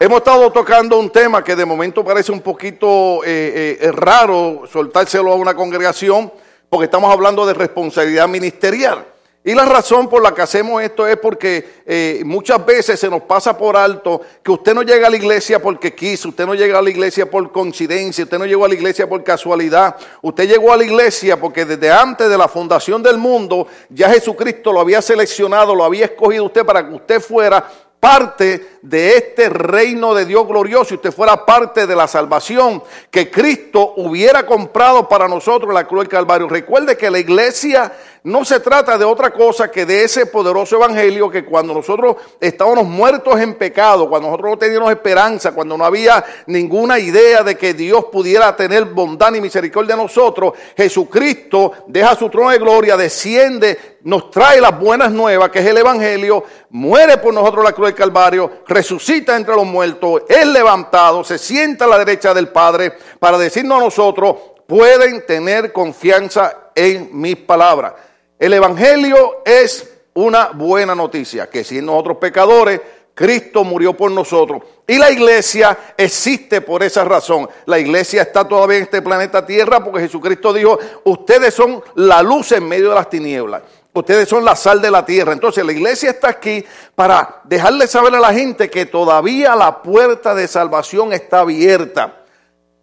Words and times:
Hemos 0.00 0.18
estado 0.18 0.52
tocando 0.52 0.96
un 0.96 1.10
tema 1.10 1.42
que 1.42 1.56
de 1.56 1.64
momento 1.64 2.04
parece 2.04 2.30
un 2.30 2.40
poquito 2.40 3.24
eh, 3.24 3.78
eh, 3.80 3.90
raro 3.90 4.62
soltárselo 4.70 5.32
a 5.32 5.34
una 5.34 5.56
congregación, 5.56 6.32
porque 6.70 6.84
estamos 6.84 7.12
hablando 7.12 7.44
de 7.44 7.52
responsabilidad 7.52 8.28
ministerial. 8.28 9.04
Y 9.42 9.54
la 9.54 9.64
razón 9.64 10.08
por 10.08 10.22
la 10.22 10.32
que 10.32 10.42
hacemos 10.42 10.80
esto 10.82 11.04
es 11.04 11.16
porque 11.16 11.82
eh, 11.84 12.22
muchas 12.24 12.64
veces 12.64 13.00
se 13.00 13.10
nos 13.10 13.22
pasa 13.22 13.58
por 13.58 13.76
alto 13.76 14.20
que 14.40 14.52
usted 14.52 14.72
no 14.72 14.82
llega 14.82 15.08
a 15.08 15.10
la 15.10 15.16
iglesia 15.16 15.60
porque 15.60 15.92
quiso, 15.92 16.28
usted 16.28 16.46
no 16.46 16.54
llega 16.54 16.78
a 16.78 16.82
la 16.82 16.90
iglesia 16.90 17.28
por 17.28 17.50
coincidencia, 17.50 18.22
usted 18.22 18.38
no 18.38 18.46
llegó 18.46 18.66
a 18.66 18.68
la 18.68 18.74
iglesia 18.74 19.08
por 19.08 19.24
casualidad, 19.24 19.96
usted 20.22 20.48
llegó 20.48 20.72
a 20.72 20.76
la 20.76 20.84
iglesia 20.84 21.40
porque 21.40 21.64
desde 21.64 21.90
antes 21.90 22.28
de 22.28 22.38
la 22.38 22.46
fundación 22.46 23.02
del 23.02 23.18
mundo 23.18 23.66
ya 23.88 24.10
Jesucristo 24.10 24.72
lo 24.72 24.80
había 24.80 25.02
seleccionado, 25.02 25.74
lo 25.74 25.82
había 25.82 26.04
escogido 26.04 26.44
usted 26.44 26.64
para 26.64 26.86
que 26.86 26.94
usted 26.94 27.20
fuera 27.20 27.68
parte 28.00 28.78
de 28.82 29.16
este 29.16 29.48
reino 29.48 30.14
de 30.14 30.24
Dios 30.24 30.46
glorioso 30.46 30.94
y 30.94 30.96
usted 30.96 31.12
fuera 31.12 31.44
parte 31.44 31.86
de 31.86 31.96
la 31.96 32.06
salvación 32.06 32.82
que 33.10 33.30
Cristo 33.30 33.94
hubiera 33.96 34.46
comprado 34.46 35.08
para 35.08 35.26
nosotros 35.26 35.70
en 35.70 35.74
la 35.74 35.86
cruz 35.86 36.02
del 36.02 36.08
Calvario. 36.08 36.48
Recuerde 36.48 36.96
que 36.96 37.10
la 37.10 37.18
iglesia 37.18 37.92
no 38.24 38.44
se 38.44 38.60
trata 38.60 38.98
de 38.98 39.04
otra 39.04 39.32
cosa 39.32 39.70
que 39.70 39.86
de 39.86 40.04
ese 40.04 40.26
poderoso 40.26 40.76
evangelio 40.76 41.30
que 41.30 41.44
cuando 41.44 41.74
nosotros 41.74 42.16
estábamos 42.40 42.84
muertos 42.84 43.40
en 43.40 43.54
pecado, 43.54 44.08
cuando 44.08 44.28
nosotros 44.28 44.50
no 44.52 44.58
teníamos 44.58 44.90
esperanza, 44.90 45.52
cuando 45.52 45.76
no 45.76 45.84
había 45.84 46.24
ninguna 46.46 46.98
idea 46.98 47.42
de 47.42 47.56
que 47.56 47.74
Dios 47.74 48.06
pudiera 48.06 48.54
tener 48.56 48.84
bondad 48.86 49.32
y 49.34 49.40
misericordia 49.40 49.94
de 49.94 50.02
nosotros, 50.02 50.54
Jesucristo 50.76 51.72
deja 51.86 52.16
su 52.16 52.28
trono 52.28 52.50
de 52.50 52.58
gloria, 52.58 52.96
desciende, 52.96 53.98
nos 54.02 54.30
trae 54.30 54.60
las 54.60 54.78
buenas 54.78 55.12
nuevas, 55.12 55.50
que 55.50 55.60
es 55.60 55.66
el 55.66 55.78
evangelio, 55.78 56.44
muere 56.70 57.18
por 57.18 57.32
nosotros 57.32 57.64
la 57.64 57.72
cruz 57.72 57.88
del 57.88 57.94
Calvario, 57.94 58.50
resucita 58.66 59.36
entre 59.36 59.54
los 59.54 59.66
muertos, 59.66 60.22
es 60.28 60.46
levantado, 60.46 61.24
se 61.24 61.38
sienta 61.38 61.84
a 61.84 61.88
la 61.88 61.98
derecha 61.98 62.34
del 62.34 62.48
Padre 62.48 62.92
para 63.18 63.38
decirnos 63.38 63.80
a 63.80 63.84
nosotros, 63.84 64.36
pueden 64.66 65.24
tener 65.24 65.72
confianza 65.72 66.70
en 66.74 67.08
mis 67.12 67.36
palabras. 67.36 67.94
El 68.38 68.54
Evangelio 68.54 69.42
es 69.44 69.88
una 70.14 70.48
buena 70.48 70.94
noticia, 70.94 71.50
que 71.50 71.64
si 71.64 71.82
nosotros 71.82 72.18
pecadores, 72.18 72.80
Cristo 73.14 73.64
murió 73.64 73.94
por 73.94 74.12
nosotros. 74.12 74.62
Y 74.86 74.96
la 74.96 75.10
iglesia 75.10 75.76
existe 75.96 76.60
por 76.60 76.84
esa 76.84 77.02
razón. 77.02 77.48
La 77.66 77.80
iglesia 77.80 78.22
está 78.22 78.46
todavía 78.46 78.76
en 78.76 78.84
este 78.84 79.02
planeta 79.02 79.44
Tierra 79.44 79.82
porque 79.82 80.02
Jesucristo 80.02 80.52
dijo, 80.52 80.78
ustedes 81.02 81.52
son 81.52 81.82
la 81.96 82.22
luz 82.22 82.52
en 82.52 82.68
medio 82.68 82.90
de 82.90 82.94
las 82.94 83.10
tinieblas. 83.10 83.62
Ustedes 83.92 84.28
son 84.28 84.44
la 84.44 84.54
sal 84.54 84.80
de 84.80 84.92
la 84.92 85.04
tierra. 85.04 85.32
Entonces 85.32 85.64
la 85.64 85.72
iglesia 85.72 86.10
está 86.10 86.28
aquí 86.28 86.64
para 86.94 87.40
dejarle 87.42 87.88
saber 87.88 88.14
a 88.14 88.20
la 88.20 88.32
gente 88.32 88.70
que 88.70 88.86
todavía 88.86 89.56
la 89.56 89.82
puerta 89.82 90.32
de 90.36 90.46
salvación 90.46 91.12
está 91.12 91.40
abierta. 91.40 92.18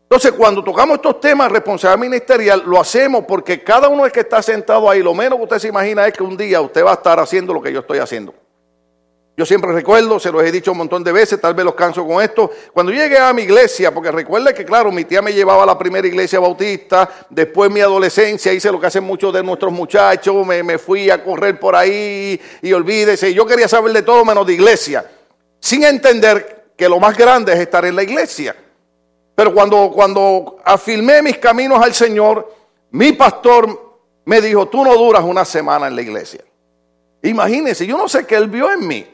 Entonces, 0.05 0.33
cuando 0.33 0.63
tocamos 0.63 0.97
estos 0.97 1.19
temas 1.19 1.51
responsabilidad 1.51 1.99
ministerial, 1.99 2.63
lo 2.65 2.79
hacemos 2.79 3.25
porque 3.27 3.63
cada 3.63 3.89
uno 3.89 4.05
que 4.11 4.19
está 4.19 4.41
sentado 4.41 4.87
ahí, 4.87 5.01
lo 5.01 5.15
menos 5.15 5.37
que 5.39 5.43
usted 5.43 5.59
se 5.59 5.67
imagina 5.69 6.05
es 6.05 6.13
que 6.13 6.21
un 6.21 6.37
día 6.37 6.61
usted 6.61 6.85
va 6.85 6.91
a 6.91 6.93
estar 6.93 7.19
haciendo 7.19 7.53
lo 7.53 7.61
que 7.61 7.73
yo 7.73 7.79
estoy 7.79 7.97
haciendo. 7.97 8.33
Yo 9.35 9.45
siempre 9.45 9.73
recuerdo, 9.73 10.17
se 10.17 10.31
los 10.31 10.43
he 10.43 10.51
dicho 10.51 10.71
un 10.71 10.77
montón 10.77 11.03
de 11.03 11.11
veces, 11.11 11.41
tal 11.41 11.53
vez 11.55 11.65
los 11.65 11.75
canso 11.75 12.07
con 12.07 12.23
esto. 12.23 12.49
Cuando 12.71 12.93
llegué 12.93 13.17
a 13.17 13.33
mi 13.33 13.41
iglesia, 13.41 13.93
porque 13.93 14.09
recuerde 14.09 14.53
que, 14.53 14.63
claro, 14.63 14.91
mi 14.91 15.03
tía 15.03 15.21
me 15.21 15.33
llevaba 15.33 15.63
a 15.63 15.65
la 15.65 15.77
primera 15.77 16.07
iglesia 16.07 16.39
bautista, 16.39 17.09
después 17.29 17.69
mi 17.69 17.81
adolescencia 17.81 18.53
hice 18.53 18.71
lo 18.71 18.79
que 18.79 18.87
hacen 18.87 19.03
muchos 19.03 19.33
de 19.33 19.43
nuestros 19.43 19.73
muchachos, 19.73 20.47
me, 20.47 20.63
me 20.63 20.77
fui 20.77 21.09
a 21.09 21.21
correr 21.21 21.59
por 21.59 21.75
ahí 21.75 22.39
y 22.61 22.71
olvídese, 22.71 23.33
yo 23.33 23.45
quería 23.45 23.67
saber 23.67 23.91
de 23.91 24.03
todo 24.03 24.23
menos 24.23 24.47
de 24.47 24.53
iglesia, 24.53 25.05
sin 25.59 25.83
entender 25.83 26.67
que 26.77 26.87
lo 26.87 26.99
más 26.99 27.17
grande 27.17 27.51
es 27.51 27.59
estar 27.59 27.83
en 27.83 27.95
la 27.95 28.03
iglesia. 28.03 28.55
Pero 29.35 29.53
cuando, 29.53 29.91
cuando 29.91 30.57
afirmé 30.63 31.21
mis 31.21 31.37
caminos 31.37 31.83
al 31.83 31.93
Señor, 31.93 32.51
mi 32.91 33.11
pastor 33.11 33.99
me 34.23 34.41
dijo, 34.41 34.67
tú 34.67 34.83
no 34.83 34.95
duras 34.95 35.23
una 35.23 35.43
semana 35.43 35.87
en 35.87 35.95
la 35.95 36.01
iglesia. 36.01 36.43
Imagínense, 37.21 37.85
yo 37.85 37.97
no 37.97 38.07
sé 38.07 38.25
qué 38.25 38.35
él 38.35 38.47
vio 38.47 38.71
en 38.71 38.87
mí. 38.87 39.05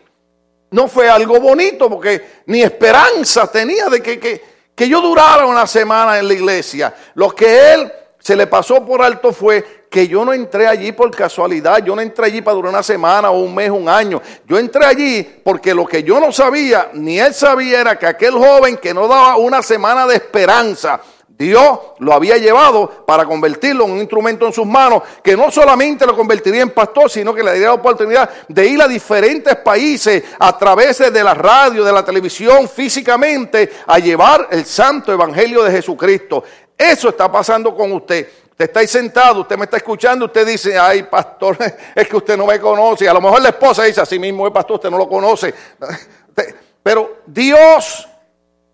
No 0.69 0.87
fue 0.87 1.09
algo 1.09 1.39
bonito 1.39 1.89
porque 1.89 2.41
ni 2.45 2.61
esperanza 2.61 3.51
tenía 3.51 3.89
de 3.89 4.01
que, 4.01 4.19
que, 4.19 4.41
que 4.75 4.87
yo 4.87 5.01
durara 5.01 5.45
una 5.45 5.65
semana 5.65 6.19
en 6.19 6.27
la 6.27 6.33
iglesia. 6.33 6.93
Lo 7.15 7.33
que 7.33 7.73
él 7.73 7.91
se 8.19 8.35
le 8.35 8.47
pasó 8.47 8.85
por 8.85 9.01
alto 9.01 9.33
fue 9.33 9.80
que 9.91 10.07
yo 10.07 10.23
no 10.23 10.31
entré 10.31 10.67
allí 10.67 10.93
por 10.93 11.11
casualidad, 11.11 11.83
yo 11.83 11.93
no 11.93 12.01
entré 12.01 12.27
allí 12.27 12.41
para 12.41 12.55
durar 12.55 12.71
una 12.71 12.81
semana 12.81 13.29
o 13.29 13.41
un 13.41 13.53
mes, 13.53 13.69
un 13.69 13.89
año. 13.89 14.21
Yo 14.47 14.57
entré 14.57 14.85
allí 14.85 15.21
porque 15.43 15.75
lo 15.75 15.85
que 15.85 16.01
yo 16.01 16.17
no 16.17 16.31
sabía, 16.31 16.91
ni 16.93 17.19
él 17.19 17.33
sabía, 17.33 17.81
era 17.81 17.99
que 17.99 18.05
aquel 18.05 18.31
joven 18.31 18.77
que 18.77 18.93
no 18.93 19.09
daba 19.09 19.35
una 19.35 19.61
semana 19.61 20.07
de 20.07 20.15
esperanza, 20.15 21.01
Dios 21.27 21.77
lo 21.99 22.13
había 22.13 22.37
llevado 22.37 23.03
para 23.05 23.25
convertirlo 23.25 23.83
en 23.83 23.91
un 23.91 23.97
instrumento 23.97 24.47
en 24.47 24.53
sus 24.53 24.65
manos, 24.65 25.03
que 25.21 25.35
no 25.35 25.51
solamente 25.51 26.05
lo 26.05 26.15
convertiría 26.15 26.61
en 26.61 26.69
pastor, 26.69 27.09
sino 27.09 27.33
que 27.33 27.43
le 27.43 27.51
daría 27.51 27.67
la 27.67 27.73
oportunidad 27.73 28.29
de 28.47 28.65
ir 28.65 28.81
a 28.81 28.87
diferentes 28.87 29.57
países 29.57 30.23
a 30.39 30.57
través 30.57 30.99
de 30.99 31.21
la 31.21 31.33
radio, 31.33 31.83
de 31.83 31.91
la 31.91 32.05
televisión, 32.05 32.69
físicamente, 32.69 33.69
a 33.85 33.99
llevar 33.99 34.47
el 34.51 34.65
santo 34.65 35.11
evangelio 35.11 35.63
de 35.63 35.71
Jesucristo. 35.71 36.45
Eso 36.77 37.09
está 37.09 37.29
pasando 37.29 37.75
con 37.75 37.91
usted. 37.91 38.27
Usted 38.61 38.69
está 38.69 38.79
ahí 38.81 38.87
sentado, 38.87 39.41
usted 39.41 39.57
me 39.57 39.65
está 39.65 39.77
escuchando, 39.77 40.25
usted 40.25 40.45
dice, 40.45 40.77
ay, 40.77 41.01
pastor, 41.01 41.57
es 41.95 42.07
que 42.07 42.15
usted 42.15 42.37
no 42.37 42.45
me 42.45 42.59
conoce. 42.59 43.09
A 43.09 43.13
lo 43.13 43.19
mejor 43.19 43.41
la 43.41 43.49
esposa 43.49 43.85
dice, 43.85 44.01
así 44.01 44.19
mismo, 44.19 44.45
es 44.45 44.53
pastor, 44.53 44.75
usted 44.75 44.91
no 44.91 44.99
lo 44.99 45.09
conoce. 45.09 45.51
Pero 46.83 47.21
Dios 47.25 48.07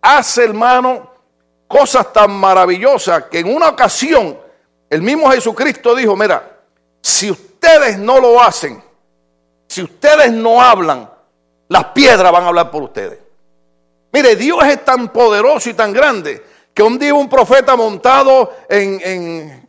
hace, 0.02 0.44
hermano, 0.44 1.10
cosas 1.70 2.12
tan 2.12 2.32
maravillosas 2.32 3.24
que 3.32 3.40
en 3.40 3.56
una 3.56 3.70
ocasión 3.70 4.38
el 4.90 5.02
mismo 5.02 5.32
Jesucristo 5.32 5.96
dijo, 5.96 6.18
mira, 6.18 6.58
si 7.02 7.32
ustedes 7.32 7.98
no 7.98 8.20
lo 8.20 8.42
hacen, 8.42 8.84
si 9.70 9.84
ustedes 9.84 10.34
no 10.34 10.62
hablan, 10.62 11.10
las 11.70 11.86
piedras 11.86 12.30
van 12.30 12.44
a 12.44 12.48
hablar 12.48 12.70
por 12.72 12.84
ustedes. 12.84 13.20
Mire, 14.12 14.36
Dios 14.36 14.62
es 14.66 14.84
tan 14.84 15.14
poderoso 15.14 15.70
y 15.70 15.76
tan 15.76 15.94
grande 15.94 16.44
que 16.74 16.84
un 16.84 17.00
día 17.00 17.14
un 17.14 17.30
profeta 17.30 17.78
montado 17.78 18.54
en, 18.68 19.67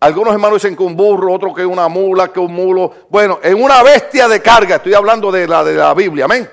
algunos 0.00 0.32
hermanos 0.32 0.62
dicen 0.62 0.76
que 0.76 0.82
un 0.82 0.96
burro, 0.96 1.32
otros 1.32 1.54
que 1.54 1.66
una 1.66 1.88
mula, 1.88 2.28
que 2.28 2.38
un 2.38 2.52
mulo. 2.52 2.92
Bueno, 3.08 3.40
en 3.42 3.60
una 3.60 3.82
bestia 3.82 4.28
de 4.28 4.40
carga. 4.40 4.76
Estoy 4.76 4.94
hablando 4.94 5.32
de 5.32 5.48
la 5.48 5.64
de 5.64 5.74
la 5.74 5.92
Biblia, 5.94 6.26
amén. 6.26 6.48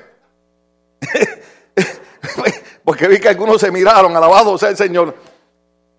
Porque 2.83 3.07
vi 3.07 3.19
que 3.19 3.29
algunos 3.29 3.61
se 3.61 3.71
miraron, 3.71 4.15
alabado 4.15 4.57
sea 4.57 4.69
el 4.69 4.77
Señor. 4.77 5.15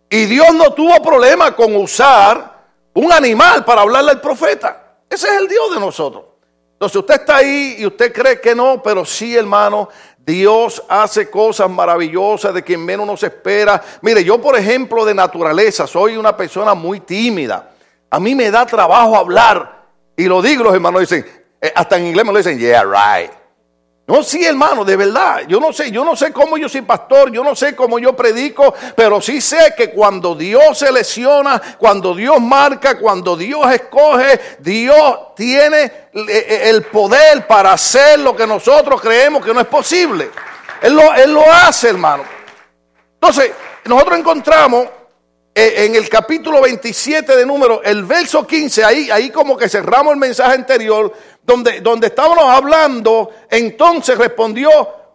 Y 0.08 0.24
Dios 0.26 0.54
no 0.54 0.72
tuvo 0.72 1.00
problema 1.02 1.54
con 1.54 1.74
usar 1.76 2.56
un 2.94 3.12
animal 3.12 3.64
para 3.64 3.82
hablarle 3.82 4.12
al 4.12 4.20
profeta. 4.20 4.98
Ese 5.08 5.28
es 5.28 5.34
el 5.34 5.48
Dios 5.48 5.72
de 5.72 5.80
nosotros. 5.80 6.24
Entonces 6.72 6.96
usted 6.96 7.14
está 7.14 7.36
ahí 7.36 7.76
y 7.78 7.86
usted 7.86 8.12
cree 8.12 8.40
que 8.40 8.54
no, 8.54 8.82
pero 8.82 9.04
sí, 9.04 9.36
hermano, 9.36 9.88
Dios 10.26 10.82
hace 10.88 11.30
cosas 11.30 11.70
maravillosas 11.70 12.52
de 12.52 12.64
quien 12.64 12.84
menos 12.84 13.06
nos 13.06 13.22
espera. 13.22 13.80
Mire, 14.02 14.24
yo 14.24 14.40
por 14.40 14.58
ejemplo 14.58 15.04
de 15.04 15.14
naturaleza 15.14 15.86
soy 15.86 16.16
una 16.16 16.36
persona 16.36 16.74
muy 16.74 16.98
tímida. 16.98 17.70
A 18.10 18.18
mí 18.18 18.34
me 18.34 18.50
da 18.50 18.66
trabajo 18.66 19.16
hablar. 19.16 19.86
Y 20.16 20.24
lo 20.24 20.42
digo, 20.42 20.64
los 20.64 20.74
hermanos 20.74 21.02
dicen, 21.02 21.24
eh, 21.60 21.72
hasta 21.72 21.96
en 21.96 22.06
inglés 22.06 22.26
me 22.26 22.32
lo 22.32 22.38
dicen, 22.38 22.58
yeah, 22.58 22.82
right. 22.82 23.30
No, 24.08 24.22
sí, 24.22 24.44
hermano, 24.44 24.84
de 24.84 24.94
verdad. 24.94 25.42
Yo 25.48 25.58
no 25.58 25.72
sé, 25.72 25.90
yo 25.90 26.04
no 26.04 26.14
sé 26.14 26.32
cómo 26.32 26.56
yo 26.56 26.68
soy 26.68 26.82
pastor, 26.82 27.32
yo 27.32 27.42
no 27.42 27.56
sé 27.56 27.74
cómo 27.74 27.98
yo 27.98 28.14
predico, 28.14 28.72
pero 28.94 29.20
sí 29.20 29.40
sé 29.40 29.74
que 29.76 29.90
cuando 29.90 30.36
Dios 30.36 30.78
selecciona, 30.78 31.60
cuando 31.76 32.14
Dios 32.14 32.40
marca, 32.40 32.96
cuando 32.98 33.36
Dios 33.36 33.68
escoge, 33.72 34.58
Dios 34.60 35.34
tiene 35.34 35.82
eh, 35.82 36.24
eh, 36.28 36.60
el 36.66 36.84
poder 36.84 37.48
para 37.48 37.72
hacer 37.72 38.20
lo 38.20 38.36
que 38.36 38.46
nosotros 38.46 39.00
creemos 39.00 39.44
que 39.44 39.52
no 39.52 39.60
es 39.60 39.66
posible. 39.66 40.30
Él 40.80 40.94
lo, 40.94 41.52
hace, 41.52 41.88
hermano. 41.88 42.22
Entonces, 43.14 43.50
nosotros 43.86 44.18
encontramos 44.18 44.86
eh, 45.52 45.86
en 45.86 45.96
el 45.96 46.08
capítulo 46.08 46.60
27 46.60 47.34
de 47.34 47.44
número, 47.44 47.82
el 47.82 48.04
verso 48.04 48.46
15, 48.46 48.84
ahí, 48.84 49.10
ahí 49.10 49.30
como 49.30 49.56
que 49.56 49.68
cerramos 49.68 50.12
el 50.12 50.20
mensaje 50.20 50.54
anterior, 50.54 51.12
donde, 51.46 51.80
donde 51.80 52.08
estábamos 52.08 52.44
hablando, 52.44 53.30
entonces 53.48 54.18
respondió 54.18 54.68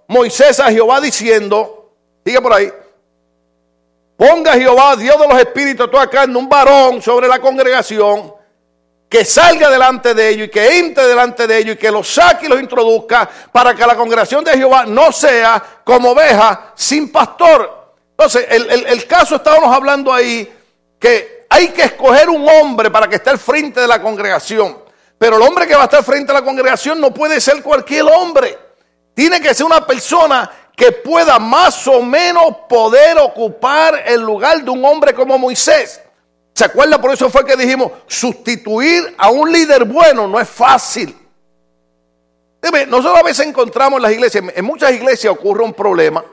Moisés 0.08 0.60
a 0.62 0.72
Jehová 0.72 1.02
diciendo, 1.02 1.92
sigue 2.26 2.42
por 2.42 2.54
ahí, 2.54 2.72
ponga 4.16 4.54
Jehová, 4.54 4.96
Dios 4.96 5.20
de 5.20 5.28
los 5.28 5.38
espíritus, 5.38 5.92
toda 5.92 6.10
carne, 6.10 6.38
un 6.38 6.48
varón 6.48 7.02
sobre 7.02 7.28
la 7.28 7.40
congregación, 7.40 8.34
que 9.10 9.26
salga 9.26 9.70
delante 9.70 10.14
de 10.14 10.30
ellos 10.30 10.48
y 10.48 10.50
que 10.52 10.80
entre 10.80 11.06
delante 11.06 11.46
de 11.46 11.58
ellos 11.58 11.76
y 11.76 11.78
que 11.78 11.92
los 11.92 12.08
saque 12.08 12.46
y 12.46 12.50
los 12.50 12.62
introduzca 12.62 13.30
para 13.52 13.76
que 13.76 13.86
la 13.86 13.98
congregación 13.98 14.42
de 14.42 14.54
Jehová 14.54 14.86
no 14.86 15.12
sea 15.12 15.62
como 15.84 16.12
oveja 16.12 16.72
sin 16.76 17.12
pastor. 17.12 17.94
Entonces, 18.12 18.46
el, 18.50 18.86
el 18.88 19.06
caso 19.08 19.36
estábamos 19.36 19.76
hablando 19.76 20.14
ahí 20.14 20.50
que 20.98 21.46
hay 21.50 21.70
que 21.70 21.82
escoger 21.82 22.30
un 22.30 22.48
hombre 22.48 22.90
para 22.90 23.10
que 23.10 23.18
esté 23.18 23.32
al 23.32 23.40
frente 23.40 23.82
de 23.82 23.88
la 23.88 24.02
congregación. 24.02 24.91
Pero 25.22 25.36
el 25.36 25.44
hombre 25.44 25.68
que 25.68 25.76
va 25.76 25.82
a 25.82 25.84
estar 25.84 26.04
frente 26.04 26.32
a 26.32 26.34
la 26.34 26.42
congregación 26.42 27.00
no 27.00 27.14
puede 27.14 27.40
ser 27.40 27.62
cualquier 27.62 28.06
hombre. 28.06 28.58
Tiene 29.14 29.40
que 29.40 29.54
ser 29.54 29.68
una 29.68 29.86
persona 29.86 30.50
que 30.76 30.92
pueda 30.92 31.38
más 31.38 31.88
o 31.88 32.02
menos 32.02 32.56
poder 32.68 33.20
ocupar 33.20 34.02
el 34.08 34.20
lugar 34.20 34.64
de 34.64 34.72
un 34.72 34.84
hombre 34.84 35.14
como 35.14 35.38
Moisés. 35.38 36.02
¿Se 36.56 36.66
acuerda? 36.66 37.00
Por 37.00 37.14
eso 37.14 37.30
fue 37.30 37.46
que 37.46 37.56
dijimos, 37.56 37.92
sustituir 38.08 39.14
a 39.16 39.30
un 39.30 39.52
líder 39.52 39.86
bueno 39.86 40.28
no 40.28 40.40
es 40.40 40.50
fácil. 40.50 41.16
Nosotros 42.88 43.20
a 43.20 43.24
veces 43.24 43.46
encontramos 43.46 43.98
en 43.98 44.02
las 44.02 44.14
iglesias, 44.14 44.44
en 44.56 44.66
muchas 44.66 44.92
iglesias 44.92 45.32
ocurre 45.32 45.64
un 45.64 45.76
problema 45.76 46.26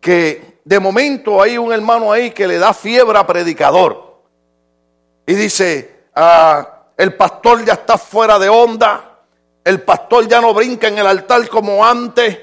que 0.00 0.58
de 0.64 0.80
momento 0.80 1.40
hay 1.40 1.56
un 1.56 1.72
hermano 1.72 2.10
ahí 2.10 2.32
que 2.32 2.48
le 2.48 2.58
da 2.58 2.74
fiebre 2.74 3.16
a 3.16 3.24
predicador 3.24 4.24
y 5.24 5.34
dice, 5.34 6.06
ah, 6.16 6.71
el 6.96 7.14
pastor 7.14 7.64
ya 7.64 7.74
está 7.74 7.98
fuera 7.98 8.38
de 8.38 8.48
onda, 8.48 9.20
el 9.64 9.82
pastor 9.82 10.26
ya 10.28 10.40
no 10.40 10.52
brinca 10.52 10.88
en 10.88 10.98
el 10.98 11.06
altar 11.06 11.48
como 11.48 11.84
antes, 11.84 12.38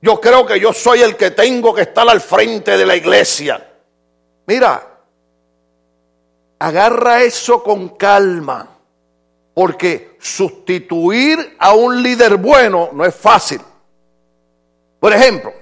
yo 0.00 0.20
creo 0.20 0.44
que 0.44 0.58
yo 0.58 0.72
soy 0.72 1.02
el 1.02 1.16
que 1.16 1.30
tengo 1.30 1.74
que 1.74 1.82
estar 1.82 2.08
al 2.08 2.20
frente 2.20 2.76
de 2.76 2.84
la 2.84 2.96
iglesia. 2.96 3.68
Mira, 4.46 4.84
agarra 6.58 7.22
eso 7.22 7.62
con 7.62 7.90
calma, 7.90 8.68
porque 9.54 10.16
sustituir 10.20 11.56
a 11.58 11.72
un 11.74 12.02
líder 12.02 12.36
bueno 12.36 12.90
no 12.92 13.04
es 13.04 13.14
fácil. 13.14 13.60
Por 14.98 15.12
ejemplo, 15.12 15.52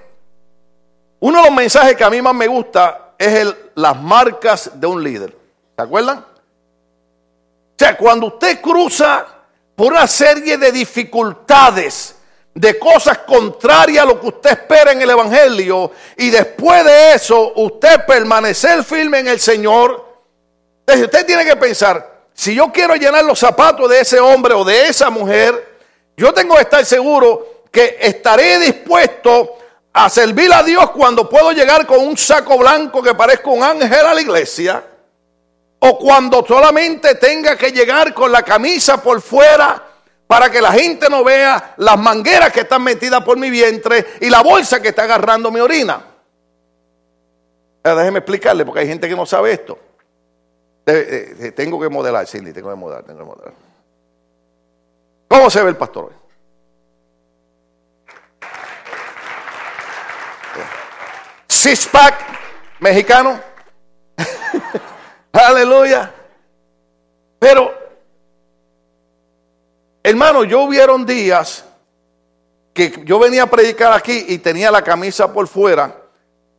uno 1.19 1.37
de 1.39 1.45
los 1.45 1.55
mensajes 1.55 1.95
que 1.95 2.03
a 2.03 2.09
mí 2.09 2.21
más 2.21 2.33
me 2.33 2.47
gusta 2.47 3.13
es 3.17 3.27
el, 3.27 3.55
las 3.75 3.99
marcas 4.01 4.71
de 4.79 4.87
un 4.87 5.03
líder. 5.03 5.37
¿Se 5.75 5.83
acuerdan? 5.83 6.25
O 7.81 7.83
sea, 7.83 7.97
cuando 7.97 8.27
usted 8.27 8.61
cruza 8.61 9.25
por 9.75 9.91
una 9.91 10.05
serie 10.05 10.55
de 10.55 10.71
dificultades, 10.71 12.13
de 12.53 12.77
cosas 12.77 13.17
contrarias 13.25 14.03
a 14.03 14.05
lo 14.05 14.21
que 14.21 14.27
usted 14.27 14.51
espera 14.51 14.91
en 14.91 15.01
el 15.01 15.09
Evangelio, 15.09 15.91
y 16.15 16.29
después 16.29 16.85
de 16.85 17.13
eso 17.13 17.53
usted 17.55 18.05
permanecer 18.05 18.83
firme 18.83 19.17
en 19.17 19.29
el 19.29 19.39
Señor, 19.39 20.05
usted 20.85 21.25
tiene 21.25 21.43
que 21.43 21.55
pensar, 21.55 22.25
si 22.35 22.53
yo 22.53 22.71
quiero 22.71 22.93
llenar 22.93 23.23
los 23.23 23.39
zapatos 23.39 23.89
de 23.89 24.01
ese 24.01 24.19
hombre 24.19 24.53
o 24.53 24.63
de 24.63 24.87
esa 24.87 25.09
mujer, 25.09 25.79
yo 26.15 26.31
tengo 26.35 26.53
que 26.57 26.61
estar 26.61 26.85
seguro 26.85 27.63
que 27.71 27.97
estaré 27.99 28.59
dispuesto 28.59 29.57
a 29.91 30.07
servir 30.07 30.53
a 30.53 30.61
Dios 30.61 30.91
cuando 30.91 31.27
puedo 31.27 31.51
llegar 31.51 31.87
con 31.87 32.01
un 32.01 32.15
saco 32.15 32.59
blanco 32.59 33.01
que 33.01 33.15
parezca 33.15 33.49
un 33.49 33.63
ángel 33.63 34.05
a 34.05 34.13
la 34.13 34.21
iglesia, 34.21 34.83
o 35.83 35.97
cuando 35.97 36.45
solamente 36.45 37.15
tenga 37.15 37.57
que 37.57 37.71
llegar 37.71 38.13
con 38.13 38.31
la 38.31 38.43
camisa 38.43 39.01
por 39.01 39.19
fuera 39.19 39.83
para 40.27 40.49
que 40.51 40.61
la 40.61 40.71
gente 40.71 41.09
no 41.09 41.23
vea 41.23 41.73
las 41.77 41.97
mangueras 41.97 42.53
que 42.53 42.61
están 42.61 42.83
metidas 42.83 43.23
por 43.23 43.37
mi 43.37 43.49
vientre 43.49 44.05
y 44.21 44.29
la 44.29 44.43
bolsa 44.43 44.79
que 44.79 44.89
está 44.89 45.03
agarrando 45.03 45.49
mi 45.49 45.59
orina. 45.59 46.05
déjeme 47.83 48.19
explicarle, 48.19 48.63
porque 48.63 48.81
hay 48.81 48.87
gente 48.87 49.09
que 49.09 49.15
no 49.15 49.25
sabe 49.25 49.53
esto. 49.53 49.79
tengo 51.55 51.79
que 51.79 51.89
modelar, 51.89 52.27
Cindy, 52.27 52.53
tengo 52.53 52.69
que 52.69 52.75
modelar, 52.75 53.03
tengo 53.03 53.19
que 53.19 53.25
modelar. 53.25 53.53
¿Cómo 55.27 55.49
se 55.49 55.63
ve 55.63 55.69
el 55.69 55.77
pastor 55.77 56.05
hoy? 56.05 56.13
Six-pack 61.47 62.79
mexicano. 62.79 63.39
Aleluya. 65.31 66.13
Pero, 67.39 67.73
hermano, 70.03 70.43
yo 70.43 70.61
hubieron 70.61 71.05
días 71.05 71.65
que 72.73 73.01
yo 73.03 73.19
venía 73.19 73.43
a 73.43 73.49
predicar 73.49 73.93
aquí 73.93 74.25
y 74.27 74.37
tenía 74.37 74.71
la 74.71 74.83
camisa 74.83 75.33
por 75.33 75.47
fuera 75.47 76.01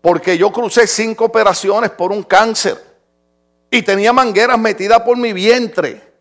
porque 0.00 0.36
yo 0.36 0.50
crucé 0.50 0.86
cinco 0.86 1.26
operaciones 1.26 1.90
por 1.90 2.10
un 2.10 2.24
cáncer 2.24 2.76
y 3.70 3.82
tenía 3.82 4.12
mangueras 4.12 4.58
metidas 4.58 5.00
por 5.02 5.16
mi 5.16 5.32
vientre. 5.32 6.12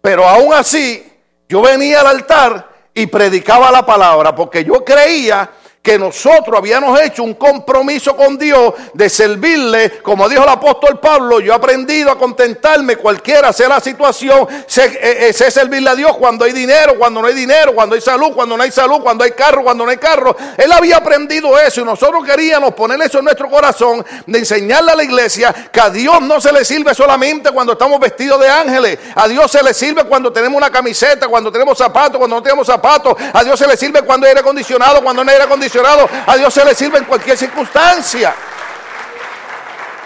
Pero 0.00 0.26
aún 0.26 0.54
así, 0.54 1.12
yo 1.48 1.60
venía 1.60 2.00
al 2.00 2.06
altar 2.06 2.70
y 2.94 3.06
predicaba 3.06 3.70
la 3.70 3.84
palabra 3.84 4.34
porque 4.34 4.64
yo 4.64 4.84
creía 4.84 5.50
que 5.86 6.00
nosotros 6.00 6.58
habíamos 6.58 7.00
hecho 7.00 7.22
un 7.22 7.34
compromiso 7.34 8.16
con 8.16 8.36
Dios 8.36 8.74
de 8.92 9.08
servirle, 9.08 10.00
como 10.02 10.28
dijo 10.28 10.42
el 10.42 10.48
apóstol 10.48 10.98
Pablo, 10.98 11.38
yo 11.38 11.52
he 11.52 11.54
aprendido 11.54 12.10
a 12.10 12.18
contentarme 12.18 12.96
cualquiera 12.96 13.52
sea 13.52 13.68
la 13.68 13.78
situación, 13.78 14.48
sé, 14.66 14.86
eh, 14.86 15.28
eh, 15.28 15.32
sé, 15.32 15.48
servirle 15.48 15.88
a 15.88 15.94
Dios 15.94 16.16
cuando 16.16 16.44
hay 16.44 16.50
dinero, 16.50 16.98
cuando 16.98 17.22
no 17.22 17.28
hay 17.28 17.34
dinero, 17.34 17.72
cuando 17.72 17.94
hay 17.94 18.00
salud, 18.00 18.32
cuando 18.34 18.56
no 18.56 18.64
hay 18.64 18.72
salud, 18.72 19.00
cuando 19.00 19.22
hay 19.22 19.30
carro, 19.30 19.62
cuando 19.62 19.84
no 19.84 19.90
hay 19.92 19.96
carro. 19.98 20.36
Él 20.56 20.72
había 20.72 20.96
aprendido 20.96 21.56
eso 21.56 21.82
y 21.82 21.84
nosotros 21.84 22.24
queríamos 22.24 22.74
poner 22.74 23.00
eso 23.02 23.20
en 23.20 23.26
nuestro 23.26 23.48
corazón, 23.48 24.04
de 24.26 24.38
enseñarle 24.40 24.90
a 24.90 24.96
la 24.96 25.04
iglesia 25.04 25.54
que 25.70 25.80
a 25.80 25.88
Dios 25.88 26.20
no 26.20 26.40
se 26.40 26.52
le 26.52 26.64
sirve 26.64 26.96
solamente 26.96 27.52
cuando 27.52 27.74
estamos 27.74 28.00
vestidos 28.00 28.40
de 28.40 28.48
ángeles, 28.48 28.98
a 29.14 29.28
Dios 29.28 29.52
se 29.52 29.62
le 29.62 29.72
sirve 29.72 30.02
cuando 30.02 30.32
tenemos 30.32 30.56
una 30.56 30.68
camiseta, 30.72 31.28
cuando 31.28 31.52
tenemos 31.52 31.78
zapatos, 31.78 32.18
cuando 32.18 32.34
no 32.34 32.42
tenemos 32.42 32.66
zapatos, 32.66 33.14
a 33.32 33.44
Dios 33.44 33.56
se 33.56 33.68
le 33.68 33.76
sirve 33.76 34.02
cuando 34.02 34.26
hay 34.26 34.30
aire 34.30 34.40
acondicionado, 34.40 35.00
cuando 35.00 35.22
no 35.22 35.30
hay 35.30 35.36
aire 35.36 35.44
acondicionado 35.44 35.75
a 35.84 36.36
Dios 36.36 36.52
se 36.52 36.64
le 36.64 36.74
sirve 36.74 36.98
en 36.98 37.04
cualquier 37.04 37.36
circunstancia. 37.36 38.34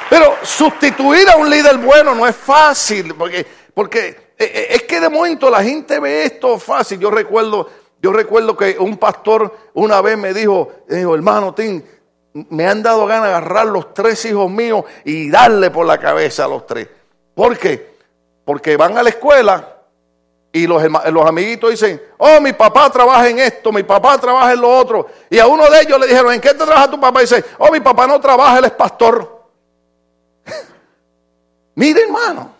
Pero 0.09 0.39
sustituir 0.43 1.29
a 1.31 1.37
un 1.37 1.49
líder 1.49 1.79
bueno 1.79 2.15
no 2.15 2.27
es 2.27 2.35
fácil, 2.35 3.15
porque, 3.15 3.47
porque 3.73 4.33
eh, 4.37 4.53
eh, 4.55 4.67
es 4.71 4.83
que 4.83 5.01
de 5.01 5.09
momento 5.09 5.49
la 5.49 5.63
gente 5.63 6.01
ve 6.01 6.25
esto 6.25 6.59
fácil. 6.59 6.99
Yo 6.99 7.11
recuerdo, 7.11 7.69
yo 8.03 8.13
recuerdo 8.13 8.57
que 8.57 8.77
un 8.79 8.97
pastor 8.97 9.57
una 9.75 10.01
vez 10.01 10.19
me 10.19 10.35
dijo, 10.35 10.73
hermano 10.89 11.55
Tim, 11.55 11.83
me 12.33 12.67
han 12.67 12.83
dado 12.83 13.07
ganas 13.07 13.29
de 13.29 13.35
agarrar 13.35 13.67
los 13.67 13.95
tres 13.95 14.25
hijos 14.25 14.51
míos 14.51 14.85
y 15.05 15.31
darle 15.31 15.71
por 15.71 15.87
la 15.87 15.99
cabeza 15.99 16.45
a 16.45 16.49
los 16.49 16.67
tres. 16.67 16.89
¿Por 17.35 17.57
qué? 17.57 17.95
Porque 18.45 18.77
van 18.77 18.99
a 18.99 19.03
la 19.03 19.11
escuela 19.11 19.80
y 20.53 20.67
los, 20.67 20.83
los 21.13 21.27
amiguitos 21.27 21.71
dicen, 21.71 22.03
oh, 22.19 22.41
mi 22.41 22.53
papá 22.53 22.91
trabaja 22.91 23.29
en 23.29 23.39
esto, 23.39 23.71
mi 23.71 23.85
papá 23.85 24.19
trabaja 24.19 24.53
en 24.53 24.61
lo 24.61 24.77
otro. 24.77 25.07
Y 25.29 25.39
a 25.39 25.47
uno 25.47 25.69
de 25.71 25.81
ellos 25.81 26.01
le 26.01 26.09
dijeron, 26.09 26.33
¿en 26.33 26.41
qué 26.41 26.49
te 26.49 26.57
trabaja 26.57 26.91
tu 26.91 27.01
papá? 27.01 27.21
Y 27.21 27.25
dice, 27.25 27.45
oh, 27.59 27.71
mi 27.71 27.81
papá 27.81 28.07
no 28.07 28.21
trabaja, 28.21 28.59
él 28.59 28.65
es 28.65 28.73
pastor. 28.73 29.45
Mire, 31.77 32.03
hermano, 32.03 32.57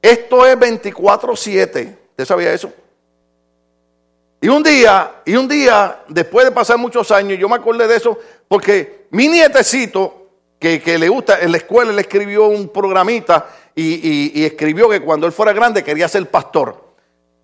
esto 0.00 0.46
es 0.46 0.56
24-7. 0.56 1.96
¿Usted 2.10 2.24
sabía 2.24 2.52
eso? 2.52 2.72
Y 4.40 4.48
un 4.48 4.62
día, 4.62 5.16
y 5.26 5.36
un 5.36 5.46
día, 5.46 6.02
después 6.08 6.46
de 6.46 6.52
pasar 6.52 6.78
muchos 6.78 7.10
años, 7.10 7.38
yo 7.38 7.46
me 7.46 7.56
acordé 7.56 7.86
de 7.86 7.96
eso, 7.96 8.18
porque 8.48 9.06
mi 9.10 9.28
nietecito, 9.28 10.19
que, 10.60 10.98
le 10.98 11.08
gusta, 11.08 11.40
en 11.40 11.52
la 11.52 11.56
escuela 11.56 11.90
le 11.90 12.02
escribió 12.02 12.46
un 12.46 12.68
programita 12.68 13.48
y, 13.74 14.44
escribió 14.44 14.90
que 14.90 15.00
cuando 15.00 15.26
él 15.26 15.32
fuera 15.32 15.54
grande 15.54 15.82
quería 15.82 16.06
ser 16.06 16.30
pastor. 16.30 16.90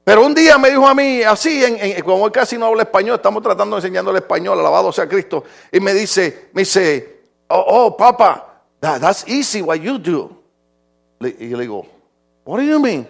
Pero 0.04 0.24
un 0.24 0.34
día 0.34 0.58
me 0.58 0.68
dijo 0.68 0.86
a 0.86 0.94
mí, 0.94 1.22
así, 1.22 1.64
en, 1.64 2.02
como 2.02 2.26
él 2.26 2.32
casi 2.32 2.58
no 2.58 2.66
habla 2.66 2.82
español, 2.82 3.16
estamos 3.16 3.42
tratando 3.42 3.76
de 3.76 3.80
enseñándole 3.80 4.18
español, 4.18 4.60
alabado 4.60 4.92
sea 4.92 5.08
Cristo, 5.08 5.44
y 5.72 5.80
me 5.80 5.94
dice, 5.94 6.50
me 6.52 6.60
dice, 6.60 7.22
oh, 7.48 7.64
oh 7.66 7.96
papa, 7.96 8.62
that's 8.78 9.26
easy 9.26 9.62
what 9.62 9.76
you 9.76 9.98
do. 9.98 10.30
Y 11.20 11.48
le 11.48 11.62
digo, 11.62 11.86
what 12.44 12.58
do 12.58 12.64
you 12.64 12.78
mean? 12.78 13.08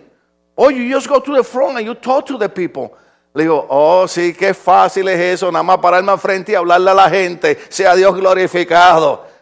Oh, 0.54 0.70
you 0.70 0.88
just 0.88 1.08
go 1.08 1.20
to 1.20 1.34
the 1.34 1.42
front 1.42 1.76
and 1.76 1.84
you 1.84 1.94
talk 1.96 2.24
to 2.26 2.38
the 2.38 2.48
people. 2.48 2.96
Le 3.34 3.42
digo, 3.42 3.66
oh, 3.68 4.06
sí, 4.06 4.32
qué 4.32 4.54
fácil 4.54 5.08
es 5.08 5.18
eso, 5.18 5.50
nada 5.50 5.64
más 5.64 5.78
pararme 5.78 6.12
al 6.12 6.18
frente 6.18 6.52
y 6.52 6.54
hablarle 6.54 6.92
a 6.92 6.94
la 6.94 7.10
gente, 7.10 7.58
sea 7.68 7.96
Dios 7.96 8.14
glorificado. 8.14 9.35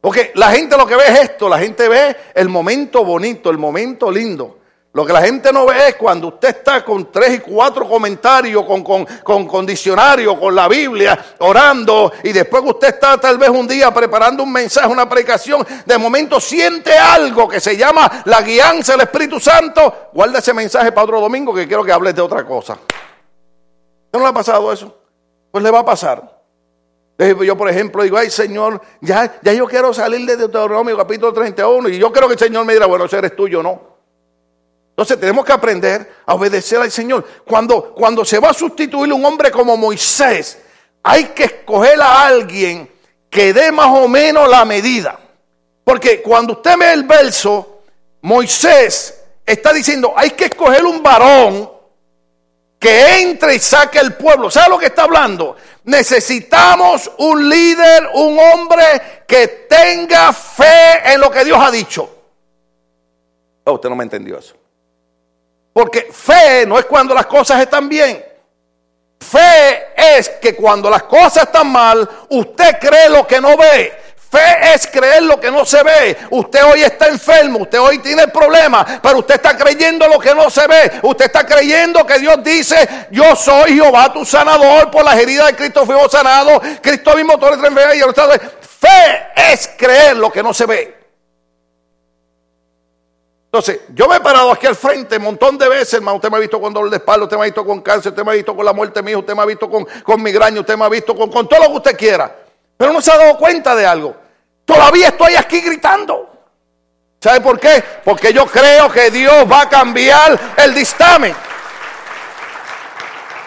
Porque 0.00 0.32
la 0.34 0.50
gente 0.50 0.76
lo 0.76 0.86
que 0.86 0.96
ve 0.96 1.04
es 1.08 1.20
esto, 1.20 1.48
la 1.48 1.58
gente 1.58 1.88
ve 1.88 2.16
el 2.34 2.48
momento 2.48 3.04
bonito, 3.04 3.50
el 3.50 3.58
momento 3.58 4.10
lindo. 4.10 4.56
Lo 4.92 5.06
que 5.06 5.12
la 5.12 5.22
gente 5.22 5.52
no 5.52 5.66
ve 5.66 5.88
es 5.88 5.94
cuando 5.94 6.28
usted 6.28 6.48
está 6.48 6.84
con 6.84 7.12
tres 7.12 7.36
y 7.36 7.38
cuatro 7.38 7.88
comentarios, 7.88 8.64
con, 8.64 8.82
con, 8.82 9.06
con, 9.46 9.64
diccionario, 9.64 10.38
con 10.40 10.52
la 10.52 10.66
Biblia, 10.66 11.36
orando, 11.38 12.12
y 12.24 12.32
después 12.32 12.64
que 12.64 12.70
usted 12.70 12.88
está 12.88 13.16
tal 13.18 13.38
vez 13.38 13.50
un 13.50 13.68
día 13.68 13.94
preparando 13.94 14.42
un 14.42 14.50
mensaje, 14.50 14.88
una 14.88 15.08
predicación, 15.08 15.64
de 15.86 15.96
momento 15.96 16.40
siente 16.40 16.98
algo 16.98 17.46
que 17.46 17.60
se 17.60 17.76
llama 17.76 18.22
la 18.24 18.42
guianza 18.42 18.92
del 18.92 19.02
Espíritu 19.02 19.38
Santo. 19.38 20.08
Guarda 20.12 20.40
ese 20.40 20.52
mensaje 20.52 20.90
para 20.90 21.04
otro 21.04 21.20
domingo 21.20 21.54
que 21.54 21.68
quiero 21.68 21.84
que 21.84 21.92
hables 21.92 22.16
de 22.16 22.22
otra 22.22 22.44
cosa. 22.44 22.76
¿No 24.12 24.18
le 24.18 24.26
ha 24.26 24.32
pasado 24.32 24.72
eso? 24.72 24.92
Pues 25.52 25.62
le 25.62 25.70
va 25.70 25.80
a 25.80 25.84
pasar. 25.84 26.39
Yo, 27.20 27.54
por 27.54 27.68
ejemplo, 27.68 28.02
digo, 28.02 28.16
ay 28.16 28.30
Señor, 28.30 28.80
ya, 29.02 29.38
ya 29.42 29.52
yo 29.52 29.66
quiero 29.66 29.92
salir 29.92 30.26
de 30.26 30.38
Deuteronomio 30.38 30.96
capítulo 30.96 31.34
31 31.34 31.90
y 31.90 31.98
yo 31.98 32.10
creo 32.10 32.26
que 32.26 32.32
el 32.32 32.40
Señor 32.40 32.64
me 32.64 32.72
dirá, 32.72 32.86
bueno, 32.86 33.04
ese 33.04 33.18
eres 33.18 33.36
tuyo, 33.36 33.62
¿no? 33.62 33.98
Entonces 34.88 35.20
tenemos 35.20 35.44
que 35.44 35.52
aprender 35.52 36.10
a 36.24 36.34
obedecer 36.34 36.80
al 36.80 36.90
Señor. 36.90 37.26
Cuando, 37.46 37.92
cuando 37.94 38.24
se 38.24 38.38
va 38.38 38.50
a 38.50 38.54
sustituir 38.54 39.12
un 39.12 39.22
hombre 39.22 39.50
como 39.50 39.76
Moisés, 39.76 40.62
hay 41.02 41.24
que 41.26 41.44
escoger 41.44 42.00
a 42.00 42.26
alguien 42.26 42.90
que 43.28 43.52
dé 43.52 43.70
más 43.70 43.88
o 43.88 44.08
menos 44.08 44.48
la 44.48 44.64
medida. 44.64 45.18
Porque 45.84 46.22
cuando 46.22 46.54
usted 46.54 46.76
ve 46.78 46.92
el 46.92 47.04
verso, 47.04 47.82
Moisés 48.22 49.22
está 49.44 49.74
diciendo, 49.74 50.14
hay 50.16 50.30
que 50.30 50.46
escoger 50.46 50.84
un 50.84 51.02
varón 51.02 51.70
que 52.80 53.20
entre 53.20 53.56
y 53.56 53.58
saque 53.58 53.98
el 53.98 54.14
pueblo. 54.14 54.50
¿Sabe 54.50 54.70
lo 54.70 54.78
que 54.78 54.86
está 54.86 55.02
hablando? 55.02 55.54
Necesitamos 55.84 57.10
un 57.18 57.48
líder, 57.48 58.10
un 58.14 58.38
hombre 58.38 59.24
que 59.26 59.66
tenga 59.68 60.32
fe 60.32 61.12
en 61.12 61.20
lo 61.20 61.30
que 61.30 61.44
Dios 61.44 61.58
ha 61.60 61.70
dicho. 61.70 62.08
Oh, 63.64 63.72
usted 63.72 63.88
no 63.88 63.96
me 63.96 64.04
entendió 64.04 64.38
eso. 64.38 64.54
Porque 65.72 66.08
fe 66.12 66.66
no 66.66 66.78
es 66.78 66.84
cuando 66.84 67.14
las 67.14 67.26
cosas 67.26 67.60
están 67.60 67.88
bien. 67.88 68.24
Fe 69.20 69.88
es 69.96 70.28
que 70.28 70.54
cuando 70.56 70.90
las 70.90 71.04
cosas 71.04 71.44
están 71.44 71.70
mal, 71.70 72.08
usted 72.30 72.78
cree 72.80 73.08
lo 73.08 73.26
que 73.26 73.40
no 73.40 73.56
ve. 73.56 73.92
Fe 74.30 74.74
es 74.74 74.86
creer 74.86 75.24
lo 75.24 75.40
que 75.40 75.50
no 75.50 75.64
se 75.64 75.82
ve. 75.82 76.16
Usted 76.30 76.64
hoy 76.64 76.82
está 76.82 77.08
enfermo, 77.08 77.60
usted 77.60 77.80
hoy 77.80 77.98
tiene 77.98 78.28
problemas, 78.28 79.00
pero 79.02 79.18
usted 79.18 79.34
está 79.34 79.56
creyendo 79.56 80.06
lo 80.06 80.20
que 80.20 80.32
no 80.36 80.48
se 80.48 80.68
ve. 80.68 81.00
Usted 81.02 81.24
está 81.24 81.44
creyendo 81.44 82.06
que 82.06 82.20
Dios 82.20 82.36
dice, 82.44 82.76
yo 83.10 83.34
soy 83.34 83.74
Jehová 83.74 84.12
tu 84.12 84.24
sanador, 84.24 84.88
por 84.88 85.04
las 85.04 85.18
heridas 85.18 85.48
de 85.48 85.56
Cristo 85.56 85.84
fuimos 85.84 86.12
sanados, 86.12 86.62
Cristo 86.80 87.16
mismo 87.16 87.38
todo 87.38 87.54
el 87.54 87.60
y 87.96 88.00
Fe 88.60 89.32
es 89.52 89.68
creer 89.76 90.16
lo 90.16 90.30
que 90.30 90.44
no 90.44 90.54
se 90.54 90.66
ve. 90.66 90.96
Entonces, 93.46 93.80
yo 93.92 94.06
me 94.06 94.14
he 94.14 94.20
parado 94.20 94.52
aquí 94.52 94.68
al 94.68 94.76
frente 94.76 95.16
un 95.16 95.24
montón 95.24 95.58
de 95.58 95.68
veces, 95.68 95.94
hermano. 95.94 96.18
Usted 96.18 96.30
me 96.30 96.36
ha 96.36 96.40
visto 96.40 96.60
con 96.60 96.72
dolor 96.72 96.88
de 96.88 96.98
espalda, 96.98 97.24
usted 97.24 97.36
me 97.36 97.42
ha 97.42 97.46
visto 97.46 97.64
con 97.64 97.80
cáncer, 97.80 98.12
usted 98.12 98.24
me 98.24 98.30
ha 98.30 98.34
visto 98.34 98.54
con 98.54 98.64
la 98.64 98.72
muerte 98.72 99.02
mía, 99.02 99.18
usted 99.18 99.34
me 99.34 99.42
ha 99.42 99.46
visto 99.46 99.68
con, 99.68 99.84
con 100.04 100.22
migraña, 100.22 100.60
usted 100.60 100.76
me 100.76 100.84
ha 100.84 100.88
visto 100.88 101.16
con, 101.16 101.28
con 101.32 101.48
todo 101.48 101.58
lo 101.64 101.66
que 101.66 101.76
usted 101.78 101.96
quiera. 101.96 102.32
Pero 102.80 102.94
no 102.94 103.02
se 103.02 103.12
ha 103.12 103.18
dado 103.18 103.36
cuenta 103.36 103.74
de 103.74 103.84
algo. 103.84 104.16
Todavía 104.64 105.08
estoy 105.08 105.36
aquí 105.36 105.60
gritando. 105.60 106.30
¿Sabe 107.20 107.42
por 107.42 107.60
qué? 107.60 107.84
Porque 108.02 108.32
yo 108.32 108.46
creo 108.46 108.90
que 108.90 109.10
Dios 109.10 109.44
va 109.52 109.60
a 109.60 109.68
cambiar 109.68 110.40
el 110.56 110.72
dictamen. 110.72 111.34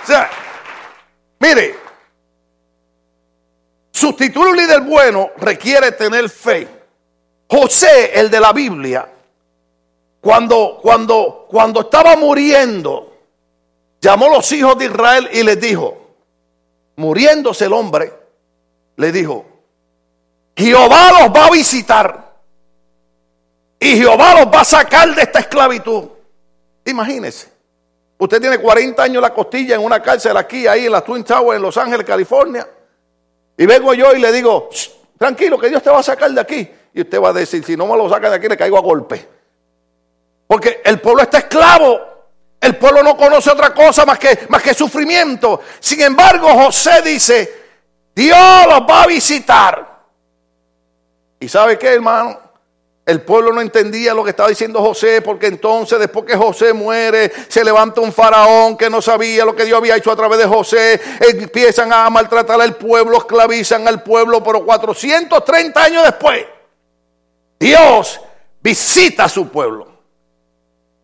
O 0.04 0.06
sea, 0.06 0.30
mire, 1.40 1.75
sustituir 3.90 4.50
un 4.50 4.56
líder 4.56 4.82
bueno 4.82 5.32
requiere 5.38 5.94
tener 5.94 6.30
fe. 6.30 6.68
José, 7.50 8.12
el 8.13 8.30
de 8.30 8.40
la 8.40 8.54
Biblia, 8.54 9.10
cuando, 10.22 10.78
cuando, 10.80 11.48
cuando 11.50 11.82
estaba 11.82 12.16
muriendo, 12.16 13.18
llamó 14.00 14.28
a 14.28 14.36
los 14.36 14.52
hijos 14.52 14.78
de 14.78 14.86
Israel 14.86 15.28
y 15.34 15.42
les 15.42 15.60
dijo, 15.60 15.98
muriéndose 16.98 17.66
el 17.66 17.74
hombre, 17.74 18.23
le 18.96 19.12
dijo, 19.12 19.46
Jehová 20.56 21.12
los 21.20 21.36
va 21.36 21.48
a 21.48 21.52
visitar 21.52 22.34
y 23.80 23.98
Jehová 23.98 24.36
los 24.40 24.54
va 24.54 24.62
a 24.62 24.66
sacar 24.66 25.14
de 25.14 25.22
esta 25.24 25.40
esclavitud. 25.40 26.10
Imagínese, 26.86 27.52
usted 28.18 28.40
tiene 28.40 28.58
40 28.58 29.02
años 29.02 29.22
la 29.22 29.34
costilla 29.34 29.76
en 29.76 29.84
una 29.84 30.02
cárcel 30.02 30.38
aquí, 30.38 30.68
ahí 30.68 30.86
en 30.86 30.92
la 30.92 31.02
Twin 31.02 31.24
Towers 31.24 31.58
en 31.58 31.62
Los 31.62 31.78
Ángeles, 31.78 32.06
California, 32.06 32.68
y 33.58 33.66
vengo 33.66 33.94
yo 33.94 34.14
y 34.14 34.20
le 34.20 34.32
digo, 34.32 34.70
tranquilo, 35.18 35.60
que 35.60 35.70
Dios 35.70 35.84
te 35.84 35.90
va 35.90 36.00
a 36.00 36.04
sacar 36.04 36.32
de 36.32 36.42
aquí. 36.42 36.70
Y 36.94 37.02
usted 37.02 37.22
va 37.22 37.30
a 37.30 37.34
decir, 37.34 37.64
si 37.64 37.76
no 37.76 37.88
me 37.88 37.98
lo 37.98 38.10
saca 38.10 38.30
de 38.30 38.36
aquí, 38.36 38.48
le 38.48 38.58
caigo 38.58 38.78
a 38.78 38.82
golpe. 38.82 39.28
Porque 40.48 40.82
el 40.84 41.00
pueblo 41.00 41.24
está 41.24 41.40
esclavo. 41.40 42.00
El 42.60 42.78
pueblo 42.78 43.04
no 43.04 43.18
conoce 43.18 43.50
otra 43.50 43.74
cosa 43.74 44.06
más 44.06 44.18
que, 44.20 44.46
más 44.50 44.62
que 44.62 44.74
sufrimiento. 44.74 45.62
Sin 45.80 46.02
embargo, 46.02 46.48
José 46.50 47.02
dice, 47.04 47.62
Dios 48.15 48.65
los 48.67 48.82
va 48.82 49.03
a 49.03 49.08
visitar. 49.08 50.03
¿Y 51.39 51.50
sabe 51.50 51.77
qué, 51.77 51.93
hermano? 51.93 52.39
El 53.05 53.22
pueblo 53.22 53.51
no 53.51 53.60
entendía 53.60 54.13
lo 54.13 54.24
que 54.24 54.29
estaba 54.29 54.48
diciendo 54.48 54.82
José, 54.82 55.22
porque 55.22 55.48
entonces 55.48 56.00
después 56.00 56.25
que 56.25 56.38
José 56.38 56.72
muere, 56.72 57.32
se 57.50 57.63
levanta 57.63 58.00
un 58.00 58.13
faraón 58.13 58.77
que 58.77 58.89
no 58.89 59.01
sabía 59.01 59.43
lo 59.43 59.53
que 59.53 59.65
Dios 59.65 59.77
había 59.77 59.98
hecho 59.98 60.10
a 60.10 60.15
través 60.15 60.39
de 60.39 60.46
José, 60.46 61.01
empiezan 61.20 61.91
a 61.91 62.10
maltratar 62.10 62.62
al 62.62 62.77
pueblo, 62.77 63.17
esclavizan 63.17 63.86
al 63.89 64.03
pueblo, 64.03 64.41
pero 64.41 64.63
430 64.63 65.84
años 65.84 66.03
después, 66.03 66.46
Dios 67.60 68.22
visita 68.62 69.25
a 69.25 69.29
su 69.29 69.50
pueblo. 69.50 69.93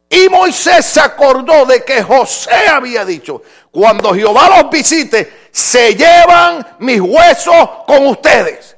Y 0.09 0.27
Moisés 0.27 0.85
se 0.85 0.99
acordó 0.99 1.65
de 1.65 1.83
que 1.83 2.01
José 2.01 2.67
había 2.67 3.05
dicho, 3.05 3.43
cuando 3.69 4.13
Jehová 4.13 4.57
los 4.57 4.71
visite, 4.71 5.49
se 5.51 5.93
llevan 5.93 6.75
mis 6.79 6.99
huesos 6.99 7.69
con 7.85 8.07
ustedes. 8.07 8.75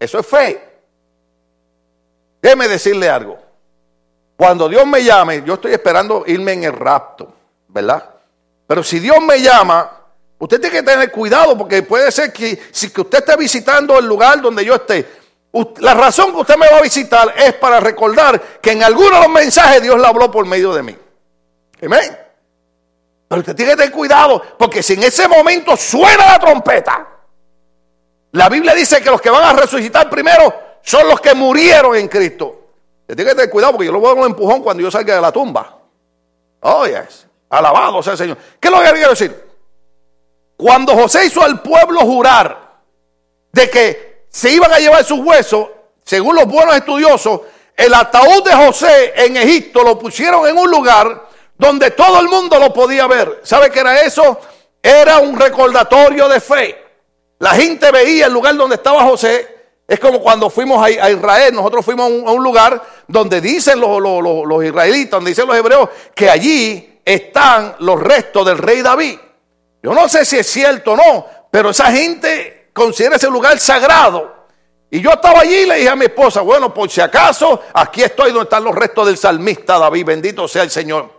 Eso 0.00 0.20
es 0.20 0.26
fe. 0.26 0.68
Déjeme 2.40 2.66
decirle 2.66 3.10
algo. 3.10 3.38
Cuando 4.36 4.68
Dios 4.68 4.86
me 4.86 5.02
llame, 5.02 5.42
yo 5.44 5.54
estoy 5.54 5.72
esperando 5.72 6.24
irme 6.26 6.52
en 6.52 6.64
el 6.64 6.72
rapto, 6.72 7.34
¿verdad? 7.66 8.08
Pero 8.66 8.82
si 8.82 9.00
Dios 9.00 9.20
me 9.20 9.42
llama, 9.42 9.90
usted 10.38 10.60
tiene 10.60 10.76
que 10.76 10.82
tener 10.82 11.10
cuidado 11.10 11.58
porque 11.58 11.82
puede 11.82 12.10
ser 12.12 12.32
que 12.32 12.58
si 12.70 12.86
usted 12.86 13.18
esté 13.18 13.36
visitando 13.36 13.98
el 13.98 14.06
lugar 14.06 14.40
donde 14.40 14.64
yo 14.64 14.76
esté, 14.76 15.17
la 15.52 15.94
razón 15.94 16.32
que 16.32 16.40
usted 16.40 16.56
me 16.56 16.68
va 16.68 16.78
a 16.78 16.82
visitar 16.82 17.34
es 17.36 17.54
para 17.54 17.80
recordar 17.80 18.40
que 18.60 18.72
en 18.72 18.82
algunos 18.82 19.12
de 19.12 19.20
los 19.20 19.28
mensajes 19.30 19.82
Dios 19.82 19.98
le 19.98 20.06
habló 20.06 20.30
por 20.30 20.46
medio 20.46 20.74
de 20.74 20.82
mí. 20.82 20.96
Amén. 21.82 22.18
Pero 23.28 23.40
usted 23.40 23.54
tiene 23.56 23.72
que 23.72 23.76
tener 23.78 23.92
cuidado, 23.92 24.42
porque 24.58 24.82
si 24.82 24.94
en 24.94 25.02
ese 25.02 25.28
momento 25.28 25.76
suena 25.76 26.26
la 26.26 26.38
trompeta, 26.38 27.06
la 28.32 28.48
Biblia 28.48 28.74
dice 28.74 29.02
que 29.02 29.10
los 29.10 29.20
que 29.20 29.30
van 29.30 29.44
a 29.44 29.60
resucitar 29.60 30.08
primero 30.08 30.52
son 30.82 31.08
los 31.08 31.20
que 31.20 31.34
murieron 31.34 31.96
en 31.96 32.08
Cristo. 32.08 32.68
Usted 33.02 33.16
tiene 33.16 33.30
que 33.30 33.36
tener 33.36 33.50
cuidado, 33.50 33.72
porque 33.72 33.86
yo 33.86 33.92
lo 33.92 34.00
voy 34.00 34.10
a 34.10 34.14
dar 34.14 34.22
un 34.24 34.30
empujón 34.30 34.62
cuando 34.62 34.82
yo 34.82 34.90
salga 34.90 35.14
de 35.14 35.20
la 35.20 35.32
tumba. 35.32 35.78
Oh, 36.60 36.86
yes. 36.86 37.26
Alabado 37.50 38.02
sea 38.02 38.12
el 38.12 38.18
Señor. 38.18 38.38
¿Qué 38.60 38.68
es 38.68 38.74
lo 38.74 38.82
que 38.82 38.92
quiero 38.92 39.10
decir? 39.10 39.48
Cuando 40.56 40.94
José 40.94 41.26
hizo 41.26 41.42
al 41.42 41.62
pueblo 41.62 42.00
jurar 42.00 42.80
de 43.52 43.70
que 43.70 44.07
se 44.30 44.50
iban 44.50 44.72
a 44.72 44.78
llevar 44.78 45.04
sus 45.04 45.20
huesos, 45.20 45.68
según 46.04 46.36
los 46.36 46.46
buenos 46.46 46.76
estudiosos, 46.76 47.40
el 47.76 47.94
ataúd 47.94 48.42
de 48.42 48.52
José 48.54 49.12
en 49.16 49.36
Egipto 49.36 49.82
lo 49.82 49.98
pusieron 49.98 50.46
en 50.48 50.58
un 50.58 50.70
lugar 50.70 51.28
donde 51.56 51.90
todo 51.92 52.20
el 52.20 52.28
mundo 52.28 52.58
lo 52.58 52.72
podía 52.72 53.06
ver. 53.06 53.40
¿Sabe 53.42 53.70
qué 53.70 53.80
era 53.80 54.00
eso? 54.00 54.40
Era 54.82 55.18
un 55.18 55.38
recordatorio 55.38 56.28
de 56.28 56.40
fe. 56.40 56.84
La 57.38 57.50
gente 57.50 57.90
veía 57.92 58.26
el 58.26 58.32
lugar 58.32 58.56
donde 58.56 58.76
estaba 58.76 59.04
José. 59.04 59.56
Es 59.86 60.00
como 60.00 60.20
cuando 60.20 60.50
fuimos 60.50 60.84
a, 60.84 60.90
Israel, 61.10 61.54
nosotros 61.54 61.84
fuimos 61.84 62.10
a 62.10 62.32
un, 62.32 62.42
lugar 62.42 62.82
donde 63.06 63.40
dicen 63.40 63.80
los, 63.80 64.00
los 64.00 64.64
israelitas, 64.64 65.12
donde 65.12 65.30
dicen 65.30 65.46
los 65.46 65.56
hebreos, 65.56 65.88
que 66.14 66.28
allí 66.28 67.00
están 67.04 67.76
los 67.78 67.98
restos 67.98 68.44
del 68.44 68.58
rey 68.58 68.82
David. 68.82 69.18
Yo 69.82 69.94
no 69.94 70.08
sé 70.08 70.24
si 70.24 70.36
es 70.36 70.46
cierto 70.46 70.92
o 70.92 70.96
no, 70.96 71.26
pero 71.50 71.70
esa 71.70 71.90
gente 71.92 72.57
considera 72.78 73.16
ese 73.16 73.28
lugar 73.28 73.58
sagrado. 73.58 74.46
Y 74.90 75.00
yo 75.00 75.10
estaba 75.10 75.40
allí 75.40 75.54
y 75.54 75.66
le 75.66 75.76
dije 75.76 75.88
a 75.90 75.96
mi 75.96 76.06
esposa, 76.06 76.40
bueno, 76.40 76.72
por 76.72 76.88
si 76.88 77.02
acaso, 77.02 77.62
aquí 77.74 78.02
estoy 78.02 78.30
donde 78.30 78.44
están 78.44 78.64
los 78.64 78.74
restos 78.74 79.06
del 79.06 79.18
salmista 79.18 79.78
David, 79.78 80.06
bendito 80.06 80.48
sea 80.48 80.62
el 80.62 80.70
Señor. 80.70 81.12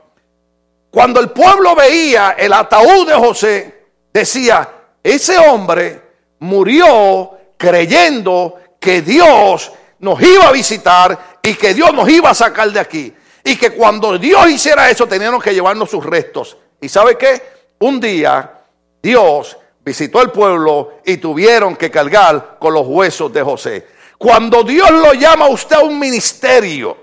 Cuando 0.90 1.20
el 1.20 1.30
pueblo 1.30 1.76
veía 1.76 2.32
el 2.32 2.52
ataúd 2.52 3.08
de 3.08 3.14
José, 3.14 3.86
decía, 4.12 4.68
ese 5.04 5.38
hombre 5.38 6.02
murió 6.40 7.38
creyendo 7.58 8.60
que 8.80 9.04
Dios 9.04 9.72
nos 10.00 10.20
iba 10.22 10.48
a 10.48 10.52
visitar 10.52 11.38
y 11.44 11.54
que 11.54 11.76
Dios 11.76 11.94
nos 11.94 12.10
iba 12.10 12.32
a 12.32 12.34
sacar 12.34 12.72
de 12.72 12.80
aquí. 12.80 13.14
Y 13.44 13.56
que 13.56 13.72
cuando 13.72 14.18
Dios 14.18 14.50
hiciera 14.50 14.90
eso 14.90 15.08
teníamos 15.08 15.44
que 15.44 15.54
llevarnos 15.54 15.92
sus 15.92 16.04
restos. 16.04 16.58
¿Y 16.82 16.90
sabe 16.90 17.18
qué? 17.18 17.42
Un 17.80 18.00
día 18.00 18.60
Dios 19.02 19.58
visitó 19.84 20.22
el 20.22 20.32
pueblo 20.32 21.00
y 21.06 21.18
tuvieron 21.18 21.76
que 21.76 21.90
cargar 21.90 22.58
con 22.60 22.74
los 22.74 22.88
huesos 22.88 23.32
de 23.32 23.42
José. 23.42 23.88
Cuando 24.18 24.64
Dios 24.64 24.92
lo 24.92 25.14
llama 25.14 25.46
a 25.46 25.50
usted 25.50 25.78
a 25.78 25.82
un 25.82 25.98
ministerio, 25.98 26.98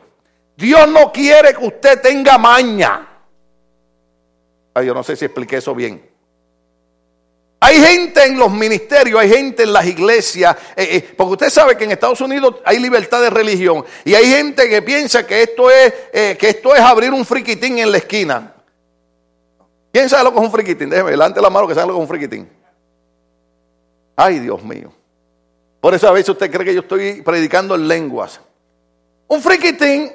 Dios 0.56 0.88
no 0.88 1.12
quiere 1.12 1.54
que 1.54 1.66
usted 1.66 2.00
tenga 2.00 2.38
maña. 2.38 3.08
Ay, 4.74 4.86
yo 4.86 4.94
no 4.94 5.02
sé 5.02 5.16
si 5.16 5.24
expliqué 5.24 5.56
eso 5.56 5.74
bien. 5.74 6.16
Hay 7.60 7.80
gente 7.80 8.24
en 8.24 8.38
los 8.38 8.52
ministerios, 8.52 9.18
hay 9.18 9.30
gente 9.30 9.62
en 9.62 9.72
las 9.72 9.86
iglesias, 9.86 10.54
eh, 10.76 10.88
eh, 10.92 11.14
porque 11.16 11.32
usted 11.32 11.50
sabe 11.50 11.76
que 11.76 11.84
en 11.84 11.92
Estados 11.92 12.20
Unidos 12.20 12.56
hay 12.64 12.78
libertad 12.78 13.22
de 13.22 13.30
religión 13.30 13.84
y 14.04 14.14
hay 14.14 14.26
gente 14.26 14.68
que 14.68 14.82
piensa 14.82 15.26
que 15.26 15.42
esto 15.42 15.70
es, 15.70 15.92
eh, 16.12 16.36
que 16.38 16.50
esto 16.50 16.74
es 16.74 16.80
abrir 16.82 17.12
un 17.12 17.24
friquitín 17.24 17.78
en 17.78 17.90
la 17.90 17.96
esquina. 17.96 18.52
¿Quién 19.90 20.10
sabe 20.10 20.24
lo 20.24 20.32
que 20.32 20.38
es 20.40 20.44
un 20.44 20.52
friquitín? 20.52 20.90
Déjeme, 20.90 21.12
delante 21.12 21.40
la 21.40 21.48
mano 21.48 21.66
que 21.66 21.74
sabe 21.74 21.86
lo 21.86 21.94
que 21.94 21.98
es 21.98 22.02
un 22.02 22.08
friquitín. 22.08 22.55
Ay, 24.16 24.38
Dios 24.38 24.62
mío. 24.64 24.90
Por 25.80 25.94
eso 25.94 26.08
a 26.08 26.12
veces 26.12 26.30
usted 26.30 26.50
cree 26.50 26.64
que 26.64 26.74
yo 26.74 26.80
estoy 26.80 27.22
predicando 27.22 27.74
en 27.74 27.86
lenguas. 27.86 28.40
Un 29.28 29.42
friquitín. 29.42 30.10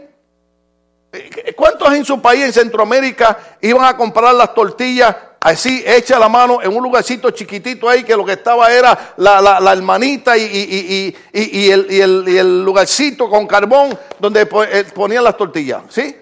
Eh, 1.14 1.54
¿Cuántos 1.56 1.94
en 1.94 2.04
su 2.04 2.22
país, 2.22 2.44
en 2.46 2.54
Centroamérica, 2.54 3.38
iban 3.62 3.86
a 3.86 3.96
comprar 3.96 4.34
las 4.34 4.54
tortillas 4.54 5.16
así, 5.40 5.84
hecha 5.86 6.18
la 6.18 6.30
mano, 6.30 6.62
en 6.62 6.76
un 6.76 6.84
lugarcito 6.84 7.32
chiquitito 7.32 7.88
ahí, 7.90 8.04
que 8.04 8.16
lo 8.16 8.26
que 8.26 8.34
estaba 8.34 8.72
era 8.72 9.14
la, 9.18 9.74
hermanita 9.74 10.38
y, 10.38 11.16
el, 11.34 12.64
lugarcito 12.64 13.30
con 13.30 13.46
carbón 13.46 13.98
donde 14.20 14.42
eh, 14.42 14.86
ponían 14.96 15.24
las 15.24 15.38
tortillas? 15.38 15.84
¿Sí? 15.90 16.16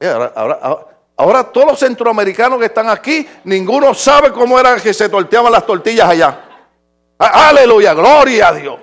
Eh, 0.00 0.08
ahora, 0.08 0.32
Ahora 0.34 0.91
todos 1.16 1.66
los 1.66 1.78
centroamericanos 1.78 2.58
que 2.58 2.66
están 2.66 2.88
aquí, 2.88 3.26
ninguno 3.44 3.94
sabe 3.94 4.32
cómo 4.32 4.58
era 4.58 4.76
que 4.76 4.92
se 4.92 5.08
torteaban 5.08 5.52
las 5.52 5.66
tortillas 5.66 6.08
allá. 6.08 6.44
Aleluya, 7.18 7.94
gloria 7.94 8.48
a 8.48 8.52
Dios. 8.52 8.78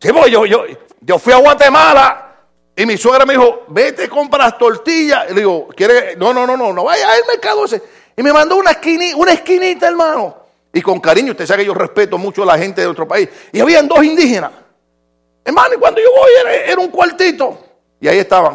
Sí, 0.00 0.08
yo, 0.30 0.46
yo, 0.46 0.64
yo 1.00 1.18
fui 1.18 1.32
a 1.32 1.36
Guatemala 1.36 2.28
y 2.76 2.86
mi 2.86 2.96
suegra 2.96 3.26
me 3.26 3.32
dijo, 3.32 3.64
vete, 3.68 4.08
compra 4.08 4.44
las 4.44 4.56
tortillas. 4.56 5.26
Y 5.30 5.34
le 5.34 5.40
digo, 5.40 5.68
¿quiere? 5.76 6.14
No, 6.16 6.32
no, 6.32 6.46
no, 6.46 6.56
no, 6.56 6.72
no 6.72 6.84
vaya 6.84 7.10
al 7.10 7.26
mercado 7.26 7.64
ese. 7.64 7.82
Y 8.16 8.22
me 8.22 8.32
mandó 8.32 8.56
una 8.56 8.70
esquinita, 8.70 9.16
una 9.16 9.32
esquinita, 9.32 9.88
hermano. 9.88 10.36
Y 10.72 10.80
con 10.80 11.00
cariño, 11.00 11.32
usted 11.32 11.44
sabe 11.44 11.62
que 11.62 11.66
yo 11.66 11.74
respeto 11.74 12.18
mucho 12.18 12.44
a 12.44 12.46
la 12.46 12.56
gente 12.58 12.80
de 12.80 12.86
otro 12.86 13.08
país. 13.08 13.28
Y 13.52 13.60
habían 13.60 13.88
dos 13.88 14.04
indígenas. 14.04 14.52
Hermano, 15.44 15.74
y 15.74 15.78
cuando 15.78 16.00
yo 16.00 16.08
voy 16.12 16.30
era, 16.66 16.80
un 16.80 16.88
cuartito. 16.88 17.58
Y 18.00 18.06
ahí 18.06 18.18
estaban. 18.18 18.54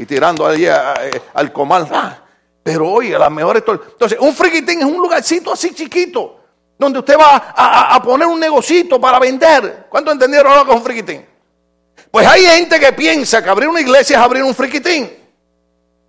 Y 0.00 0.06
tirando 0.06 0.46
allí 0.46 0.66
al 0.66 1.52
comal. 1.52 1.86
Ah, 1.92 2.16
pero 2.62 2.90
oye, 2.90 3.18
las 3.18 3.30
mejores. 3.30 3.62
Entonces, 3.66 4.18
un 4.18 4.34
friquitín 4.34 4.78
es 4.78 4.86
un 4.86 4.96
lugarcito 4.96 5.52
así 5.52 5.74
chiquito. 5.74 6.40
Donde 6.78 7.00
usted 7.00 7.18
va 7.18 7.52
a, 7.54 8.02
poner 8.02 8.26
un 8.26 8.40
negocito 8.40 8.98
para 8.98 9.18
vender. 9.18 9.88
¿Cuánto 9.90 10.10
entendieron 10.10 10.50
ahora 10.50 10.64
con 10.64 10.78
un 10.78 10.82
friquitín? 10.82 11.26
Pues 12.10 12.26
hay 12.26 12.46
gente 12.46 12.80
que 12.80 12.94
piensa 12.94 13.44
que 13.44 13.50
abrir 13.50 13.68
una 13.68 13.82
iglesia 13.82 14.16
es 14.16 14.22
abrir 14.22 14.42
un 14.42 14.54
friquitín. 14.54 15.10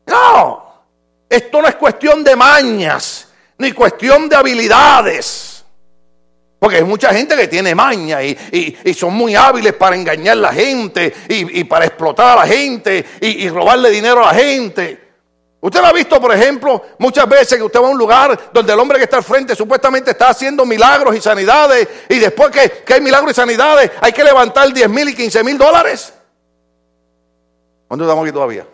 No, 0.06 0.86
esto 1.28 1.62
no 1.62 1.68
es 1.68 1.76
cuestión 1.76 2.24
de 2.24 2.34
mañas, 2.34 3.28
ni 3.58 3.74
cuestión 3.74 4.30
de 4.30 4.38
habilidades. 4.38 5.51
Porque 6.62 6.78
hay 6.78 6.84
mucha 6.84 7.12
gente 7.12 7.36
que 7.36 7.48
tiene 7.48 7.74
maña 7.74 8.22
y, 8.22 8.94
son 8.94 9.16
muy 9.16 9.36
hábiles 9.36 9.74
para 9.74 9.96
engañar 9.96 10.38
a 10.38 10.42
la 10.42 10.54
gente 10.54 11.12
y, 11.28 11.64
para 11.64 11.86
explotar 11.86 12.38
a 12.38 12.42
la 12.42 12.48
gente 12.48 13.04
y 13.20 13.50
robarle 13.50 13.90
dinero 13.90 14.24
a 14.24 14.32
la 14.32 14.40
gente. 14.40 15.12
Usted 15.64 15.80
lo 15.80 15.88
ha 15.88 15.94
visto, 15.94 16.20
por 16.20 16.34
ejemplo, 16.34 16.84
muchas 16.98 17.30
veces 17.30 17.58
que 17.60 17.64
usted 17.64 17.80
va 17.80 17.88
a 17.88 17.92
un 17.92 17.98
lugar 17.98 18.50
donde 18.52 18.74
el 18.74 18.80
hombre 18.80 18.98
que 18.98 19.04
está 19.04 19.18
al 19.18 19.24
frente 19.24 19.56
supuestamente 19.56 20.10
está 20.12 20.30
haciendo 20.30 20.66
milagros 20.66 21.16
y 21.16 21.22
sanidades 21.22 21.88
y 22.10 22.18
después 22.18 22.50
que, 22.50 22.94
hay 22.94 23.00
milagros 23.00 23.32
y 23.32 23.36
sanidades 23.36 23.92
hay 24.02 24.12
que 24.12 24.24
levantar 24.24 24.74
10 24.74 24.90
mil 24.90 25.10
y 25.10 25.16
15 25.16 25.44
mil 25.44 25.60
dólares. 25.60 26.14
¿Cuándo 27.88 28.06
estamos 28.06 28.24
aquí 28.24 28.34
todavía? 28.34 28.66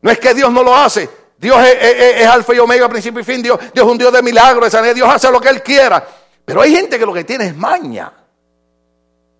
No 0.00 0.10
es 0.10 0.18
que 0.18 0.32
Dios 0.32 0.50
no 0.50 0.62
lo 0.62 0.74
hace. 0.74 1.08
Dios 1.36 1.62
es, 1.62 2.26
alfa 2.26 2.54
y 2.54 2.58
omega, 2.58 2.88
principio 2.88 3.20
y 3.20 3.24
fin. 3.24 3.42
Dios, 3.42 3.58
Dios 3.74 3.84
es 3.84 3.92
un 3.92 3.98
Dios 3.98 4.12
de 4.12 4.22
milagros, 4.22 4.64
de 4.64 4.70
sanidad. 4.70 4.94
Dios 4.94 5.08
hace 5.12 5.30
lo 5.30 5.40
que 5.40 5.50
Él 5.50 5.62
quiera. 5.62 6.02
Pero 6.44 6.60
hay 6.60 6.74
gente 6.74 6.98
que 6.98 7.06
lo 7.06 7.14
que 7.14 7.24
tiene 7.24 7.46
es 7.46 7.56
maña. 7.56 8.12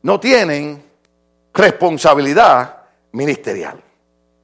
No 0.03 0.21
tienen 0.21 0.83
responsabilidad 1.53 2.83
ministerial. 3.13 3.83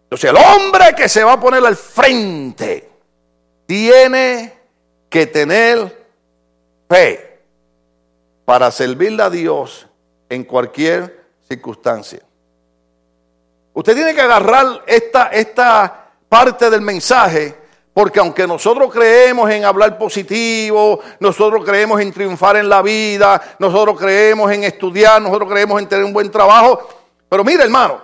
Entonces 0.05 0.31
el 0.31 0.37
hombre 0.37 0.95
que 0.97 1.09
se 1.09 1.25
va 1.25 1.35
a 1.35 1.41
poner 1.41 1.65
al 1.65 1.77
frente 1.77 2.91
tiene 3.67 4.53
que 5.09 5.27
tener 5.27 6.07
fe 6.89 7.41
para 8.45 8.71
servirle 8.71 9.23
a 9.23 9.31
Dios 9.31 9.87
en 10.29 10.45
cualquier 10.45 11.25
circunstancia. 11.49 12.21
Usted 13.73 13.95
tiene 13.95 14.15
que 14.15 14.21
agarrar 14.21 14.83
esta, 14.87 15.29
esta 15.29 16.11
parte 16.29 16.71
del 16.71 16.81
mensaje 16.81 17.60
porque 17.93 18.21
aunque 18.21 18.47
nosotros 18.47 18.93
creemos 18.93 19.51
en 19.51 19.65
hablar 19.65 19.99
positivo, 19.99 21.01
nosotros 21.19 21.65
creemos 21.65 22.01
en 22.01 22.13
triunfar 22.13 22.57
en 22.57 22.69
la 22.69 22.83
vida, 22.83 23.57
nosotros 23.59 23.99
creemos 23.99 24.51
en 24.53 24.65
estudiar, 24.65 25.21
nosotros 25.21 25.51
creemos 25.51 25.81
en 25.81 25.89
tener 25.89 26.05
un 26.05 26.13
buen 26.13 26.31
trabajo, 26.31 26.89
pero 27.29 27.43
mire 27.43 27.65
hermano, 27.65 28.01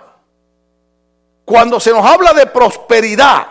cuando 1.45 1.79
se 1.79 1.91
nos 1.91 2.05
habla 2.05 2.33
de 2.33 2.45
prosperidad, 2.47 3.47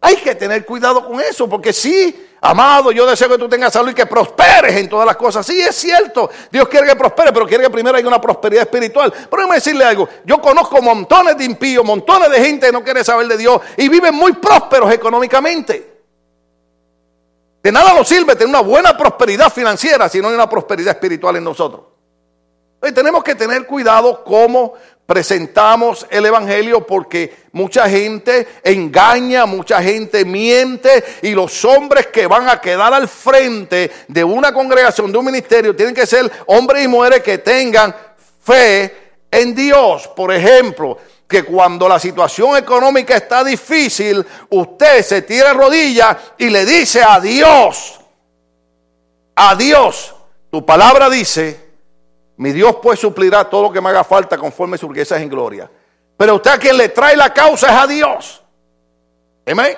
hay 0.00 0.16
que 0.16 0.34
tener 0.34 0.64
cuidado 0.64 1.06
con 1.06 1.20
eso, 1.20 1.48
porque 1.48 1.72
sí, 1.72 2.28
amado, 2.44 2.92
yo 2.92 3.06
deseo 3.06 3.28
que 3.28 3.38
tú 3.38 3.48
tengas 3.48 3.72
salud 3.72 3.90
y 3.90 3.94
que 3.94 4.04
prosperes 4.04 4.76
en 4.76 4.88
todas 4.88 5.06
las 5.06 5.16
cosas. 5.16 5.46
Sí, 5.46 5.60
es 5.60 5.74
cierto, 5.74 6.30
Dios 6.50 6.68
quiere 6.68 6.86
que 6.86 6.94
prospere, 6.94 7.32
pero 7.32 7.46
quiere 7.46 7.64
que 7.64 7.70
primero 7.70 7.96
haya 7.96 8.06
una 8.06 8.20
prosperidad 8.20 8.64
espiritual. 8.64 9.10
Pero 9.12 9.42
déjame 9.42 9.54
decirle 9.54 9.84
algo, 9.84 10.06
yo 10.24 10.40
conozco 10.40 10.82
montones 10.82 11.38
de 11.38 11.44
impíos, 11.44 11.84
montones 11.84 12.30
de 12.30 12.44
gente 12.44 12.66
que 12.66 12.72
no 12.72 12.84
quiere 12.84 13.02
saber 13.02 13.26
de 13.28 13.38
Dios 13.38 13.60
y 13.78 13.88
viven 13.88 14.14
muy 14.14 14.34
prósperos 14.34 14.92
económicamente. 14.92 15.94
De 17.62 17.72
nada 17.72 17.94
nos 17.94 18.06
sirve 18.06 18.36
tener 18.36 18.48
una 18.48 18.60
buena 18.60 18.94
prosperidad 18.94 19.50
financiera 19.50 20.06
si 20.10 20.20
no 20.20 20.28
hay 20.28 20.34
una 20.34 20.48
prosperidad 20.48 20.94
espiritual 20.94 21.36
en 21.36 21.44
nosotros. 21.44 21.93
Entonces, 22.84 23.02
tenemos 23.02 23.24
que 23.24 23.34
tener 23.34 23.66
cuidado 23.66 24.22
cómo 24.24 24.74
presentamos 25.06 26.06
el 26.10 26.26
Evangelio 26.26 26.86
porque 26.86 27.34
mucha 27.52 27.88
gente 27.88 28.46
engaña, 28.62 29.46
mucha 29.46 29.82
gente 29.82 30.24
miente 30.26 31.02
y 31.22 31.30
los 31.30 31.64
hombres 31.64 32.08
que 32.08 32.26
van 32.26 32.46
a 32.48 32.60
quedar 32.60 32.92
al 32.92 33.08
frente 33.08 33.90
de 34.08 34.22
una 34.22 34.52
congregación, 34.52 35.10
de 35.10 35.18
un 35.18 35.24
ministerio, 35.24 35.74
tienen 35.74 35.94
que 35.94 36.06
ser 36.06 36.30
hombres 36.46 36.84
y 36.84 36.88
mujeres 36.88 37.22
que 37.22 37.38
tengan 37.38 37.94
fe 38.42 38.94
en 39.30 39.54
Dios. 39.54 40.08
Por 40.08 40.32
ejemplo, 40.32 40.98
que 41.26 41.42
cuando 41.42 41.88
la 41.88 41.98
situación 41.98 42.56
económica 42.58 43.16
está 43.16 43.42
difícil, 43.42 44.24
usted 44.50 45.02
se 45.02 45.22
tira 45.22 45.54
rodillas 45.54 46.16
y 46.36 46.50
le 46.50 46.66
dice 46.66 47.02
a 47.02 47.18
Dios, 47.18 47.98
a 49.34 49.54
Dios, 49.56 50.14
tu 50.50 50.64
palabra 50.64 51.10
dice, 51.10 51.63
mi 52.36 52.52
Dios 52.52 52.76
pues 52.82 52.98
suplirá 52.98 53.48
todo 53.48 53.64
lo 53.64 53.72
que 53.72 53.80
me 53.80 53.90
haga 53.90 54.04
falta 54.04 54.36
conforme 54.36 54.76
sus 54.76 54.88
riquezas 54.88 55.20
en 55.20 55.28
gloria. 55.28 55.70
Pero 56.16 56.36
usted 56.36 56.50
a 56.50 56.58
quien 56.58 56.76
le 56.76 56.88
trae 56.88 57.16
la 57.16 57.32
causa 57.32 57.68
es 57.68 57.82
a 57.82 57.86
Dios. 57.86 58.42
Amén. 59.46 59.76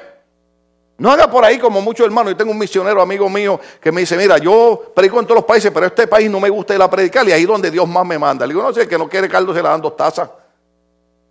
No 0.98 1.10
haga 1.10 1.30
por 1.30 1.44
ahí 1.44 1.58
como 1.58 1.80
muchos 1.82 2.06
hermanos. 2.06 2.32
Yo 2.32 2.36
tengo 2.36 2.52
un 2.52 2.58
misionero 2.58 3.02
amigo 3.02 3.28
mío 3.28 3.60
que 3.80 3.92
me 3.92 4.00
dice, 4.00 4.16
mira, 4.16 4.38
yo 4.38 4.92
predico 4.94 5.20
en 5.20 5.26
todos 5.26 5.36
los 5.36 5.44
países, 5.44 5.70
pero 5.72 5.86
este 5.86 6.06
país 6.06 6.30
no 6.30 6.40
me 6.40 6.48
gusta 6.48 6.74
ir 6.74 6.80
a 6.80 6.88
predicar 6.88 7.28
y 7.28 7.32
ahí 7.32 7.42
es 7.42 7.48
donde 7.48 7.70
Dios 7.70 7.86
más 7.86 8.06
me 8.06 8.18
manda. 8.18 8.46
Le 8.46 8.54
digo, 8.54 8.62
no 8.62 8.72
sé, 8.72 8.88
que 8.88 8.96
no 8.96 9.08
quiere 9.08 9.28
caldo 9.28 9.52
se 9.52 9.62
le 9.62 9.68
dan 9.68 9.80
dos 9.80 9.96
tazas. 9.96 10.30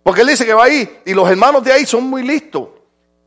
Porque 0.02 0.20
él 0.20 0.28
dice 0.28 0.46
que 0.46 0.54
va 0.54 0.64
ahí 0.64 1.00
y 1.04 1.14
los 1.14 1.28
hermanos 1.28 1.64
de 1.64 1.72
ahí 1.72 1.84
son 1.84 2.04
muy 2.04 2.22
listos. 2.22 2.68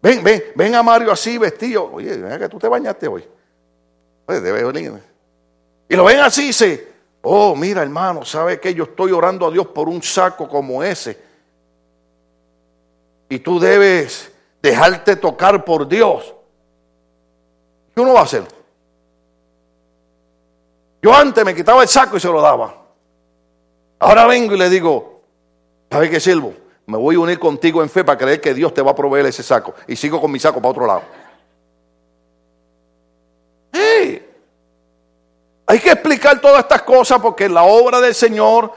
Ven, 0.01 0.23
ven, 0.23 0.41
ven 0.55 0.75
a 0.75 0.81
Mario 0.81 1.11
así 1.11 1.37
vestido. 1.37 1.91
Oye, 1.91 2.15
ven 2.15 2.39
que 2.39 2.47
tú 2.47 2.57
te 2.57 2.69
bañaste 2.69 3.07
hoy. 3.07 3.27
Oye, 4.25 4.39
debe 4.39 4.63
venir. 4.63 4.93
Y 5.89 5.95
lo 5.95 6.05
ven 6.05 6.19
así 6.19 6.43
y 6.43 6.47
dice, 6.47 6.88
Oh, 7.21 7.55
mira 7.55 7.81
hermano, 7.81 8.23
¿sabe 8.23 8.59
que 8.59 8.73
yo 8.73 8.85
estoy 8.85 9.11
orando 9.11 9.47
a 9.47 9.51
Dios 9.51 9.67
por 9.67 9.89
un 9.89 10.01
saco 10.01 10.47
como 10.47 10.83
ese? 10.83 11.19
Y 13.27 13.39
tú 13.39 13.59
debes 13.59 14.31
dejarte 14.61 15.15
tocar 15.15 15.63
por 15.65 15.87
Dios. 15.87 16.33
¿Qué 17.93 18.01
uno 18.01 18.13
va 18.13 18.21
a 18.21 18.23
hacer? 18.23 18.43
Yo 21.01 21.13
antes 21.13 21.45
me 21.45 21.55
quitaba 21.55 21.81
el 21.81 21.87
saco 21.87 22.17
y 22.17 22.19
se 22.19 22.27
lo 22.27 22.41
daba. 22.41 22.75
Ahora 23.99 24.25
vengo 24.25 24.55
y 24.55 24.57
le 24.57 24.69
digo, 24.69 25.21
¿sabe 25.91 26.09
qué 26.09 26.19
sirvo? 26.19 26.53
Me 26.85 26.97
voy 26.97 27.15
a 27.15 27.19
unir 27.19 27.37
contigo 27.37 27.83
en 27.83 27.89
fe 27.89 28.03
para 28.03 28.17
creer 28.17 28.41
que 28.41 28.53
Dios 28.53 28.73
te 28.73 28.81
va 28.81 28.91
a 28.91 28.95
proveer 28.95 29.27
ese 29.27 29.43
saco. 29.43 29.75
Y 29.87 29.95
sigo 29.95 30.19
con 30.19 30.31
mi 30.31 30.39
saco 30.39 30.59
para 30.59 30.71
otro 30.71 30.87
lado. 30.87 31.01
Hay 35.69 35.77
que 35.77 35.91
explicar 35.91 36.41
todas 36.41 36.61
estas 36.61 36.81
cosas 36.81 37.19
porque 37.21 37.47
la 37.47 37.61
obra 37.61 38.01
del 38.01 38.15
Señor, 38.15 38.73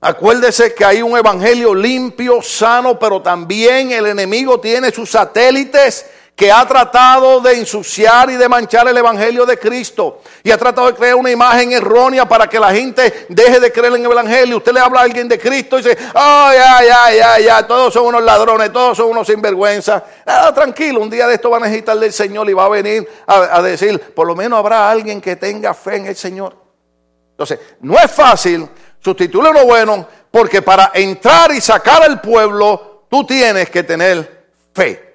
acuérdese 0.00 0.74
que 0.74 0.84
hay 0.84 1.02
un 1.02 1.18
evangelio 1.18 1.74
limpio, 1.74 2.40
sano, 2.40 3.00
pero 3.00 3.20
también 3.20 3.90
el 3.90 4.06
enemigo 4.06 4.60
tiene 4.60 4.92
sus 4.92 5.10
satélites 5.10 6.06
que 6.36 6.52
ha 6.52 6.68
tratado 6.68 7.40
de 7.40 7.54
ensuciar 7.54 8.28
y 8.28 8.36
de 8.36 8.46
manchar 8.46 8.86
el 8.86 8.96
Evangelio 8.96 9.46
de 9.46 9.58
Cristo 9.58 10.20
y 10.42 10.50
ha 10.50 10.58
tratado 10.58 10.88
de 10.88 10.94
crear 10.94 11.14
una 11.14 11.30
imagen 11.30 11.72
errónea 11.72 12.28
para 12.28 12.46
que 12.46 12.60
la 12.60 12.74
gente 12.74 13.26
deje 13.30 13.58
de 13.58 13.72
creer 13.72 13.94
en 13.94 14.04
el 14.04 14.12
Evangelio. 14.12 14.58
Usted 14.58 14.74
le 14.74 14.80
habla 14.80 15.00
a 15.00 15.04
alguien 15.04 15.28
de 15.28 15.38
Cristo 15.38 15.78
y 15.78 15.82
dice, 15.82 15.96
ay, 16.14 16.58
ay, 16.62 16.88
ay, 16.94 17.18
ay, 17.20 17.48
ay, 17.48 17.64
todos 17.66 17.90
son 17.90 18.04
unos 18.04 18.22
ladrones, 18.22 18.70
todos 18.70 18.98
son 18.98 19.08
unos 19.08 19.26
sinvergüenza. 19.26 20.04
Nada, 20.26 20.52
tranquilo, 20.52 21.00
un 21.00 21.08
día 21.08 21.26
de 21.26 21.36
esto 21.36 21.48
va 21.48 21.56
a 21.56 21.60
necesitar 21.60 21.98
del 21.98 22.12
Señor 22.12 22.50
y 22.50 22.52
va 22.52 22.66
a 22.66 22.68
venir 22.68 23.08
a, 23.26 23.56
a 23.56 23.62
decir, 23.62 23.98
por 23.98 24.26
lo 24.26 24.36
menos 24.36 24.58
habrá 24.58 24.90
alguien 24.90 25.22
que 25.22 25.36
tenga 25.36 25.72
fe 25.72 25.96
en 25.96 26.06
el 26.06 26.16
Señor. 26.16 26.54
Entonces, 27.30 27.60
no 27.80 27.98
es 27.98 28.12
fácil 28.12 28.68
sustituirle 29.00 29.54
lo 29.54 29.64
bueno 29.64 30.06
porque 30.30 30.60
para 30.60 30.90
entrar 30.92 31.50
y 31.52 31.62
sacar 31.62 32.02
al 32.02 32.20
pueblo, 32.20 33.06
tú 33.08 33.24
tienes 33.24 33.70
que 33.70 33.82
tener 33.84 34.48
fe. 34.74 35.05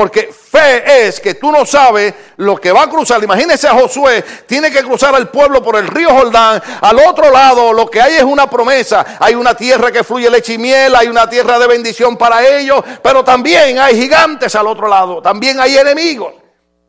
Porque 0.00 0.32
fe 0.32 1.08
es 1.08 1.20
que 1.20 1.34
tú 1.34 1.52
no 1.52 1.66
sabes 1.66 2.14
lo 2.38 2.56
que 2.56 2.72
va 2.72 2.84
a 2.84 2.88
cruzar. 2.88 3.22
Imagínese 3.22 3.68
a 3.68 3.74
Josué, 3.74 4.24
tiene 4.46 4.70
que 4.70 4.82
cruzar 4.82 5.14
al 5.14 5.28
pueblo 5.28 5.62
por 5.62 5.76
el 5.76 5.86
río 5.88 6.08
Jordán. 6.08 6.58
Al 6.80 6.98
otro 7.00 7.30
lado 7.30 7.74
lo 7.74 7.86
que 7.90 8.00
hay 8.00 8.14
es 8.14 8.22
una 8.22 8.48
promesa. 8.48 9.18
Hay 9.20 9.34
una 9.34 9.54
tierra 9.54 9.92
que 9.92 10.02
fluye 10.02 10.30
leche 10.30 10.54
y 10.54 10.58
miel, 10.58 10.96
hay 10.96 11.08
una 11.08 11.28
tierra 11.28 11.58
de 11.58 11.66
bendición 11.66 12.16
para 12.16 12.48
ellos, 12.48 12.82
pero 13.02 13.22
también 13.22 13.78
hay 13.78 13.94
gigantes 13.94 14.54
al 14.54 14.68
otro 14.68 14.88
lado, 14.88 15.20
también 15.20 15.60
hay 15.60 15.76
enemigos. 15.76 16.32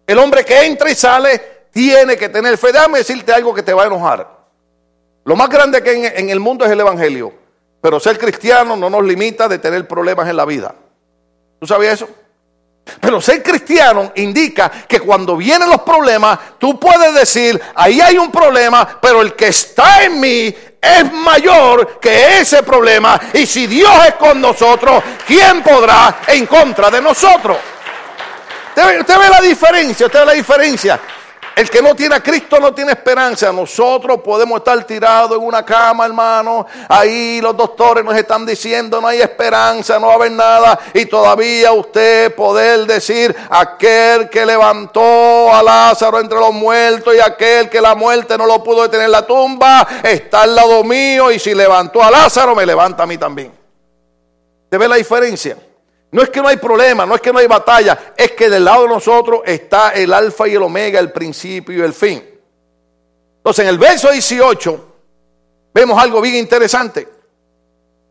El 0.07 0.17
hombre 0.17 0.45
que 0.45 0.61
entra 0.63 0.89
y 0.89 0.95
sale 0.95 1.65
tiene 1.69 2.15
que 2.15 2.29
tener 2.29 2.57
fe. 2.57 2.71
Déjame 2.71 2.99
decirte 2.99 3.33
algo 3.33 3.53
que 3.53 3.61
te 3.61 3.73
va 3.73 3.83
a 3.83 3.87
enojar. 3.87 4.25
Lo 5.25 5.35
más 5.35 5.49
grande 5.49 5.83
que 5.83 5.91
en, 5.91 6.05
en 6.05 6.29
el 6.29 6.39
mundo 6.39 6.63
es 6.63 6.71
el 6.71 6.79
Evangelio, 6.79 7.33
pero 7.81 7.99
ser 7.99 8.17
cristiano 8.17 8.77
no 8.77 8.89
nos 8.89 9.03
limita 9.03 9.49
de 9.49 9.59
tener 9.59 9.85
problemas 9.85 10.29
en 10.29 10.37
la 10.37 10.45
vida. 10.45 10.73
¿Tú 11.59 11.67
sabías 11.67 11.95
eso? 11.95 12.20
Pero 12.99 13.21
ser 13.21 13.41
cristiano 13.41 14.11
indica 14.15 14.69
que 14.87 14.99
cuando 14.99 15.37
vienen 15.37 15.69
los 15.69 15.81
problemas, 15.81 16.37
tú 16.57 16.79
puedes 16.79 17.13
decir, 17.13 17.59
ahí 17.75 18.01
hay 18.01 18.17
un 18.17 18.31
problema, 18.31 18.99
pero 19.01 19.21
el 19.21 19.33
que 19.33 19.47
está 19.47 20.03
en 20.03 20.19
mí 20.19 20.55
es 20.81 21.13
mayor 21.13 21.99
que 21.99 22.39
ese 22.39 22.63
problema. 22.63 23.19
Y 23.33 23.45
si 23.45 23.67
Dios 23.67 23.93
es 24.07 24.15
con 24.15 24.41
nosotros, 24.41 25.03
¿quién 25.27 25.61
podrá 25.61 26.21
en 26.27 26.45
contra 26.47 26.89
de 26.89 27.01
nosotros? 27.01 27.57
¿Usted 28.75 29.17
ve, 29.19 29.29
la 29.29 29.41
diferencia? 29.41 30.05
¿Usted 30.05 30.19
ve 30.19 30.25
la 30.25 30.33
diferencia? 30.33 30.99
El 31.55 31.69
que 31.69 31.81
no 31.81 31.93
tiene 31.95 32.15
a 32.15 32.23
Cristo 32.23 32.59
no 32.59 32.73
tiene 32.73 32.93
esperanza. 32.93 33.51
Nosotros 33.51 34.21
podemos 34.21 34.59
estar 34.59 34.81
tirados 34.85 35.37
en 35.37 35.43
una 35.45 35.65
cama, 35.65 36.05
hermano. 36.05 36.65
Ahí 36.87 37.41
los 37.41 37.55
doctores 37.55 38.05
nos 38.05 38.15
están 38.15 38.45
diciendo 38.45 39.01
no 39.01 39.07
hay 39.07 39.21
esperanza, 39.21 39.99
no 39.99 40.07
va 40.07 40.13
a 40.13 40.15
haber 40.15 40.31
nada. 40.31 40.79
Y 40.93 41.05
todavía 41.05 41.73
usted 41.73 42.33
poder 42.35 42.85
decir, 42.85 43.35
aquel 43.49 44.29
que 44.29 44.45
levantó 44.45 45.53
a 45.53 45.61
Lázaro 45.61 46.19
entre 46.19 46.39
los 46.39 46.53
muertos 46.53 47.15
y 47.15 47.19
aquel 47.19 47.69
que 47.69 47.81
la 47.81 47.95
muerte 47.95 48.37
no 48.37 48.45
lo 48.45 48.63
pudo 48.63 48.83
detener 48.83 49.07
en 49.07 49.11
la 49.11 49.27
tumba, 49.27 49.87
está 50.03 50.43
al 50.43 50.55
lado 50.55 50.83
mío. 50.83 51.31
Y 51.31 51.39
si 51.39 51.53
levantó 51.53 52.01
a 52.01 52.09
Lázaro, 52.09 52.55
me 52.55 52.65
levanta 52.65 53.03
a 53.03 53.05
mí 53.05 53.17
también. 53.17 53.51
¿Te 54.69 54.77
ve 54.77 54.87
la 54.87 54.95
diferencia? 54.95 55.57
No 56.11 56.21
es 56.21 56.29
que 56.29 56.41
no 56.41 56.49
hay 56.49 56.57
problema, 56.57 57.05
no 57.05 57.15
es 57.15 57.21
que 57.21 57.31
no 57.31 57.39
hay 57.39 57.47
batalla, 57.47 58.13
es 58.17 58.31
que 58.31 58.49
del 58.49 58.65
lado 58.65 58.83
de 58.83 58.89
nosotros 58.89 59.41
está 59.45 59.91
el 59.91 60.13
alfa 60.13 60.47
y 60.47 60.55
el 60.55 60.63
omega, 60.63 60.99
el 60.99 61.11
principio 61.11 61.77
y 61.77 61.81
el 61.81 61.93
fin. 61.93 62.21
Entonces 63.37 63.63
en 63.63 63.69
el 63.69 63.77
verso 63.77 64.11
18 64.11 64.87
vemos 65.73 66.01
algo 66.01 66.19
bien 66.19 66.35
interesante. 66.35 67.07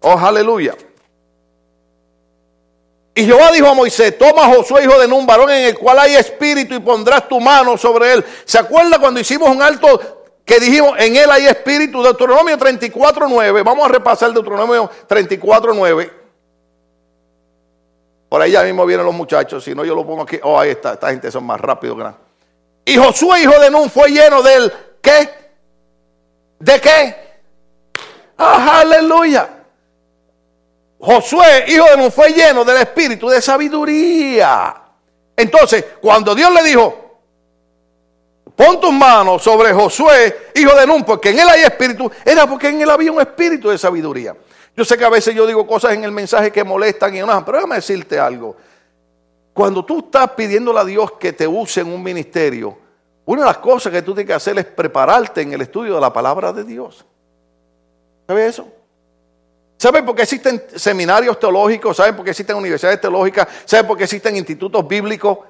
Oh, 0.01 0.19
aleluya. 0.19 0.75
Y 3.15 3.27
Jehová 3.27 3.53
dijo 3.53 3.67
a 3.67 3.75
Moisés, 3.75 4.17
toma 4.17 4.47
a 4.47 4.55
Josué, 4.55 4.85
hijo 4.85 4.99
de 4.99 5.07
Nun, 5.07 5.27
varón 5.27 5.51
en 5.51 5.67
el 5.67 5.79
cual 5.79 5.99
hay 5.99 6.15
espíritu, 6.15 6.75
y 6.75 6.79
pondrás 6.79 7.29
tu 7.29 7.39
mano 7.39 7.77
sobre 7.77 8.15
él. 8.15 8.25
¿Se 8.47 8.59
acuerda 8.59 8.99
cuando 8.99 9.21
hicimos 9.21 9.51
un 9.51 9.61
alto 9.61 10.25
que 10.43 10.59
dijimos, 10.59 10.95
en 10.97 11.17
él 11.17 11.31
hay 11.31 11.47
espíritu? 11.47 12.03
Deuteronomio 12.03 12.57
34.9, 12.57 13.63
vamos 13.63 13.85
a 13.85 13.89
repasar 13.89 14.33
Deuteronomio 14.33 14.91
34.9. 15.07 16.20
Por 18.31 18.41
ahí 18.41 18.53
ya 18.53 18.63
mismo 18.63 18.87
vienen 18.87 19.05
los 19.05 19.15
muchachos, 19.15 19.65
si 19.65 19.75
no 19.75 19.85
yo 19.85 19.93
lo 19.93 20.07
pongo 20.07 20.23
aquí. 20.23 20.39
Oh, 20.45 20.57
ahí 20.57 20.71
está, 20.71 20.93
esta 20.93 21.11
gente 21.11 21.33
son 21.33 21.45
más 21.45 21.61
rápidos 21.61 21.97
que 21.97 22.05
nada. 22.05 22.17
Y 22.85 22.97
Josué, 22.97 23.43
hijo 23.43 23.59
de 23.59 23.69
Nun, 23.69 23.91
fue 23.91 24.09
lleno 24.09 24.41
del 24.41 24.73
¿qué? 25.03 25.29
¿De 26.61 26.81
qué? 26.81 27.17
Ah, 28.39 28.83
aleluya. 28.83 29.49
Josué, 31.01 31.65
hijo 31.67 31.85
de 31.87 31.97
Nun, 31.97 32.13
fue 32.13 32.33
lleno 32.33 32.65
del 32.65 32.77
espíritu 32.77 33.29
de 33.29 33.43
sabiduría. 33.43 34.81
Entonces, 35.37 35.85
cuando 36.01 36.33
Dios 36.33 36.53
le 36.55 36.63
dijo, 36.63 37.23
pon 38.55 38.81
tus 38.81 38.93
manos 38.93 39.43
sobre 39.43 39.73
Josué, 39.73 40.51
hijo 40.55 40.73
de 40.77 40.87
Nun, 40.87 41.03
porque 41.03 41.31
en 41.31 41.41
él 41.41 41.49
hay 41.49 41.63
espíritu, 41.63 42.09
era 42.25 42.47
porque 42.47 42.69
en 42.69 42.81
él 42.81 42.91
había 42.91 43.11
un 43.11 43.21
espíritu 43.21 43.71
de 43.71 43.77
sabiduría. 43.77 44.37
Yo 44.81 44.85
sé 44.87 44.97
que 44.97 45.05
a 45.05 45.11
veces 45.11 45.35
yo 45.35 45.47
digo 45.47 45.67
cosas 45.67 45.93
en 45.93 46.05
el 46.05 46.11
mensaje 46.11 46.51
que 46.51 46.65
molestan 46.65 47.15
y 47.15 47.21
no, 47.21 47.45
pero 47.45 47.59
déjame 47.59 47.75
decirte 47.75 48.19
algo. 48.19 48.57
Cuando 49.53 49.85
tú 49.85 49.99
estás 49.99 50.31
pidiéndole 50.31 50.81
a 50.81 50.85
Dios 50.87 51.13
que 51.21 51.35
te 51.35 51.47
use 51.47 51.83
en 51.83 51.93
un 51.93 52.03
ministerio, 52.03 52.79
una 53.27 53.43
de 53.43 53.47
las 53.49 53.59
cosas 53.59 53.93
que 53.93 54.01
tú 54.01 54.15
tienes 54.15 54.29
que 54.29 54.33
hacer 54.33 54.59
es 54.59 54.65
prepararte 54.65 55.43
en 55.43 55.53
el 55.53 55.61
estudio 55.61 55.97
de 55.97 56.01
la 56.01 56.11
palabra 56.11 56.51
de 56.51 56.65
Dios. 56.65 57.05
¿Sabes 58.27 58.55
eso? 58.55 58.69
¿Sabes 59.77 60.03
por 60.03 60.15
qué 60.15 60.23
existen 60.23 60.65
seminarios 60.75 61.39
teológicos? 61.39 61.99
¿Sabes 61.99 62.15
por 62.15 62.25
qué 62.25 62.31
existen 62.31 62.57
universidades 62.57 63.03
teológicas? 63.03 63.49
¿Sabes 63.67 63.85
por 63.85 63.99
qué 63.99 64.05
existen 64.05 64.35
institutos 64.35 64.89
bíblicos? 64.89 65.41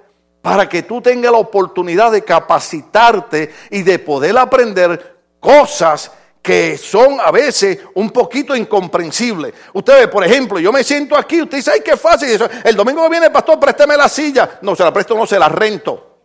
Para 0.43 0.69
que 0.69 0.83
tú 0.83 1.01
tengas 1.01 1.31
la 1.31 1.39
oportunidad 1.39 2.11
de 2.11 2.25
capacitarte 2.25 3.55
y 3.71 3.83
de 3.83 4.01
poder 4.01 4.37
aprender 4.37 5.21
cosas 5.39 6.11
que 6.43 6.79
son 6.79 7.21
a 7.21 7.31
veces 7.31 7.79
un 7.95 8.11
poquito 8.11 8.57
incomprensibles. 8.57 9.53
Usted 9.75 10.01
ve, 10.01 10.09
por 10.09 10.25
ejemplo, 10.25 10.59
yo 10.59 10.73
me 10.73 10.83
siento 10.83 11.17
aquí, 11.17 11.43
usted 11.43 11.59
dice, 11.59 11.71
ay, 11.73 11.81
qué 11.85 11.97
fácil. 11.97 12.31
Eso. 12.31 12.49
El 12.65 12.75
domingo 12.75 13.03
que 13.03 13.11
viene 13.11 13.27
el 13.27 13.33
pastor, 13.33 13.61
présteme 13.61 13.97
la 13.97 14.09
silla. 14.09 14.59
No, 14.63 14.75
se 14.75 14.83
la 14.83 14.93
presto, 14.93 15.15
no, 15.15 15.27
se 15.27 15.39
la 15.39 15.49
rento. 15.49 16.19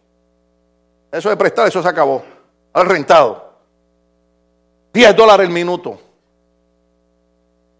Eso 1.12 1.30
de 1.30 1.38
prestar, 1.38 1.67
eso 1.67 1.82
se 1.82 1.88
acabó. 1.88 2.23
Al 2.73 2.86
rentado. 2.86 3.54
10 4.93 5.15
dólares 5.15 5.47
el 5.47 5.54
minuto. 5.54 5.99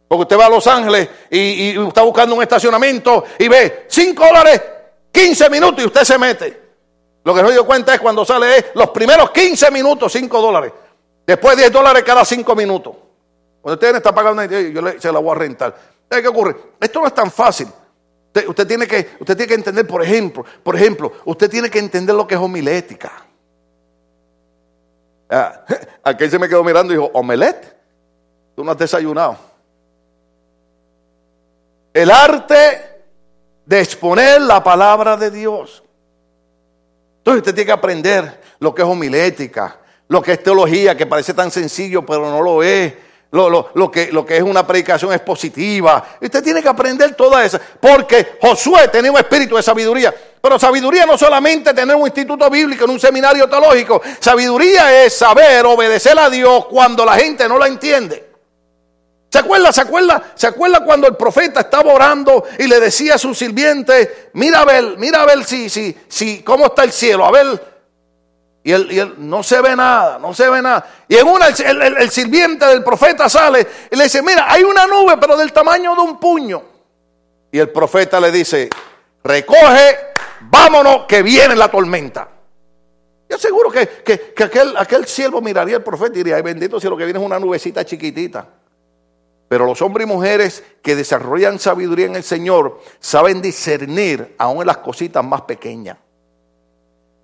Porque 0.08 0.22
usted 0.24 0.38
va 0.38 0.46
a 0.46 0.50
Los 0.50 0.68
Ángeles 0.68 1.10
y, 1.30 1.40
y 1.40 1.88
está 1.88 2.04
buscando 2.04 2.36
un 2.36 2.44
estacionamiento 2.44 3.24
y 3.40 3.48
ve 3.48 3.86
5 3.88 4.26
dólares, 4.26 4.62
15 5.12 5.50
minutos 5.50 5.84
y 5.84 5.88
usted 5.88 6.04
se 6.04 6.18
mete. 6.18 6.66
Lo 7.24 7.34
que 7.34 7.42
no 7.42 7.50
dio 7.50 7.66
cuenta 7.66 7.94
es 7.96 8.00
cuando 8.00 8.24
sale 8.24 8.58
es 8.58 8.66
los 8.76 8.90
primeros 8.92 9.32
15 9.32 9.72
minutos, 9.72 10.12
5 10.12 10.42
dólares. 10.42 10.72
Después 11.26 11.58
10 11.58 11.72
dólares 11.72 12.04
cada 12.04 12.24
5 12.24 12.56
minutos. 12.56 12.96
Cuando 13.62 13.76
usted 13.76 13.96
está 13.96 14.14
pagando, 14.14 14.44
yo 14.44 15.00
se 15.00 15.12
la 15.12 15.20
voy 15.20 15.32
a 15.32 15.36
rentar. 15.36 15.76
¿Qué 16.08 16.28
ocurre? 16.28 16.56
Esto 16.80 17.02
no 17.02 17.08
es 17.08 17.16
tan 17.16 17.32
fácil. 17.32 17.68
Usted, 18.48 18.68
tiene 18.68 18.86
que, 18.86 19.16
usted 19.20 19.36
tiene 19.36 19.48
que 19.48 19.54
entender, 19.54 19.88
por 19.88 20.04
ejemplo, 20.04 20.46
por 20.62 20.76
ejemplo, 20.76 21.12
usted 21.24 21.50
tiene 21.50 21.70
que 21.70 21.80
entender 21.80 22.14
lo 22.14 22.28
que 22.28 22.36
es 22.36 22.42
homilética. 22.42 23.12
Ah, 25.30 25.64
aquel 26.04 26.30
se 26.30 26.38
me 26.38 26.50
quedó 26.50 26.64
mirando 26.64 26.94
y 26.94 26.98
dijo, 26.98 27.10
¿omelette? 27.14 27.76
Tú 28.56 28.64
no 28.64 28.72
has 28.72 28.78
desayunado. 28.78 29.38
El 31.94 32.12
arte 32.12 33.04
de 33.66 33.80
exponer 33.80 34.42
la 34.42 34.62
palabra 34.64 35.16
de 35.18 35.32
Dios. 35.32 35.82
Entonces 37.20 37.40
usted 37.40 37.56
tiene 37.56 37.66
que 37.68 37.72
aprender 37.72 38.42
lo 38.60 38.76
que 38.76 38.82
es 38.82 38.88
homilética, 38.88 39.80
lo 40.08 40.22
que 40.22 40.34
es 40.34 40.44
teología, 40.44 40.96
que 40.96 41.06
parece 41.06 41.34
tan 41.34 41.52
sencillo, 41.52 42.06
pero 42.06 42.30
no 42.30 42.42
lo 42.42 42.64
es. 42.64 42.94
Lo, 43.32 43.92
que, 43.92 44.14
lo 44.14 44.26
que 44.26 44.38
es 44.38 44.44
una 44.44 44.66
predicación 44.66 45.12
expositiva. 45.12 46.18
Usted 46.22 46.42
tiene 46.42 46.62
que 46.62 46.70
aprender 46.70 47.16
toda 47.16 47.44
esa. 47.44 47.60
Porque 47.82 48.38
Josué 48.42 48.88
tenía 48.88 49.12
un 49.12 49.18
espíritu 49.18 49.58
de 49.58 49.64
sabiduría. 49.64 50.14
Pero 50.40 50.58
sabiduría 50.58 51.06
no 51.06 51.18
solamente 51.18 51.74
tener 51.74 51.98
un 51.98 52.04
instituto 52.04 52.50
bíblico 52.50 52.86
en 52.86 52.92
un 52.92 53.00
seminario 53.00 53.50
teológico. 53.50 54.02
Sabiduría 54.22 55.04
es 55.04 55.18
saber 55.18 55.66
obedecer 55.66 56.18
a 56.18 56.30
Dios 56.30 56.66
cuando 56.68 57.04
la 57.04 57.16
gente 57.16 57.46
no 57.50 57.58
la 57.58 57.68
entiende. 57.68 58.26
¿Se 59.30 59.40
acuerda? 59.40 59.74
¿Se 59.74 59.82
acuerda? 59.82 60.32
¿Se 60.36 60.48
acuerda 60.48 60.86
cuando 60.86 61.08
el 61.08 61.18
profeta 61.18 61.60
estaba 61.60 61.92
orando 61.92 62.46
y 62.58 62.68
le 62.68 62.80
decía 62.80 63.16
a 63.16 63.18
su 63.18 63.36
sirviente, 63.36 64.30
mira 64.32 64.62
a 64.62 64.66
ver, 64.66 64.96
mira 64.98 65.24
a 65.24 65.26
ver 65.26 65.44
si, 65.44 65.70
si, 65.70 65.94
si, 66.08 66.42
cómo 66.42 66.68
está 66.68 66.86
el 66.86 66.94
cielo, 66.94 67.26
a 67.26 67.32
ver 67.32 67.75
y 68.66 68.72
él, 68.72 69.14
no 69.20 69.44
se 69.44 69.62
ve 69.62 69.76
nada, 69.76 70.18
no 70.18 70.34
se 70.34 70.50
ve 70.50 70.60
nada. 70.60 70.84
Y 71.08 71.16
en 71.18 71.28
una 71.28 71.50
el, 71.50 72.10
sirviente 72.10 72.66
del 72.66 72.84
profeta 72.84 73.30
sale 73.30 73.68
y 73.92 73.96
le 73.96 74.06
dice, 74.06 74.24
mira, 74.24 74.52
hay 74.52 74.64
una 74.64 74.88
nube, 74.88 75.18
pero 75.22 75.38
del 75.38 75.54
tamaño 75.54 75.94
de 75.94 76.02
un 76.02 76.20
puño. 76.20 76.64
Y 77.52 77.60
el 77.60 77.70
profeta 77.70 78.20
le 78.20 78.32
dice, 78.32 78.68
recoge, 79.24 79.98
vámonos, 80.42 81.06
que 81.08 81.22
viene 81.22 81.56
la 81.56 81.70
tormenta. 81.70 82.28
Yo 83.30 83.38
seguro 83.38 83.70
que, 83.70 83.88
que, 84.04 84.44
aquel, 84.44 84.76
aquel 84.78 85.06
siervo 85.06 85.42
miraría 85.42 85.76
al 85.76 85.84
profeta 85.84 86.14
y 86.16 86.24
diría, 86.24 86.38
ay 86.38 86.42
bendito 86.42 86.80
si 86.80 86.90
lo 86.90 86.98
que 86.98 87.06
viene 87.06 87.20
es 87.20 87.26
una 87.26 87.38
nubecita 87.38 87.86
chiquitita. 87.86 88.48
Pero 89.48 89.68
los 89.68 89.80
hombres 89.84 90.08
y 90.08 90.12
mujeres 90.12 90.64
que 90.82 90.96
desarrollan 90.96 91.60
sabiduría 91.60 92.08
en 92.08 92.16
el 92.16 92.24
Señor 92.24 92.82
saben 93.00 93.44
discernir 93.44 94.34
aún 94.40 94.62
en 94.62 94.68
las 94.68 94.78
cositas 94.78 95.24
más 95.24 95.44
pequeñas. 95.44 95.98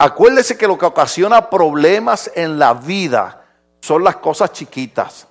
Acuérdese 0.04 0.58
que 0.58 0.66
lo 0.66 0.80
que 0.80 0.86
ocasiona 0.88 1.48
problemas 1.48 2.32
en 2.34 2.58
la 2.58 2.74
vida 2.74 3.46
son 3.80 4.04
las 4.04 4.16
cosas 4.16 4.52
chiquitas. 4.52 5.28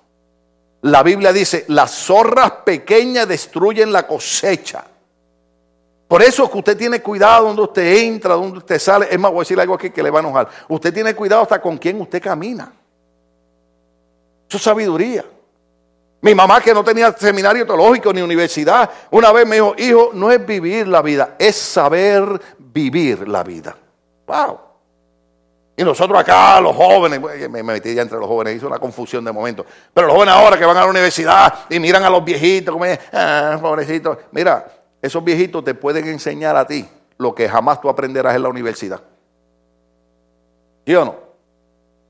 La 0.83 1.03
Biblia 1.03 1.33
dice, 1.33 1.65
las 1.67 1.91
zorras 1.91 2.53
pequeñas 2.65 3.27
destruyen 3.27 3.93
la 3.93 4.07
cosecha. 4.07 4.85
Por 6.07 6.23
eso 6.23 6.45
es 6.45 6.51
que 6.51 6.59
usted 6.59 6.77
tiene 6.77 7.03
cuidado 7.03 7.49
donde 7.49 7.63
usted 7.63 7.97
entra, 7.97 8.35
donde 8.35 8.59
usted 8.59 8.79
sale. 8.79 9.09
Es 9.11 9.19
más, 9.19 9.33
voy 9.33 9.41
a 9.41 9.43
decir 9.43 9.59
algo 9.59 9.75
aquí 9.75 9.91
que 9.91 10.05
le 10.05 10.11
va 10.11 10.21
a 10.21 10.23
enojar. 10.23 10.49
Usted 10.69 10.95
tiene 10.95 11.17
cuidado 11.17 11.43
hasta 11.43 11.61
con 11.61 11.77
quién 11.77 12.01
usted 12.01 12.23
camina. 12.23 12.73
Eso 14.49 14.57
es 14.57 14.63
sabiduría. 14.63 15.25
Mi 16.21 16.33
mamá 16.33 16.61
que 16.61 16.73
no 16.73 16.85
tenía 16.85 17.11
seminario 17.11 17.67
teológico 17.67 18.13
ni 18.13 18.23
universidad, 18.23 18.89
una 19.11 19.33
vez 19.33 19.49
me 19.49 19.57
dijo, 19.57 19.75
hijo, 19.79 20.11
no 20.15 20.31
es 20.31 20.47
vivir 20.47 20.87
la 20.87 21.03
vida, 21.03 21.35
es 21.41 21.57
saber 21.57 22.41
vivir 22.57 23.27
la 23.27 23.43
vida. 23.43 23.77
Wow. 24.31 24.61
Y 25.77 25.83
nosotros 25.83 26.21
acá, 26.21 26.61
los 26.61 26.77
jóvenes, 26.77 27.21
me 27.51 27.63
metí 27.63 27.95
ya 27.95 28.03
entre 28.03 28.19
los 28.19 28.29
jóvenes, 28.29 28.57
hizo 28.57 28.67
una 28.67 28.79
confusión 28.79 29.25
de 29.25 29.33
momento. 29.33 29.65
Pero 29.93 30.07
los 30.07 30.15
jóvenes 30.15 30.35
ahora 30.35 30.59
que 30.59 30.65
van 30.65 30.77
a 30.77 30.81
la 30.81 30.87
universidad 30.87 31.55
y 31.69 31.81
miran 31.81 32.05
a 32.05 32.11
los 32.11 32.25
viejitos, 32.25 32.73
como, 32.73 32.85
ah, 33.13 33.59
pobrecitos. 33.61 34.19
Mira, 34.31 34.67
esos 35.03 35.25
viejitos 35.25 35.65
te 35.65 35.75
pueden 35.75 36.07
enseñar 36.07 36.55
a 36.57 36.67
ti 36.67 36.87
lo 37.17 37.35
que 37.35 37.49
jamás 37.49 37.81
tú 37.81 37.89
aprenderás 37.89 38.37
en 38.37 38.43
la 38.43 38.49
universidad. 38.51 39.01
¿Sí 40.87 40.95
o 40.95 41.05
no? 41.05 41.17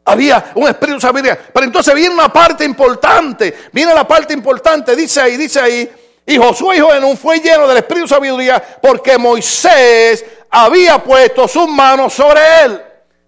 Había 0.05 0.53
un 0.57 0.69
espíritu 0.69 1.07
de 1.23 1.39
Pero 1.53 1.65
entonces 1.65 1.95
viene 1.95 2.13
una 2.13 2.33
parte 2.33 2.65
importante, 2.65 3.55
viene 3.73 3.95
la 3.95 4.07
parte 4.07 4.35
importante, 4.35 4.97
dice 4.97 5.21
ahí, 5.21 5.37
dice 5.37 5.61
ahí, 5.61 5.91
Y 6.27 6.37
Josué, 6.37 6.77
hijo 6.77 6.93
de 6.93 7.01
Nun, 7.01 7.17
fue 7.17 7.39
lleno 7.39 7.69
del 7.69 7.79
espíritu 7.79 8.07
de 8.07 8.15
sabiduría 8.15 8.63
porque 8.83 9.17
Moisés 9.17 10.25
había 10.51 11.03
puesto 11.03 11.47
sus 11.47 11.69
manos 11.69 12.13
sobre 12.13 12.41
él. 12.65 12.83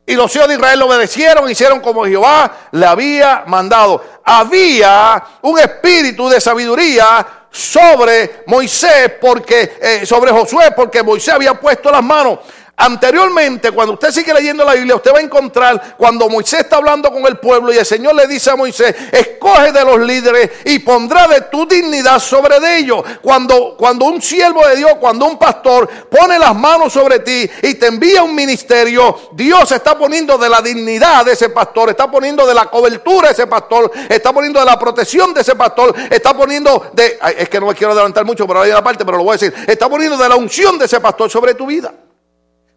Y 0.04 0.14
los 0.14 0.35
hijos 0.35 0.48
de 0.48 0.54
Israel 0.54 0.80
lo 0.80 0.87
obedecieron, 0.87 1.48
hicieron 1.48 1.80
como 1.80 2.04
Jehová 2.04 2.50
le 2.72 2.85
había 2.85 3.44
mandado. 3.46 4.04
Había 4.24 5.22
un 5.42 5.58
espíritu 5.58 6.28
de 6.28 6.40
sabiduría 6.40 7.26
sobre 7.50 8.42
Moisés, 8.46 9.12
porque 9.20 9.78
eh, 9.80 10.06
sobre 10.06 10.32
Josué, 10.32 10.72
porque 10.74 11.02
Moisés 11.02 11.35
había 11.35 11.54
puesto 11.54 11.90
las 11.90 12.02
manos. 12.02 12.40
Anteriormente, 12.76 13.70
cuando 13.70 13.94
usted 13.94 14.11
sigue 14.11 14.32
leyendo 14.32 14.64
la 14.64 14.74
Biblia, 14.74 14.96
usted 14.96 15.12
va 15.14 15.18
a 15.18 15.22
encontrar 15.22 15.94
cuando 15.96 16.28
Moisés 16.28 16.61
está 16.61 16.76
hablando 16.76 17.12
con 17.12 17.24
el 17.26 17.37
pueblo 17.37 17.72
y 17.72 17.76
el 17.76 17.87
Señor 17.87 18.14
le 18.14 18.26
dice 18.26 18.50
a 18.50 18.56
Moisés, 18.56 18.96
escoge 19.12 19.70
de 19.70 19.85
los 19.85 20.00
líderes 20.00 20.50
y 20.64 20.80
pondrá 20.80 21.28
de 21.28 21.42
tu 21.42 21.66
dignidad 21.66 22.18
sobre 22.18 22.58
de 22.58 22.78
ellos. 22.78 23.04
Cuando, 23.20 23.76
cuando 23.76 24.06
un 24.06 24.20
siervo 24.20 24.66
de 24.66 24.76
Dios, 24.76 24.94
cuando 24.98 25.26
un 25.26 25.38
pastor 25.38 25.88
pone 26.11 26.38
las 26.38 26.56
manos 26.56 26.92
sobre 26.94 27.20
ti 27.20 27.48
y 27.62 27.74
te 27.74 27.87
envía 27.87 28.22
un 28.22 28.35
ministerio, 28.35 29.30
Dios 29.32 29.70
está 29.70 29.96
poniendo 29.96 30.37
de 30.38 30.48
la 30.48 30.61
dignidad 30.61 31.26
de 31.26 31.35
ese 31.35 31.50
pastor, 31.50 31.90
está 31.90 32.11
poniendo 32.11 32.46
de 32.46 32.54
la 32.54 32.66
cobertura 32.66 33.28
de 33.28 33.35
ese 33.35 33.46
pastor, 33.46 33.92
está 34.08 34.32
poniendo 34.32 34.58
de 34.58 34.66
la 34.66 34.78
protección 34.78 35.32
de 35.35 35.42
ese 35.42 35.54
pastor, 35.54 35.94
está 36.11 36.35
poniendo 36.35 36.90
de, 36.94 37.18
es 37.37 37.48
que 37.48 37.61
no 37.61 37.66
me 37.66 37.74
quiero 37.74 37.92
adelantar 37.92 38.24
mucho 38.24 38.44
por 38.46 38.56
ahí 38.56 38.72
la 38.72 38.82
parte, 38.82 39.04
pero 39.04 39.18
lo 39.18 39.24
voy 39.24 39.35
a 39.35 39.38
decir, 39.38 39.54
está 39.68 39.88
poniendo 39.88 40.16
de 40.16 40.28
la 40.28 40.35
unción 40.35 40.78
de 40.78 40.87
ese 40.87 40.98
pastor 40.98 41.30
sobre 41.30 41.54
tu 41.54 41.66
vida. 41.66 41.92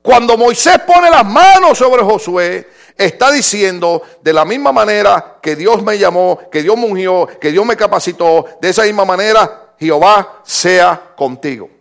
Cuando 0.05 0.37
Moisés 0.37 0.81
pone 0.85 1.09
las 1.09 1.25
manos 1.25 1.79
sobre 1.79 2.03
Josué, 2.03 2.69
está 2.95 3.31
diciendo 3.31 4.03
de 4.21 4.33
la 4.33 4.45
misma 4.45 4.71
manera 4.71 5.39
que 5.41 5.55
Dios 5.55 5.81
me 5.81 5.97
llamó, 5.97 6.41
que 6.51 6.61
Dios 6.61 6.77
me 6.77 6.85
ungió, 6.85 7.27
que 7.41 7.51
Dios 7.51 7.65
me 7.65 7.75
capacitó, 7.75 8.45
de 8.61 8.69
esa 8.69 8.83
misma 8.83 9.03
manera 9.03 9.73
Jehová 9.79 10.41
sea 10.43 11.15
contigo. 11.17 11.71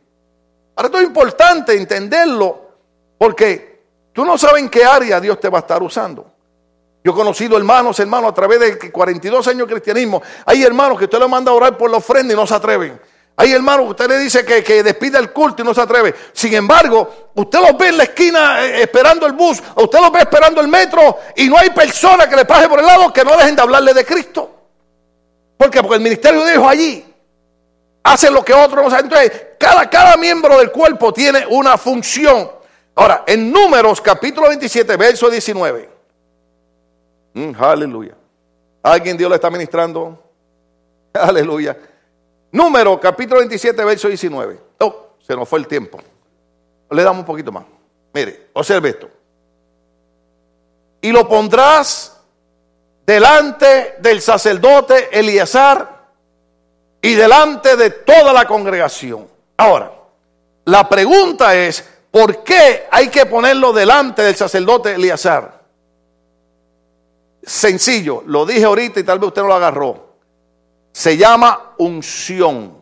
Ahora 0.74 0.86
esto 0.86 1.00
es 1.00 1.04
importante 1.04 1.76
entenderlo 1.76 2.70
porque 3.18 3.82
tú 4.14 4.24
no 4.24 4.38
sabes 4.38 4.62
en 4.62 4.70
qué 4.70 4.86
área 4.86 5.20
Dios 5.20 5.38
te 5.38 5.50
va 5.50 5.58
a 5.58 5.60
estar 5.60 5.82
usando. 5.82 6.32
Yo 7.04 7.12
he 7.12 7.14
conocido 7.14 7.58
hermanos, 7.58 8.00
hermanos, 8.00 8.30
a 8.30 8.34
través 8.34 8.58
de 8.58 8.90
42 8.90 9.46
años 9.48 9.68
de 9.68 9.74
cristianismo. 9.74 10.22
Hay 10.46 10.62
hermanos 10.62 10.96
que 10.98 11.04
usted 11.04 11.18
le 11.18 11.28
manda 11.28 11.50
a 11.50 11.54
orar 11.54 11.76
por 11.76 11.90
la 11.90 11.98
ofrenda 11.98 12.32
y 12.32 12.36
no 12.36 12.46
se 12.46 12.54
atreven. 12.54 12.98
Hay 13.36 13.52
hermanos, 13.52 13.90
usted 13.90 14.08
le 14.08 14.18
dice 14.18 14.44
que, 14.44 14.62
que 14.62 14.82
despida 14.82 15.18
el 15.18 15.32
culto 15.32 15.62
y 15.62 15.64
no 15.64 15.74
se 15.74 15.80
atreve. 15.80 16.14
Sin 16.32 16.54
embargo, 16.54 17.30
usted 17.34 17.58
los 17.60 17.76
ve 17.76 17.88
en 17.88 17.96
la 17.98 18.04
esquina 18.04 18.64
eh, 18.64 18.82
esperando 18.82 19.26
el 19.26 19.32
bus, 19.32 19.60
usted 19.74 19.98
los 20.00 20.12
ve 20.12 20.20
esperando 20.20 20.60
el 20.60 20.68
metro 20.68 21.18
y 21.34 21.48
no 21.48 21.58
hay 21.58 21.70
persona 21.70 22.28
que 22.28 22.36
le 22.36 22.44
pase 22.44 22.68
por 22.68 22.78
el 22.78 22.86
lado 22.86 23.12
que 23.12 23.24
no 23.24 23.36
dejen 23.36 23.56
de 23.56 23.62
hablarle 23.62 23.92
de 23.92 24.04
Cristo. 24.04 24.50
¿Por 25.56 25.68
qué? 25.68 25.80
Porque 25.80 25.96
el 25.96 26.02
ministerio 26.02 26.44
de 26.44 26.52
Dios 26.52 26.64
allí 26.64 27.04
hace 28.04 28.30
lo 28.30 28.44
que 28.44 28.54
otros 28.54 28.84
no 28.84 28.90
saben. 28.90 29.06
Entonces, 29.06 29.46
cada, 29.58 29.90
cada 29.90 30.16
miembro 30.16 30.58
del 30.58 30.70
cuerpo 30.70 31.12
tiene 31.12 31.44
una 31.48 31.76
función. 31.76 32.50
Ahora, 32.94 33.24
en 33.26 33.50
Números 33.50 34.00
capítulo 34.00 34.48
27, 34.48 34.96
verso 34.96 35.28
19. 35.28 35.88
Mm, 37.32 37.52
aleluya. 37.58 38.14
¿Alguien 38.82 39.16
Dios 39.16 39.28
le 39.28 39.36
está 39.36 39.50
ministrando? 39.50 40.22
Aleluya. 41.14 41.76
Número 42.54 43.00
capítulo 43.00 43.40
27, 43.40 43.84
verso 43.84 44.06
19. 44.06 44.60
Oh, 44.78 45.16
se 45.26 45.34
nos 45.34 45.48
fue 45.48 45.58
el 45.58 45.66
tiempo. 45.66 45.98
Le 46.88 47.02
damos 47.02 47.22
un 47.22 47.26
poquito 47.26 47.50
más. 47.50 47.64
Mire, 48.12 48.50
observe 48.52 48.90
esto. 48.90 49.08
Y 51.00 51.10
lo 51.10 51.26
pondrás 51.26 52.16
delante 53.04 53.96
del 53.98 54.20
sacerdote 54.20 55.08
Eleazar 55.18 56.06
y 57.02 57.14
delante 57.14 57.74
de 57.74 57.90
toda 57.90 58.32
la 58.32 58.46
congregación. 58.46 59.26
Ahora, 59.56 59.90
la 60.66 60.88
pregunta 60.88 61.56
es, 61.56 61.84
¿por 62.08 62.44
qué 62.44 62.86
hay 62.88 63.08
que 63.08 63.26
ponerlo 63.26 63.72
delante 63.72 64.22
del 64.22 64.36
sacerdote 64.36 64.94
Eleazar? 64.94 65.60
Sencillo, 67.42 68.22
lo 68.26 68.46
dije 68.46 68.64
ahorita 68.64 69.00
y 69.00 69.02
tal 69.02 69.18
vez 69.18 69.26
usted 69.26 69.42
no 69.42 69.48
lo 69.48 69.54
agarró 69.54 70.03
se 70.94 71.16
llama 71.16 71.74
unción. 71.78 72.80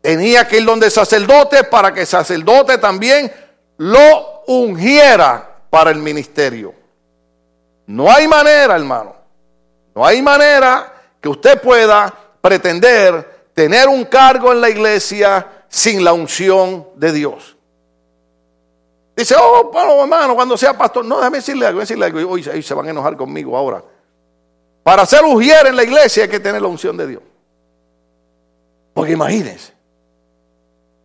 Tenía 0.00 0.48
que 0.48 0.58
ir 0.58 0.64
donde 0.64 0.90
sacerdote 0.90 1.62
para 1.62 1.94
que 1.94 2.00
el 2.00 2.06
sacerdote 2.06 2.78
también 2.78 3.32
lo 3.76 4.42
ungiera 4.48 5.60
para 5.70 5.92
el 5.92 5.98
ministerio. 5.98 6.74
No 7.86 8.10
hay 8.10 8.26
manera, 8.26 8.74
hermano. 8.74 9.14
No 9.94 10.04
hay 10.04 10.20
manera 10.20 10.92
que 11.20 11.28
usted 11.28 11.62
pueda 11.62 12.12
pretender 12.40 13.50
tener 13.54 13.88
un 13.88 14.04
cargo 14.06 14.50
en 14.50 14.60
la 14.60 14.68
iglesia 14.68 15.64
sin 15.68 16.02
la 16.02 16.12
unción 16.12 16.88
de 16.96 17.12
Dios. 17.12 17.56
Dice, 19.16 19.36
oh, 19.40 19.70
hermano, 20.02 20.34
cuando 20.34 20.56
sea 20.56 20.76
pastor, 20.76 21.04
no, 21.04 21.18
déjame 21.18 21.38
decirle 21.38 21.66
algo, 21.66 21.78
decirle 21.78 22.06
algo. 22.06 22.32
Hoy 22.32 22.42
se 22.42 22.74
van 22.74 22.86
a 22.88 22.90
enojar 22.90 23.16
conmigo 23.16 23.56
ahora. 23.56 23.84
Para 24.88 25.04
ser 25.04 25.22
ujier 25.22 25.66
en 25.66 25.76
la 25.76 25.84
iglesia 25.84 26.22
hay 26.22 26.30
que 26.30 26.40
tener 26.40 26.62
la 26.62 26.68
unción 26.68 26.96
de 26.96 27.06
Dios. 27.06 27.22
Porque 28.94 29.12
imagínense. 29.12 29.74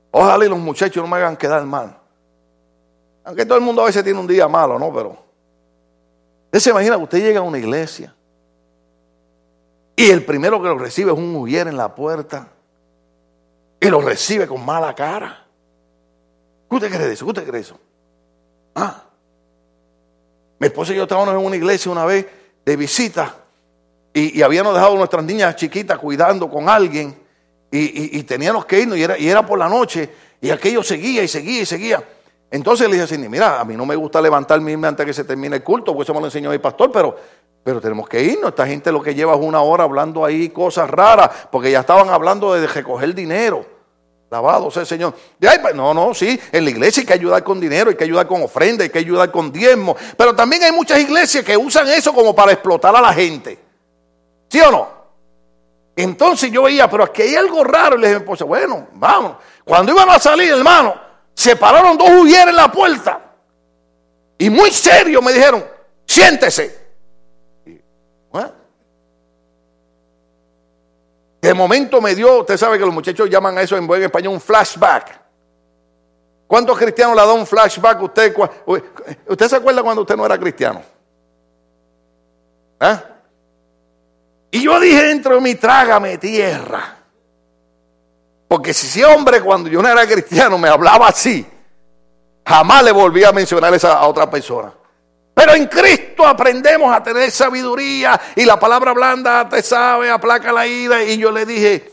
Ojalá 0.09 0.45
y 0.45 0.47
los 0.47 0.57
muchachos 0.57 1.03
no 1.03 1.09
me 1.09 1.17
hagan 1.17 1.35
quedar 1.35 1.65
mal. 1.65 1.97
Aunque 3.25 3.45
todo 3.45 3.57
el 3.57 3.63
mundo 3.65 3.81
a 3.81 3.87
veces 3.87 4.01
tiene 4.01 4.17
un 4.17 4.25
día 4.25 4.47
malo, 4.47 4.79
¿no? 4.79 4.93
Pero. 4.93 5.17
Usted 6.45 6.59
se 6.61 6.69
imagina 6.69 6.95
que 6.95 7.03
usted 7.03 7.19
llega 7.19 7.41
a 7.41 7.43
una 7.43 7.59
iglesia 7.59 8.15
y 9.97 10.09
el 10.11 10.23
primero 10.23 10.61
que 10.61 10.69
lo 10.69 10.77
recibe 10.77 11.11
es 11.11 11.17
un 11.17 11.35
ujier 11.35 11.67
en 11.67 11.75
la 11.75 11.93
puerta 11.93 12.47
y 13.81 13.89
lo 13.89 13.99
recibe 13.99 14.47
con 14.47 14.63
mala 14.63 14.95
cara. 14.95 15.45
¿Qué 16.69 16.75
usted 16.77 16.89
cree 16.89 17.07
de 17.07 17.13
eso? 17.15 17.25
¿Qué 17.25 17.31
usted 17.31 17.43
cree 17.43 17.59
de 17.59 17.67
eso? 17.67 17.77
Ah. 18.75 19.03
Mi 20.57 20.67
esposa 20.67 20.93
y 20.93 20.95
yo 20.95 21.03
estábamos 21.03 21.33
en 21.33 21.45
una 21.45 21.57
iglesia 21.57 21.91
una 21.91 22.05
vez 22.05 22.25
de 22.63 22.77
visita 22.77 23.42
y, 24.13 24.41
habíamos 24.41 24.73
dejado 24.73 24.93
a 24.93 24.97
nuestras 24.97 25.23
niñas 25.23 25.55
chiquitas 25.55 25.97
cuidando 25.97 26.49
con 26.49 26.69
alguien 26.69 27.15
y, 27.71 28.21
teníamos 28.23 28.65
que 28.65 28.81
irnos 28.81 28.97
y 28.97 29.03
era, 29.03 29.17
y 29.17 29.27
era 29.27 29.45
por 29.45 29.57
la 29.57 29.67
noche 29.67 30.09
y 30.39 30.51
aquello 30.51 30.83
seguía 30.83 31.23
y 31.23 31.27
seguía 31.27 31.61
y 31.61 31.65
seguía. 31.65 32.03
Entonces 32.51 32.87
le 32.87 32.93
dije 32.93 33.05
así, 33.05 33.17
mira, 33.17 33.59
a 33.59 33.65
mí 33.65 33.75
no 33.75 33.83
me 33.83 33.95
gusta 33.95 34.21
levantarme 34.21 34.73
antes 34.85 35.05
que 35.07 35.13
se 35.13 35.23
termine 35.23 35.55
el 35.55 35.63
culto, 35.63 35.91
porque 35.91 36.03
eso 36.03 36.13
me 36.13 36.19
lo 36.19 36.27
enseñó 36.27 36.51
mi 36.51 36.59
pastor, 36.59 36.91
pero, 36.91 37.15
pero 37.63 37.81
tenemos 37.81 38.07
que 38.07 38.21
irnos. 38.21 38.49
Esta 38.49 38.67
gente 38.67 38.91
lo 38.91 39.01
que 39.01 39.15
lleva 39.15 39.33
es 39.33 39.39
una 39.41 39.61
hora 39.61 39.85
hablando 39.85 40.23
ahí 40.23 40.49
cosas 40.49 40.87
raras, 40.87 41.31
porque 41.51 41.71
ya 41.71 41.79
estaban 41.79 42.09
hablando 42.09 42.53
de 42.53 42.67
recoger 42.67 43.15
dinero. 43.15 43.65
Lavado 44.29 44.69
sea 44.69 44.81
el 44.81 44.87
Señor. 44.87 45.15
Pues, 45.39 45.73
no, 45.73 45.95
no, 45.95 46.13
sí, 46.13 46.39
en 46.51 46.63
la 46.63 46.69
iglesia 46.69 47.01
hay 47.01 47.07
que 47.07 47.13
ayudar 47.13 47.43
con 47.43 47.59
dinero, 47.59 47.89
hay 47.89 47.95
que 47.95 48.03
ayudar 48.03 48.27
con 48.27 48.43
ofrenda, 48.43 48.83
hay 48.83 48.91
que 48.91 48.99
ayudar 48.99 49.31
con 49.31 49.51
diezmo. 49.51 49.95
Pero 50.15 50.35
también 50.35 50.61
hay 50.61 50.71
muchas 50.71 50.99
iglesias 50.99 51.43
que 51.43 51.57
usan 51.57 51.87
eso 51.87 52.13
como 52.13 52.35
para 52.35 52.51
explotar 52.51 52.95
a 52.95 53.01
la 53.01 53.13
gente. 53.13 53.62
¿Sí 54.53 54.61
o 54.61 54.69
no? 54.69 54.87
Entonces 55.95 56.51
yo 56.51 56.61
veía, 56.61 56.87
pero 56.87 57.05
aquí 57.05 57.23
hay 57.23 57.35
algo 57.35 57.63
raro. 57.63 57.97
Y 57.97 58.01
le 58.01 58.19
dije, 58.19 58.43
bueno, 58.43 58.87
vamos. 58.93 59.37
Cuando 59.65 59.91
iban 59.91 60.07
a 60.11 60.19
salir, 60.19 60.51
hermano, 60.51 60.93
se 61.33 61.55
pararon 61.55 61.97
dos 61.97 62.07
hubieras 62.07 62.49
en 62.49 62.55
la 62.57 62.71
puerta. 62.71 63.19
Y 64.37 64.51
muy 64.51 64.69
serio 64.69 65.23
me 65.23 65.33
dijeron, 65.33 65.65
siéntese. 66.05 66.83
De 71.41 71.53
momento 71.55 71.99
me 71.99 72.13
dio, 72.13 72.41
usted 72.41 72.55
sabe 72.55 72.77
que 72.77 72.85
los 72.85 72.93
muchachos 72.93 73.27
llaman 73.27 73.57
a 73.57 73.63
eso 73.63 73.75
en 73.75 73.87
buen 73.87 74.03
español 74.03 74.33
un 74.33 74.39
flashback. 74.39 75.19
¿Cuántos 76.45 76.77
cristianos 76.77 77.15
le 77.15 77.21
da 77.23 77.33
un 77.33 77.47
flashback 77.47 77.97
a 77.97 78.03
usted? 78.03 78.35
¿Usted 79.27 79.47
se 79.47 79.55
acuerda 79.55 79.81
cuando 79.81 80.03
usted 80.03 80.15
no 80.15 80.27
era 80.27 80.37
cristiano? 80.37 80.83
¿Eh? 82.79 83.12
Y 84.53 84.61
yo 84.61 84.79
dije 84.79 85.01
dentro 85.01 85.33
de 85.33 85.41
mí, 85.41 85.55
trágame 85.55 86.19
tierra. 86.19 86.95
Porque 88.47 88.71
si 88.71 88.85
ese 88.85 89.03
hombre 89.03 89.41
cuando 89.41 89.67
yo 89.67 89.81
no 89.81 89.89
era 89.89 90.05
cristiano 90.05 90.59
me 90.59 90.69
hablaba 90.69 91.07
así, 91.07 91.43
jamás 92.45 92.83
le 92.83 92.91
volví 92.91 93.23
a 93.23 93.31
mencionar 93.31 93.73
esa 93.73 93.93
a 93.93 94.05
otra 94.05 94.29
persona. 94.29 94.71
Pero 95.33 95.55
en 95.55 95.65
Cristo 95.65 96.23
aprendemos 96.23 96.95
a 96.95 97.01
tener 97.01 97.31
sabiduría 97.31 98.21
y 98.35 98.45
la 98.45 98.59
palabra 98.59 98.93
blanda 98.93 99.49
te 99.49 99.63
sabe, 99.63 100.11
aplaca 100.11 100.51
la 100.51 100.67
ira. 100.67 101.03
Y 101.03 101.17
yo 101.17 101.31
le 101.31 101.47
dije, 101.47 101.91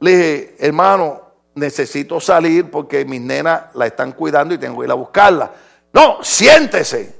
le 0.00 0.10
dije, 0.16 0.56
hermano, 0.58 1.20
necesito 1.54 2.18
salir 2.18 2.70
porque 2.70 3.04
mis 3.04 3.20
nenas 3.20 3.64
la 3.74 3.86
están 3.86 4.12
cuidando 4.12 4.54
y 4.54 4.58
tengo 4.58 4.80
que 4.80 4.86
ir 4.86 4.90
a 4.90 4.94
buscarla. 4.94 5.52
No, 5.92 6.24
siéntese. 6.24 7.14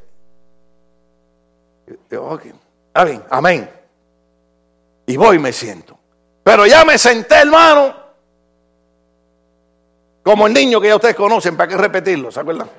Okay. 2.11 2.55
amén. 3.29 3.80
Y 5.11 5.17
voy 5.17 5.37
y 5.37 5.39
me 5.41 5.53
siento. 5.53 5.99
Pero 6.45 6.67
ya 6.67 6.85
me 6.85 6.97
senté, 6.97 7.35
hermano. 7.35 7.93
Como 10.23 10.47
el 10.47 10.53
niño 10.53 10.81
que 10.81 10.87
ya 10.87 10.95
ustedes 10.95 11.17
conocen, 11.17 11.57
¿para 11.57 11.69
qué 11.69 11.77
repetirlo? 11.77 12.31
¿Se 12.31 12.39
acuerdan? 12.39 12.71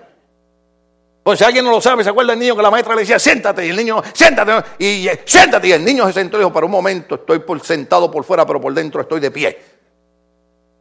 Pues 1.24 1.40
si 1.40 1.44
alguien 1.44 1.66
no 1.66 1.72
lo 1.72 1.82
sabe, 1.82 2.06
¿se 2.06 2.10
acuerda 2.10 2.32
el 2.32 2.40
niño 2.40 2.56
que 2.56 2.62
la 2.62 2.72
maestra 2.72 2.96
le 2.96 3.02
decía, 3.02 3.20
siéntate? 3.20 3.66
Y 3.66 3.72
el 3.72 3.76
niño, 3.76 4.02
siéntate. 4.14 4.64
Y 4.80 5.10
siéntate. 5.26 5.68
Y 5.68 5.74
el 5.74 5.84
niño 5.84 6.08
se 6.08 6.14
sentó 6.14 6.38
y 6.38 6.40
dijo, 6.40 6.54
para 6.54 6.66
un 6.66 6.72
momento 6.72 7.16
estoy 7.16 7.44
sentado 7.62 8.10
por 8.10 8.24
fuera, 8.24 8.46
pero 8.46 8.62
por 8.62 8.74
dentro 8.74 9.02
estoy 9.02 9.20
de 9.20 9.30
pie. 9.30 9.62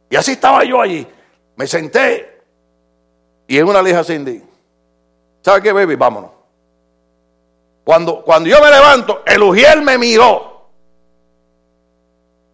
Y 0.09 0.15
así 0.15 0.31
estaba 0.31 0.63
yo 0.63 0.79
allí. 0.79 1.05
Me 1.57 1.67
senté 1.67 2.43
y 3.45 3.57
en 3.57 3.67
una 3.67 3.81
lija 3.81 4.05
Cindy. 4.05 4.41
¿Sabe 5.41 5.61
qué, 5.61 5.73
baby? 5.73 5.95
Vámonos. 5.95 6.31
Cuando, 7.83 8.23
cuando 8.23 8.47
yo 8.47 8.61
me 8.61 8.71
levanto, 8.71 9.21
el 9.25 9.43
Ujiel 9.43 9.81
me 9.81 9.97
miró. 9.97 10.50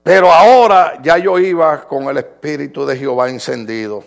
Pero 0.08 0.32
ahora 0.32 0.94
ya 1.02 1.18
yo 1.18 1.38
iba 1.38 1.86
con 1.86 2.08
el 2.08 2.16
Espíritu 2.16 2.86
de 2.86 2.96
Jehová 2.96 3.28
encendido. 3.28 4.06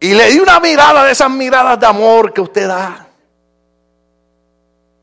Y 0.00 0.14
le 0.14 0.30
di 0.30 0.38
una 0.38 0.60
mirada 0.60 1.04
de 1.04 1.12
esas 1.12 1.30
miradas 1.30 1.78
de 1.78 1.84
amor 1.84 2.32
que 2.32 2.40
usted 2.40 2.66
da. 2.66 3.06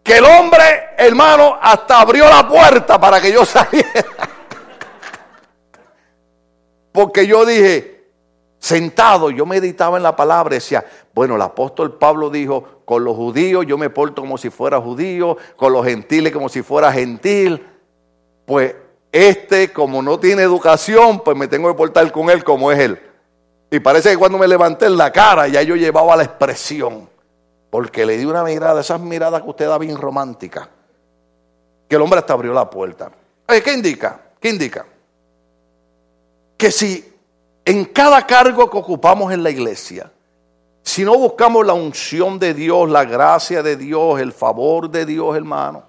Que 0.02 0.18
el 0.18 0.26
hombre, 0.26 0.96
hermano, 0.98 1.60
hasta 1.62 2.02
abrió 2.02 2.28
la 2.28 2.48
puerta 2.48 3.00
para 3.00 3.22
que 3.22 3.32
yo 3.32 3.46
saliera. 3.46 4.28
Porque 6.92 7.28
yo 7.28 7.46
dije, 7.46 8.03
sentado, 8.64 9.30
yo 9.30 9.46
meditaba 9.46 9.98
en 9.98 10.04
la 10.04 10.16
palabra, 10.16 10.56
decía, 10.56 10.86
bueno, 11.14 11.36
el 11.36 11.42
apóstol 11.42 11.98
Pablo 11.98 12.30
dijo, 12.30 12.64
con 12.86 13.04
los 13.04 13.14
judíos 13.14 13.66
yo 13.68 13.78
me 13.78 13.90
porto 13.90 14.22
como 14.22 14.38
si 14.38 14.50
fuera 14.50 14.80
judío, 14.80 15.36
con 15.58 15.74
los 15.74 15.86
gentiles 15.86 16.32
como 16.32 16.48
si 16.48 16.62
fuera 16.62 16.90
gentil. 16.90 17.68
Pues 18.46 18.74
este, 19.12 19.74
como 19.74 20.02
no 20.02 20.18
tiene 20.18 20.44
educación, 20.44 21.20
pues 21.20 21.36
me 21.36 21.50
tengo 21.50 21.68
que 21.68 21.78
portar 21.78 22.10
con 22.14 22.30
él 22.30 22.42
como 22.46 22.72
es 22.72 22.80
él. 22.80 23.02
Y 23.70 23.82
parece 23.82 24.12
que 24.12 24.18
cuando 24.18 24.38
me 24.38 24.48
levanté 24.48 24.86
en 24.86 24.96
la 24.96 25.12
cara, 25.12 25.50
ya 25.50 25.62
yo 25.62 25.76
llevaba 25.76 26.16
la 26.16 26.24
expresión. 26.24 27.10
Porque 27.70 28.06
le 28.06 28.18
di 28.18 28.24
una 28.24 28.46
mirada, 28.46 28.80
esas 28.80 29.02
miradas 29.02 29.42
que 29.42 29.50
usted 29.50 29.68
da 29.68 29.78
bien 29.78 29.98
romántica. 29.98 30.70
Que 31.90 31.98
el 31.98 32.02
hombre 32.02 32.20
hasta 32.20 32.32
abrió 32.32 32.54
la 32.54 32.70
puerta. 32.70 33.12
¿Qué 33.46 33.74
indica? 33.74 34.22
¿Qué 34.40 34.50
indica? 34.50 34.86
Que 36.56 36.72
si 36.72 37.13
en 37.66 37.86
cada 37.86 38.26
cargo 38.26 38.70
que 38.70 38.78
ocupamos 38.78 39.32
en 39.34 39.44
la 39.44 39.50
iglesia, 39.50 40.12
si 40.82 41.06
no 41.06 41.18
buscamos 41.18 41.66
la 41.66 41.74
unción 41.74 42.38
de 42.38 42.54
Dios, 42.54 42.90
la 42.90 43.06
gracia 43.06 43.64
de 43.64 43.78
Dios, 43.78 44.20
el 44.20 44.34
favor 44.34 44.90
de 44.90 45.06
Dios, 45.06 45.36
hermano, 45.36 45.84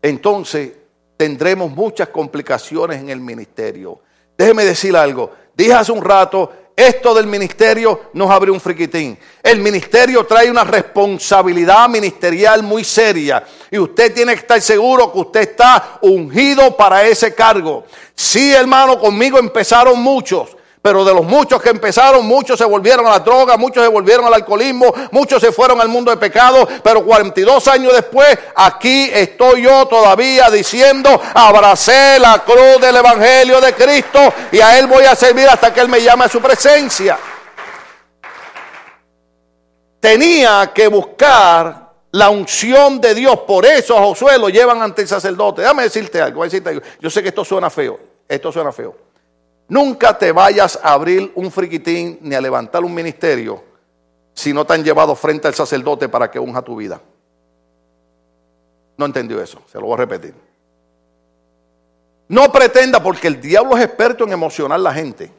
entonces 0.00 0.72
tendremos 1.16 1.70
muchas 1.70 2.08
complicaciones 2.08 3.00
en 3.00 3.10
el 3.10 3.20
ministerio. 3.20 4.00
Déjeme 4.36 4.64
decir 4.64 4.96
algo. 4.96 5.30
Dije 5.54 5.74
hace 5.74 5.92
un 5.92 6.02
rato 6.02 6.50
esto 6.76 7.14
del 7.14 7.26
ministerio 7.26 8.10
nos 8.14 8.30
abre 8.30 8.50
un 8.50 8.60
friquitín. 8.60 9.16
El 9.42 9.60
ministerio 9.60 10.24
trae 10.24 10.50
una 10.50 10.64
responsabilidad 10.64 11.88
ministerial 11.88 12.62
muy 12.62 12.82
seria 12.82 13.44
y 13.70 13.78
usted 13.78 14.12
tiene 14.12 14.34
que 14.34 14.40
estar 14.40 14.60
seguro 14.60 15.12
que 15.12 15.18
usted 15.18 15.40
está 15.40 15.98
ungido 16.02 16.76
para 16.76 17.04
ese 17.04 17.34
cargo. 17.34 17.84
Sí, 18.14 18.52
hermano, 18.52 18.98
conmigo 18.98 19.38
empezaron 19.38 20.00
muchos. 20.00 20.56
Pero 20.84 21.02
de 21.02 21.14
los 21.14 21.24
muchos 21.24 21.62
que 21.62 21.70
empezaron, 21.70 22.26
muchos 22.26 22.58
se 22.58 22.64
volvieron 22.66 23.06
a 23.06 23.12
la 23.12 23.20
droga, 23.20 23.56
muchos 23.56 23.82
se 23.82 23.88
volvieron 23.88 24.26
al 24.26 24.34
alcoholismo, 24.34 24.92
muchos 25.12 25.40
se 25.40 25.50
fueron 25.50 25.80
al 25.80 25.88
mundo 25.88 26.10
de 26.10 26.18
pecado. 26.18 26.68
Pero 26.82 27.02
42 27.02 27.68
años 27.68 27.94
después, 27.94 28.38
aquí 28.54 29.08
estoy 29.10 29.62
yo 29.62 29.86
todavía 29.86 30.50
diciendo, 30.50 31.08
abracé 31.32 32.18
la 32.18 32.44
cruz 32.44 32.82
del 32.82 32.96
Evangelio 32.96 33.62
de 33.62 33.72
Cristo 33.72 34.20
y 34.52 34.60
a 34.60 34.78
Él 34.78 34.86
voy 34.86 35.04
a 35.04 35.14
servir 35.14 35.48
hasta 35.48 35.72
que 35.72 35.80
Él 35.80 35.88
me 35.88 36.02
llame 36.02 36.26
a 36.26 36.28
su 36.28 36.42
presencia. 36.42 37.16
Tenía 40.00 40.70
que 40.74 40.86
buscar 40.88 41.92
la 42.10 42.28
unción 42.28 43.00
de 43.00 43.14
Dios. 43.14 43.38
Por 43.46 43.64
eso 43.64 43.96
a 43.96 44.02
Josué 44.02 44.36
lo 44.36 44.50
llevan 44.50 44.82
ante 44.82 45.00
el 45.00 45.08
sacerdote. 45.08 45.62
Déjame 45.62 45.84
decirte 45.84 46.20
algo, 46.20 46.44
decirte 46.44 46.68
algo. 46.68 46.82
Yo 47.00 47.08
sé 47.08 47.22
que 47.22 47.30
esto 47.30 47.42
suena 47.42 47.70
feo. 47.70 47.98
Esto 48.28 48.52
suena 48.52 48.70
feo. 48.70 49.13
Nunca 49.68 50.16
te 50.16 50.30
vayas 50.32 50.78
a 50.82 50.92
abrir 50.92 51.32
un 51.34 51.50
friquitín 51.50 52.18
ni 52.20 52.34
a 52.34 52.40
levantar 52.40 52.84
un 52.84 52.94
ministerio 52.94 53.64
si 54.34 54.52
no 54.52 54.64
te 54.64 54.74
han 54.74 54.84
llevado 54.84 55.14
frente 55.14 55.48
al 55.48 55.54
sacerdote 55.54 56.08
para 56.08 56.30
que 56.30 56.38
unja 56.38 56.60
tu 56.62 56.76
vida. 56.76 57.00
No 58.96 59.06
entendió 59.06 59.40
eso, 59.42 59.62
se 59.70 59.78
lo 59.78 59.86
voy 59.86 59.94
a 59.94 59.98
repetir. 59.98 60.34
No 62.28 62.50
pretenda, 62.50 63.02
porque 63.02 63.28
el 63.28 63.40
diablo 63.40 63.76
es 63.76 63.84
experto 63.84 64.24
en 64.24 64.32
emocionar 64.32 64.78
a 64.78 64.82
la 64.82 64.94
gente. 64.94 65.30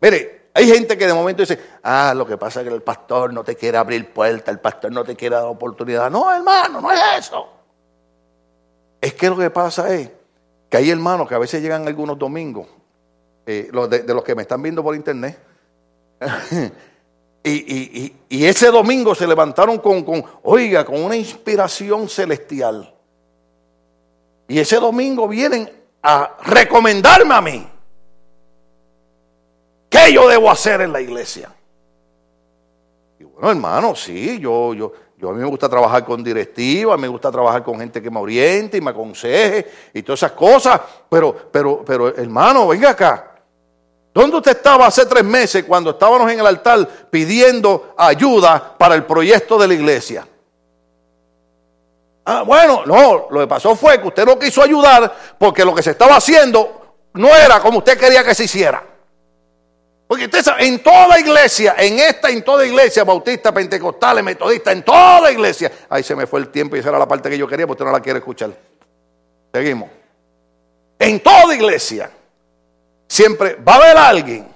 Mire, 0.00 0.48
hay 0.54 0.66
gente 0.66 0.98
que 0.98 1.06
de 1.06 1.14
momento 1.14 1.42
dice, 1.42 1.58
ah, 1.82 2.12
lo 2.16 2.26
que 2.26 2.36
pasa 2.36 2.60
es 2.60 2.68
que 2.68 2.74
el 2.74 2.82
pastor 2.82 3.32
no 3.32 3.42
te 3.44 3.56
quiere 3.56 3.78
abrir 3.78 4.12
puerta, 4.12 4.50
el 4.50 4.60
pastor 4.60 4.92
no 4.92 5.04
te 5.04 5.16
quiere 5.16 5.36
dar 5.36 5.44
oportunidad. 5.44 6.10
No, 6.10 6.32
hermano, 6.32 6.80
no 6.80 6.90
es 6.90 7.00
eso. 7.18 7.48
Es 9.00 9.14
que 9.14 9.30
lo 9.30 9.36
que 9.36 9.50
pasa 9.50 9.92
es 9.94 10.10
que 10.72 10.78
hay 10.78 10.88
hermanos 10.88 11.28
que 11.28 11.34
a 11.34 11.38
veces 11.38 11.60
llegan 11.60 11.86
algunos 11.86 12.18
domingos, 12.18 12.66
eh, 13.44 13.70
de, 13.90 14.14
los 14.14 14.24
que 14.24 14.34
me 14.34 14.40
están 14.40 14.62
viendo 14.62 14.82
por 14.82 14.96
internet, 14.96 15.38
y, 17.44 18.14
ese 18.30 18.70
domingo 18.70 19.14
se 19.14 19.26
levantaron 19.26 19.76
con, 19.76 20.24
oiga, 20.42 20.82
con 20.82 21.04
una 21.04 21.14
inspiración 21.14 22.08
celestial. 22.08 22.90
Y 24.48 24.58
ese 24.58 24.76
domingo 24.76 25.28
vienen 25.28 25.70
a 26.02 26.38
recomendarme 26.42 27.34
a 27.34 27.40
mí. 27.42 27.68
¿Qué 29.90 30.10
yo 30.14 30.26
debo 30.26 30.50
hacer 30.50 30.80
en 30.80 30.90
la 30.90 31.02
iglesia? 31.02 31.54
Y 33.20 33.24
bueno, 33.24 33.50
hermano, 33.50 33.94
sí, 33.94 34.38
yo, 34.40 34.72
yo, 34.72 34.90
yo 35.22 35.30
a 35.30 35.32
mí 35.34 35.38
me 35.38 35.46
gusta 35.46 35.68
trabajar 35.68 36.04
con 36.04 36.24
directivas, 36.24 36.98
me 36.98 37.06
gusta 37.06 37.30
trabajar 37.30 37.62
con 37.62 37.78
gente 37.78 38.02
que 38.02 38.10
me 38.10 38.18
oriente 38.18 38.78
y 38.78 38.80
me 38.80 38.90
aconseje 38.90 39.70
y 39.94 40.02
todas 40.02 40.18
esas 40.18 40.32
cosas. 40.32 40.80
Pero, 41.08 41.32
pero, 41.52 41.84
pero, 41.86 42.08
hermano, 42.08 42.66
venga 42.66 42.90
acá. 42.90 43.36
¿Dónde 44.12 44.38
usted 44.38 44.56
estaba 44.56 44.84
hace 44.84 45.06
tres 45.06 45.22
meses 45.22 45.62
cuando 45.62 45.90
estábamos 45.90 46.28
en 46.32 46.40
el 46.40 46.46
altar 46.46 46.88
pidiendo 47.08 47.94
ayuda 47.96 48.76
para 48.76 48.96
el 48.96 49.04
proyecto 49.04 49.56
de 49.58 49.68
la 49.68 49.74
iglesia? 49.74 50.26
Ah, 52.24 52.42
bueno, 52.42 52.82
no, 52.84 53.28
lo 53.30 53.40
que 53.42 53.46
pasó 53.46 53.76
fue 53.76 54.00
que 54.00 54.08
usted 54.08 54.26
no 54.26 54.36
quiso 54.40 54.60
ayudar 54.60 55.14
porque 55.38 55.64
lo 55.64 55.72
que 55.72 55.84
se 55.84 55.92
estaba 55.92 56.16
haciendo 56.16 56.96
no 57.12 57.28
era 57.28 57.60
como 57.60 57.78
usted 57.78 57.96
quería 57.96 58.24
que 58.24 58.34
se 58.34 58.42
hiciera. 58.42 58.91
Porque 60.12 60.26
usted 60.26 60.42
sabe, 60.42 60.66
en 60.66 60.82
toda 60.82 61.18
iglesia, 61.18 61.74
en 61.78 61.98
esta, 61.98 62.28
en 62.28 62.44
toda 62.44 62.66
iglesia, 62.66 63.02
bautista, 63.02 63.50
pentecostal, 63.50 64.22
metodista, 64.22 64.70
en 64.70 64.82
toda 64.82 65.32
iglesia. 65.32 65.72
Ahí 65.88 66.02
se 66.02 66.14
me 66.14 66.26
fue 66.26 66.40
el 66.40 66.48
tiempo 66.48 66.76
y 66.76 66.80
esa 66.80 66.90
era 66.90 66.98
la 66.98 67.08
parte 67.08 67.30
que 67.30 67.38
yo 67.38 67.48
quería, 67.48 67.66
porque 67.66 67.82
usted 67.82 67.86
no 67.86 67.96
la 67.96 68.02
quiere 68.02 68.18
escuchar. 68.18 68.50
Seguimos. 69.54 69.88
En 70.98 71.18
toda 71.20 71.54
iglesia, 71.54 72.10
siempre 73.08 73.54
va 73.54 73.72
a 73.72 73.76
haber 73.76 73.96
alguien. 73.96 74.48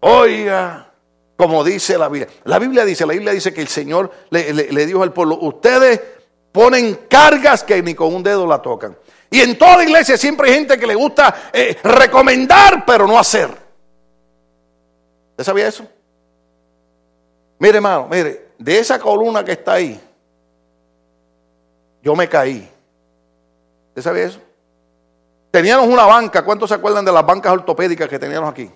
Oiga, 0.00 0.92
como 1.38 1.64
dice 1.64 1.96
la 1.96 2.10
Biblia. 2.10 2.28
La 2.44 2.58
Biblia 2.58 2.84
dice, 2.84 3.06
la 3.06 3.14
Biblia 3.14 3.32
dice 3.32 3.54
que 3.54 3.62
el 3.62 3.68
Señor 3.68 4.12
le, 4.28 4.84
dijo 4.84 5.02
al 5.02 5.14
pueblo, 5.14 5.38
ustedes 5.40 5.98
ponen 6.52 7.06
cargas 7.08 7.64
que 7.64 7.82
ni 7.82 7.94
con 7.94 8.14
un 8.14 8.22
dedo 8.22 8.46
la 8.46 8.60
tocan. 8.60 8.94
Y 9.30 9.40
en 9.40 9.56
toda 9.56 9.82
iglesia 9.82 10.18
siempre 10.18 10.50
hay 10.50 10.56
gente 10.56 10.78
que 10.78 10.86
le 10.86 10.96
gusta 10.96 11.50
eh, 11.50 11.78
recomendar, 11.82 12.84
pero 12.84 13.06
no 13.06 13.18
hacer. 13.18 13.63
¿Usted 15.34 15.44
sabía 15.44 15.66
eso? 15.66 15.84
Mire, 17.58 17.76
hermano, 17.76 18.06
mire, 18.08 18.52
de 18.56 18.78
esa 18.78 19.00
columna 19.00 19.44
que 19.44 19.50
está 19.50 19.72
ahí, 19.72 20.00
yo 22.00 22.14
me 22.14 22.28
caí. 22.28 22.70
¿Usted 23.88 24.02
sabía 24.02 24.24
eso? 24.26 24.38
Teníamos 25.50 25.88
una 25.88 26.04
banca, 26.04 26.44
¿cuántos 26.44 26.68
se 26.68 26.76
acuerdan 26.76 27.04
de 27.04 27.10
las 27.10 27.26
bancas 27.26 27.52
ortopédicas 27.52 28.08
que 28.08 28.18
teníamos 28.18 28.50
aquí? 28.50 28.70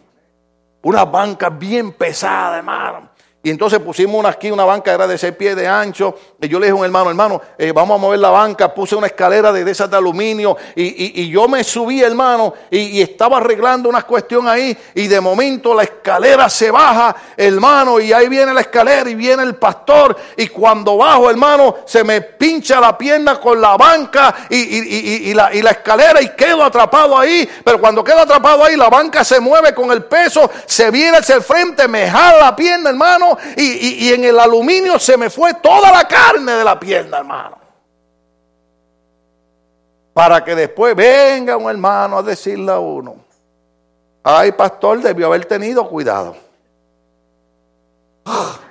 Una 0.83 1.05
banca 1.05 1.49
bien 1.49 1.93
pesada, 1.93 2.59
hermano. 2.59 3.11
Y 3.49 3.51
entonces 3.51 3.79
pusimos 3.79 4.21
una, 4.21 4.29
aquí 4.29 4.51
una 4.51 4.67
banca, 4.67 4.93
era 4.93 5.07
de 5.07 5.17
seis 5.17 5.33
pies 5.33 5.57
de 5.57 5.67
ancho. 5.67 6.15
Y 6.39 6.49
yo 6.49 6.59
le 6.61 6.67
dije 6.67 6.77
a 6.77 6.79
un 6.79 6.85
hermano, 6.85 7.09
hermano, 7.09 7.41
eh, 7.57 7.73
vamos 7.73 7.95
a 7.95 7.99
mover 7.99 8.19
la 8.19 8.29
banca. 8.29 8.75
Puse 8.75 8.95
una 8.95 9.07
escalera 9.07 9.51
de, 9.51 9.71
esas 9.71 9.91
de 9.91 9.97
aluminio. 9.97 10.55
Y, 10.77 11.31
yo 11.31 11.49
me 11.49 11.65
subí, 11.65 12.03
hermano, 12.03 12.53
y, 12.71 13.01
estaba 13.01 13.39
arreglando 13.39 13.89
una 13.89 14.03
cuestión 14.03 14.47
ahí. 14.47 14.77
Y 14.95 15.07
de 15.07 15.19
momento 15.19 15.75
la 15.75 15.85
escalera 15.85 16.51
se 16.51 16.71
baja, 16.71 17.17
hermano. 17.39 17.99
Y 18.01 18.13
ahí 18.13 18.29
viene 18.29 18.53
la 18.53 18.61
escalera 18.61 19.09
y 19.09 19.15
viene 19.15 19.45
el 19.45 19.55
pastor. 19.55 20.15
Y 20.37 20.49
cuando 20.49 20.99
bajo, 20.99 21.31
hermano, 21.31 21.77
se 21.87 22.05
me 22.05 22.21
pincha 22.21 22.79
la 22.79 22.99
pierna 22.99 23.41
con 23.41 23.59
la 23.59 23.79
banca 23.79 24.35
y, 24.51 25.33
la, 25.33 25.55
y 25.55 25.63
la 25.63 25.71
escalera 25.71 26.21
y 26.21 26.35
quedo 26.35 26.63
atrapado 26.63 27.17
ahí. 27.19 27.49
Pero 27.65 27.81
cuando 27.81 28.05
quedo 28.05 28.21
atrapado 28.21 28.63
ahí, 28.63 28.77
la 28.77 28.91
banca 28.91 29.25
se 29.25 29.41
mueve 29.41 29.73
con 29.75 29.91
el 29.91 30.05
peso, 30.05 30.51
se 30.67 30.91
viene 30.91 31.17
hacia 31.17 31.37
el 31.37 31.43
frente, 31.43 31.89
me 31.89 32.11
jala 32.11 32.41
la 32.41 32.55
pierna, 32.55 32.91
hermano 32.91 33.38
y, 33.57 34.13
en 34.13 34.25
el 34.25 34.39
aluminio 34.39 34.99
se 34.99 35.17
me 35.17 35.31
fue 35.31 35.55
toda 35.55 35.91
la 35.91 36.07
carne 36.07 36.53
de 36.53 36.65
la 36.65 36.79
pierna, 36.79 37.19
hermano. 37.19 37.59
Para 40.13 40.45
que 40.45 40.55
después 40.55 40.97
venga 40.97 41.57
un 41.57 41.71
hermano 41.71 42.19
a 42.19 42.23
decirle 42.23 42.73
a 42.73 42.79
uno, 42.79 43.17
ay 44.23 44.53
pastor, 44.53 45.01
debió 45.01 45.27
haber 45.27 45.45
tenido 45.45 45.89
cuidado. 45.89 46.37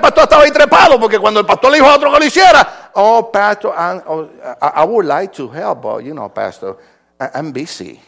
pastor 0.00 0.24
estaba 0.24 0.42
ahí 0.42 0.50
trepado 0.50 0.98
porque 0.98 1.18
cuando 1.18 1.40
el 1.40 1.46
pastor 1.46 1.70
le 1.70 1.78
dijo 1.78 1.88
a 1.88 1.96
otro 1.96 2.12
que 2.12 2.18
lo 2.18 2.24
hiciera, 2.24 2.90
oh, 2.94 3.30
pastor, 3.30 3.74
oh, 4.06 4.28
I, 4.60 4.84
would 4.84 5.06
like 5.06 5.32
to 5.34 5.48
help, 5.48 5.82
but 5.82 6.02
you 6.02 6.12
know, 6.12 6.28
pastor, 6.28 6.76
I'm 7.20 7.52
busy. 7.52 8.00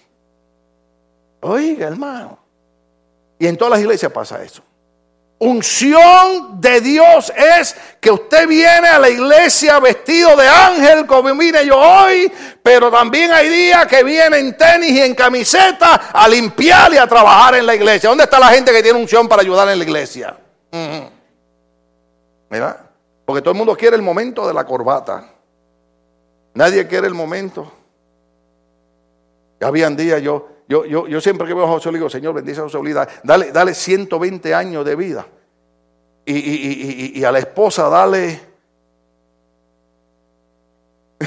Oiga, 1.41 1.88
hermano. 1.88 2.38
Y 3.38 3.47
en 3.47 3.57
todas 3.57 3.72
las 3.72 3.80
iglesias 3.80 4.12
pasa 4.12 4.43
eso. 4.43 4.62
Unción 5.43 6.61
de 6.61 6.82
Dios 6.82 7.32
es 7.34 7.74
que 7.99 8.11
usted 8.11 8.47
viene 8.47 8.88
a 8.88 8.99
la 8.99 9.09
iglesia 9.09 9.80
vestido 9.80 10.36
de 10.36 10.47
ángel, 10.47 11.07
como 11.07 11.34
vine 11.34 11.64
yo 11.64 11.78
hoy, 11.78 12.30
pero 12.62 12.91
también 12.91 13.32
hay 13.32 13.49
días 13.49 13.86
que 13.86 14.05
viene 14.05 14.38
en 14.38 14.55
tenis 14.55 14.91
y 14.91 15.01
en 15.01 15.14
camiseta 15.14 16.11
a 16.12 16.28
limpiar 16.28 16.93
y 16.93 16.99
a 16.99 17.07
trabajar 17.07 17.55
en 17.55 17.64
la 17.64 17.74
iglesia. 17.74 18.11
¿Dónde 18.11 18.24
está 18.24 18.38
la 18.38 18.49
gente 18.49 18.70
que 18.70 18.82
tiene 18.82 18.99
unción 18.99 19.26
para 19.26 19.41
ayudar 19.41 19.66
en 19.70 19.78
la 19.78 19.84
iglesia? 19.84 20.36
¿Verdad? 22.51 22.80
Porque 23.24 23.41
todo 23.41 23.53
el 23.53 23.57
mundo 23.57 23.74
quiere 23.74 23.97
el 23.97 24.03
momento 24.03 24.47
de 24.47 24.53
la 24.53 24.66
corbata. 24.66 25.24
Nadie 26.53 26.86
quiere 26.86 27.07
el 27.07 27.14
momento. 27.14 27.72
Habían 29.62 29.97
días 29.97 30.20
yo 30.20 30.49
yo, 30.71 30.85
yo, 30.85 31.09
yo 31.09 31.21
siempre 31.21 31.49
que 31.49 31.53
veo 31.53 31.64
a 31.64 31.68
José 31.68 31.91
le 31.91 31.99
digo, 31.99 32.09
Señor, 32.09 32.33
bendice 32.33 32.61
a 32.61 32.62
José 32.62 32.79
Luis, 32.79 32.95
dale, 33.25 33.51
dale 33.51 33.75
120 33.75 34.55
años 34.55 34.85
de 34.85 34.95
vida. 34.95 35.27
Y, 36.25 36.33
y, 36.33 37.18
y, 37.18 37.25
a 37.25 37.33
la 37.33 37.41
esposa 37.41 37.89
dale... 37.89 38.41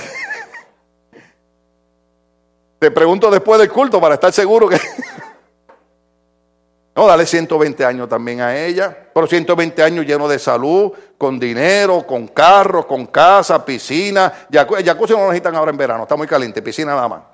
Te 2.80 2.89
pregunto 2.89 3.30
después 3.30 3.60
del 3.60 3.70
culto 3.70 4.00
para 4.00 4.14
estar 4.14 4.32
seguro 4.32 4.70
que... 4.70 4.80
no, 6.96 7.06
dale 7.06 7.26
120 7.26 7.84
años 7.84 8.08
también 8.08 8.39
a 8.39 8.56
ella, 8.56 8.98
pero 9.14 9.28
120 9.28 9.84
años 9.84 10.06
lleno 10.06 10.30
de 10.30 10.39
salud, 10.39 10.94
con 11.18 11.38
dinero, 11.38 12.08
con 12.08 12.30
carros, 12.30 12.86
con 12.86 13.08
casa, 13.08 13.66
piscina. 13.66 14.48
Jacuzzi 14.50 15.12
no 15.12 15.20
lo 15.20 15.28
necesitan 15.28 15.58
ahora 15.58 15.72
en 15.72 15.78
verano, 15.78 16.04
está 16.04 16.16
muy 16.16 16.28
caliente, 16.28 16.62
piscina 16.62 16.96
nada 16.96 17.10
más. 17.10 17.32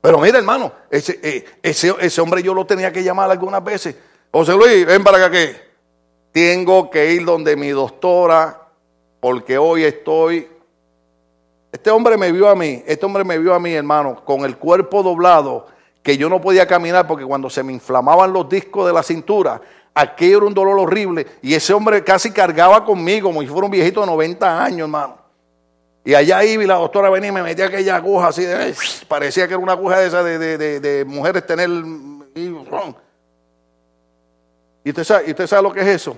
Pero 0.00 0.18
mira, 0.18 0.38
hermano, 0.38 0.72
ese, 0.90 1.20
eh, 1.22 1.44
ese, 1.62 1.94
ese, 2.00 2.20
hombre 2.20 2.42
yo 2.42 2.54
lo 2.54 2.64
tenía 2.64 2.90
que 2.90 3.02
llamar 3.02 3.30
algunas 3.30 3.62
veces. 3.62 3.96
José 4.32 4.54
Luis, 4.54 4.86
ven 4.86 5.04
para 5.04 5.18
acá 5.18 5.30
que 5.30 5.56
tengo 6.32 6.90
que 6.90 7.12
ir 7.12 7.24
donde 7.24 7.56
mi 7.56 7.68
doctora 7.68 8.68
porque 9.20 9.58
hoy 9.58 9.84
estoy... 9.84 10.48
Este 11.72 11.90
hombre 11.90 12.16
me 12.16 12.32
vio 12.32 12.48
a 12.48 12.56
mí, 12.56 12.82
este 12.86 13.06
hombre 13.06 13.22
me 13.22 13.38
vio 13.38 13.54
a 13.54 13.60
mí, 13.60 13.72
hermano, 13.72 14.24
con 14.24 14.44
el 14.44 14.56
cuerpo 14.56 15.04
doblado, 15.04 15.68
que 16.02 16.16
yo 16.16 16.28
no 16.28 16.40
podía 16.40 16.66
caminar 16.66 17.06
porque 17.06 17.24
cuando 17.24 17.48
se 17.48 17.62
me 17.62 17.72
inflamaban 17.72 18.32
los 18.32 18.48
discos 18.48 18.86
de 18.88 18.92
la 18.92 19.04
cintura, 19.04 19.60
aquello 19.94 20.38
era 20.38 20.46
un 20.46 20.54
dolor 20.54 20.78
horrible. 20.78 21.26
Y 21.42 21.54
ese 21.54 21.72
hombre 21.72 22.02
casi 22.02 22.32
cargaba 22.32 22.84
conmigo 22.84 23.28
como 23.28 23.40
si 23.42 23.46
fuera 23.46 23.66
un 23.66 23.70
viejito 23.70 24.00
de 24.00 24.06
90 24.06 24.64
años, 24.64 24.80
hermano. 24.80 25.19
Y 26.04 26.14
allá 26.14 26.42
iba 26.44 26.64
y 26.64 26.66
la 26.66 26.76
doctora 26.76 27.10
venía 27.10 27.28
y 27.28 27.32
me 27.32 27.42
metía 27.42 27.66
aquella 27.66 27.96
aguja 27.96 28.28
así, 28.28 28.44
de, 28.44 28.74
parecía 29.06 29.46
que 29.46 29.54
era 29.54 29.62
una 29.62 29.72
aguja 29.72 29.98
de 29.98 30.06
esa 30.06 30.22
de, 30.22 30.58
de, 30.80 31.04
mujeres 31.04 31.46
tener... 31.46 31.68
Y, 34.82 34.90
usted, 34.90 35.04
sabe, 35.04 35.24
¿Y 35.26 35.30
usted 35.30 35.46
sabe 35.46 35.62
lo 35.62 35.72
que 35.72 35.80
es 35.80 35.88
eso? 35.88 36.16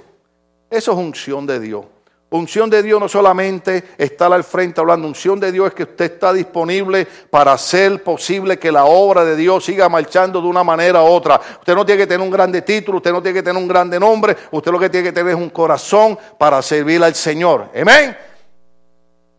Eso 0.71 0.93
es 0.93 0.99
unción 0.99 1.47
de 1.47 1.59
Dios. 1.59 1.85
Unción 2.31 2.71
de 2.71 2.83
Dios 2.83 3.01
no 3.01 3.09
solamente 3.09 3.85
estar 3.99 4.33
al 4.33 4.45
frente 4.45 4.81
hablando, 4.81 5.07
unción 5.07 5.39
de 5.41 5.53
Dios 5.53 5.69
es 5.69 5.75
que 5.75 5.83
usted 5.83 6.13
está 6.13 6.33
disponible 6.33 7.07
para 7.29 7.53
hacer 7.53 8.03
posible 8.03 8.59
que 8.59 8.73
la 8.73 8.85
obra 8.85 9.25
de 9.25 9.37
Dios 9.37 9.65
siga 9.65 9.89
marchando 9.89 10.41
de 10.41 10.47
una 10.47 10.63
manera 10.65 11.03
u 11.03 11.07
otra. 11.07 11.39
Usted 11.59 11.75
no 11.75 11.85
tiene 11.85 12.03
que 12.03 12.07
tener 12.07 12.25
un 12.25 12.31
grande 12.33 12.63
título, 12.63 12.99
usted 12.99 13.13
no 13.13 13.21
tiene 13.21 13.41
que 13.41 13.43
tener 13.43 13.61
un 13.61 13.69
grande 13.69 13.99
nombre, 13.99 14.37
usted 14.53 14.71
lo 14.71 14.79
que 14.79 14.89
tiene 14.89 15.09
que 15.09 15.13
tener 15.13 15.35
es 15.35 15.39
un 15.39 15.51
corazón 15.51 16.19
para 16.39 16.63
servir 16.63 17.03
al 17.03 17.15
Señor. 17.15 17.69
Amén 17.79 18.17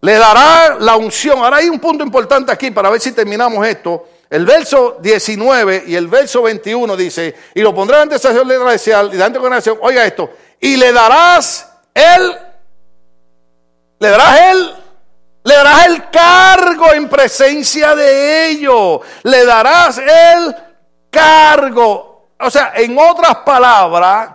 le 0.04 0.18
dará 0.18 0.76
la 0.80 0.98
unción. 0.98 1.40
Ahora 1.40 1.58
hay 1.58 1.70
un 1.70 1.80
punto 1.80 2.04
importante 2.04 2.52
aquí 2.52 2.72
para 2.72 2.90
ver 2.90 3.00
si 3.00 3.14
terminamos 3.14 3.66
esto. 3.66 4.06
El 4.30 4.46
verso 4.46 4.98
19 5.00 5.86
y 5.88 5.96
el 5.96 6.08
verso 6.08 6.42
21 6.42 6.98
dice, 6.98 7.34
y 7.56 7.62
lo 7.62 7.74
pondré 7.74 7.98
ante 7.98 8.16
esa 8.16 8.34
iglesia 8.34 9.10
y 9.14 9.22
ante 9.22 9.40
congregación, 9.40 9.78
oiga 9.82 10.06
esto, 10.06 10.30
y 10.60 10.76
le 10.76 10.92
darás 10.92 11.70
él, 11.94 12.36
le 14.00 14.10
darás 14.10 14.42
él, 14.42 14.76
le 15.46 15.54
darás 15.54 15.86
el 15.86 16.10
cargo 16.10 16.92
en 16.92 17.08
presencia 17.08 17.96
de 17.96 18.50
ellos, 18.50 19.00
le 19.24 19.46
darás 19.46 20.00
el 20.00 20.56
cargo. 21.10 22.32
O 22.42 22.52
sea, 22.52 22.74
en 22.76 22.98
otras 23.00 23.38
palabras, 23.38 24.33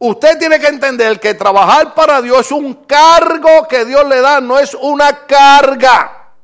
Usted 0.00 0.38
tiene 0.38 0.60
que 0.60 0.68
entender 0.68 1.18
que 1.18 1.34
trabajar 1.34 1.92
para 1.94 2.22
Dios 2.22 2.46
es 2.46 2.52
un 2.52 2.74
cargo 2.84 3.66
que 3.68 3.84
Dios 3.84 4.06
le 4.08 4.20
da, 4.20 4.40
no 4.40 4.58
es 4.58 4.74
una 4.74 5.26
carga. 5.26 6.34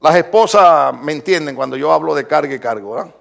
Las 0.00 0.16
esposas 0.16 0.92
me 0.94 1.12
entienden 1.12 1.56
cuando 1.56 1.76
yo 1.76 1.90
hablo 1.92 2.14
de 2.14 2.26
carga 2.26 2.54
y 2.54 2.58
cargo, 2.58 2.94
¿verdad? 2.94 3.14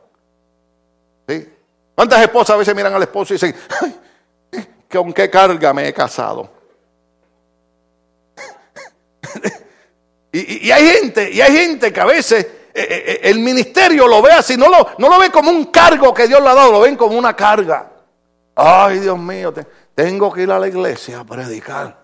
¿Sí? 1.29 1.49
¿Cuántas 1.95 2.21
esposas 2.21 2.55
a 2.55 2.57
veces 2.57 2.75
miran 2.75 2.93
al 2.93 3.03
esposo 3.03 3.33
y 3.33 3.35
dicen, 3.35 3.55
¿con 4.91 5.13
qué 5.13 5.29
carga 5.29 5.71
me 5.73 5.87
he 5.87 5.93
casado? 5.93 6.49
y, 10.33 10.69
hay 10.69 10.87
gente, 10.87 11.31
y 11.31 11.39
hay 11.39 11.55
gente 11.55 11.93
que 11.93 12.01
a 12.01 12.05
veces 12.05 12.43
eh, 12.43 12.49
eh, 12.73 13.03
eh, 13.05 13.19
el 13.23 13.39
ministerio 13.39 14.07
lo 14.07 14.21
ve 14.21 14.31
así, 14.31 14.57
no 14.57 14.67
lo, 14.67 14.89
no 14.97 15.07
lo 15.07 15.19
ve 15.19 15.29
como 15.29 15.49
un 15.51 15.65
cargo 15.65 16.13
que 16.13 16.27
Dios 16.27 16.41
le 16.41 16.49
ha 16.49 16.55
dado, 16.55 16.73
lo 16.73 16.81
ven 16.81 16.97
como 16.97 17.17
una 17.17 17.35
carga. 17.35 17.90
Ay, 18.55 18.99
Dios 18.99 19.17
mío, 19.17 19.53
tengo 19.95 20.31
que 20.31 20.43
ir 20.43 20.51
a 20.51 20.59
la 20.59 20.67
iglesia 20.67 21.19
a 21.19 21.23
predicar. 21.23 22.01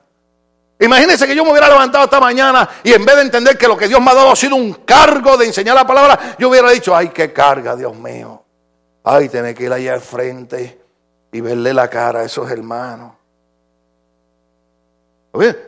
Imagínense 0.79 1.25
que 1.25 1.35
yo 1.35 1.43
me 1.43 1.51
hubiera 1.51 1.67
levantado 1.69 2.03
esta 2.03 2.19
mañana 2.19 2.69
y 2.83 2.93
en 2.93 3.03
vez 3.03 3.15
de 3.15 3.21
entender 3.23 3.57
que 3.57 3.67
lo 3.67 3.75
que 3.75 3.87
Dios 3.87 3.99
me 3.99 4.11
ha 4.11 4.13
dado 4.13 4.31
ha 4.31 4.35
sido 4.35 4.55
un 4.55 4.73
cargo 4.73 5.35
de 5.35 5.47
enseñar 5.47 5.75
la 5.75 5.87
palabra, 5.87 6.35
yo 6.37 6.49
hubiera 6.49 6.69
dicho, 6.69 6.95
ay, 6.95 7.09
qué 7.09 7.33
carga, 7.33 7.75
Dios 7.75 7.95
mío. 7.95 8.43
Ay, 9.03 9.29
tener 9.29 9.55
que 9.55 9.63
ir 9.63 9.73
allá 9.73 9.93
al 9.93 10.01
frente 10.01 10.79
y 11.31 11.41
verle 11.41 11.73
la 11.73 11.89
cara 11.89 12.19
a 12.19 12.23
esos 12.23 12.49
hermanos. 12.51 13.13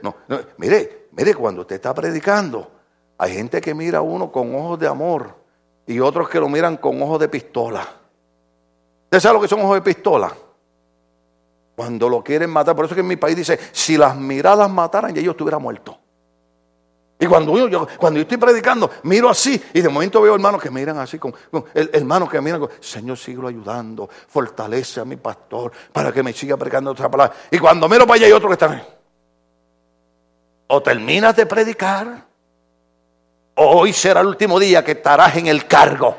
No, 0.01 0.15
no, 0.27 0.39
mire, 0.57 1.07
mire, 1.11 1.35
cuando 1.35 1.61
usted 1.61 1.75
está 1.75 1.93
predicando, 1.93 2.71
hay 3.17 3.33
gente 3.33 3.61
que 3.61 3.73
mira 3.73 3.99
a 3.99 4.01
uno 4.01 4.31
con 4.31 4.53
ojos 4.55 4.79
de 4.79 4.87
amor 4.87 5.35
y 5.85 5.99
otros 5.99 6.29
que 6.29 6.39
lo 6.39 6.49
miran 6.49 6.77
con 6.77 7.01
ojos 7.01 7.19
de 7.19 7.29
pistola. 7.29 7.87
¿Usted 9.05 9.19
sabe 9.19 9.35
lo 9.35 9.41
que 9.41 9.47
son 9.47 9.61
ojos 9.61 9.75
de 9.75 9.81
pistola? 9.81 10.33
Cuando 11.79 12.09
lo 12.09 12.21
quieren 12.21 12.49
matar, 12.49 12.75
por 12.75 12.83
eso 12.83 12.93
que 12.93 12.99
en 12.99 13.07
mi 13.07 13.15
país 13.15 13.37
dice, 13.37 13.57
si 13.71 13.97
las 13.97 14.13
miradas 14.13 14.69
mataran, 14.69 15.15
ya 15.15 15.21
yo 15.21 15.31
estuviera 15.31 15.59
muerto. 15.59 15.97
Y 17.17 17.25
cuando 17.25 17.69
yo, 17.69 17.87
cuando 17.97 18.17
yo 18.17 18.23
estoy 18.23 18.35
predicando, 18.35 18.91
miro 19.03 19.29
así 19.29 19.63
y 19.73 19.79
de 19.79 19.87
momento 19.87 20.21
veo 20.21 20.35
hermanos 20.35 20.61
que 20.61 20.69
miran 20.69 20.97
así, 20.97 21.17
con, 21.17 21.33
hermanos 21.73 22.29
que 22.29 22.41
miran, 22.41 22.59
con, 22.59 22.69
Señor, 22.81 23.17
sigo 23.17 23.47
ayudando, 23.47 24.09
fortalece 24.27 24.99
a 24.99 25.05
mi 25.05 25.15
pastor 25.15 25.71
para 25.93 26.11
que 26.11 26.21
me 26.21 26.33
siga 26.33 26.57
predicando 26.57 26.91
otra 26.91 27.09
palabra. 27.09 27.33
Y 27.49 27.57
cuando 27.59 27.87
miro 27.87 28.05
para 28.05 28.15
allá 28.15 28.25
hay 28.25 28.33
otro 28.33 28.49
que 28.49 28.55
está, 28.55 28.85
o 30.67 30.83
terminas 30.83 31.33
de 31.33 31.45
predicar, 31.45 32.25
o 33.55 33.65
hoy 33.79 33.93
será 33.93 34.19
el 34.19 34.27
último 34.27 34.59
día 34.59 34.83
que 34.83 34.91
estarás 34.91 35.33
en 35.37 35.47
el 35.47 35.65
cargo. 35.65 36.17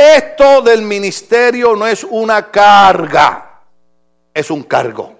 Esto 0.00 0.62
del 0.62 0.80
ministerio 0.80 1.76
no 1.76 1.86
es 1.86 2.04
una 2.04 2.50
carga, 2.50 3.60
es 4.32 4.50
un 4.50 4.62
cargo. 4.62 5.14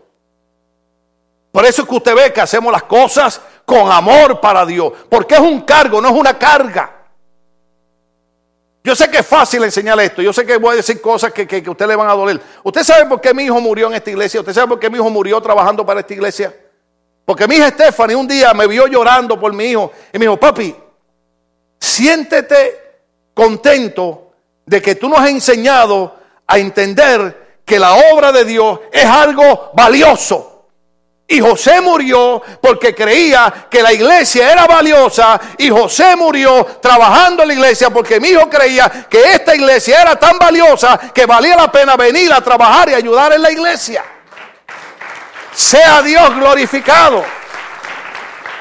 Por 1.53 1.67
eso 1.67 1.83
es 1.83 1.89
que 1.89 1.95
usted 1.97 2.15
ve 2.15 2.33
que 2.33 2.41
hacemos 2.41 2.73
las 2.73 2.85
cosas 2.85 3.43
con 3.67 3.93
amor 3.93 4.41
para 4.41 4.65
Dios, 4.65 4.95
porque 5.11 5.35
es 5.35 5.41
un 5.41 5.61
cargo, 5.61 6.01
no 6.01 6.09
es 6.09 6.15
una 6.15 6.39
carga. 6.39 6.97
Yo 8.83 8.97
sé 8.97 9.11
que 9.11 9.19
es 9.19 9.27
fácil 9.27 9.63
enseñar 9.65 10.01
esto, 10.01 10.23
yo 10.23 10.33
sé 10.33 10.47
que 10.47 10.57
voy 10.57 10.73
a 10.73 10.77
decir 10.77 10.99
cosas 10.99 11.31
que, 11.31 11.47
que, 11.47 11.63
a 11.67 11.71
usted 11.71 11.87
le 11.87 11.97
van 11.97 12.09
a 12.09 12.15
doler. 12.15 12.41
¿Usted 12.63 12.83
sabe 12.83 13.05
por 13.05 13.21
qué 13.21 13.35
mi 13.35 13.43
hijo 13.43 13.61
murió 13.61 13.89
en 13.89 13.97
esta 13.97 14.09
iglesia? 14.09 14.41
¿Usted 14.41 14.55
sabe 14.55 14.69
por 14.69 14.81
qué 14.81 14.89
mi 14.89 14.97
hijo 14.97 15.11
murió 15.11 15.43
trabajando 15.43 15.85
para 15.85 16.01
esta 16.01 16.15
iglesia? 16.15 16.57
Porque 17.27 17.47
mi 17.47 17.57
hija 17.57 17.69
Stephanie 17.69 18.17
un 18.17 18.27
día 18.27 18.55
me 18.55 18.67
vio 18.67 18.87
llorando 18.87 19.39
por 19.39 19.53
mi 19.53 19.67
hijo 19.67 19.93
y 20.11 20.19
me 20.19 20.25
dijo, 20.25 20.41
papi, 20.41 20.75
siéntete 21.79 23.03
contento 23.35 24.30
de 24.67 24.83
que 24.83 24.95
tú 24.95 25.09
nos 25.09 25.21
has 25.21 25.31
enseñado 25.31 26.17
a 26.47 26.59
entender 26.59 27.61
que 27.65 27.79
la 27.79 27.95
obra 28.13 28.33
de 28.33 28.45
Dios 28.45 28.81
es 28.93 29.05
algo 29.05 29.71
valioso. 29.75 30.51
Y 31.29 31.39
José 31.39 31.81
murió 31.81 32.43
porque 32.61 32.93
creía 32.93 33.69
que 33.71 33.81
la 33.81 33.93
iglesia 33.93 34.51
era 34.51 34.67
valiosa. 34.67 35.41
Y 35.59 35.71
José 35.71 36.17
murió 36.17 36.65
trabajando 36.83 37.43
en 37.43 37.49
la 37.49 37.55
iglesia 37.55 37.89
porque 37.91 38.19
mi 38.19 38.31
hijo 38.31 38.51
creía 38.51 39.07
que 39.09 39.35
esta 39.35 39.55
iglesia 39.55 40.03
era 40.03 40.17
tan 40.17 40.41
valiosa 40.41 40.99
que 41.15 41.27
valía 41.27 41.55
la 41.55 41.71
pena 41.71 41.97
venir 41.97 42.33
a 42.33 42.41
trabajar 42.41 42.89
y 42.89 42.95
ayudar 42.95 43.33
en 43.33 43.43
la 43.43 43.53
iglesia. 43.53 44.05
Sea 45.55 46.03
Dios 46.03 46.35
glorificado. 46.35 47.25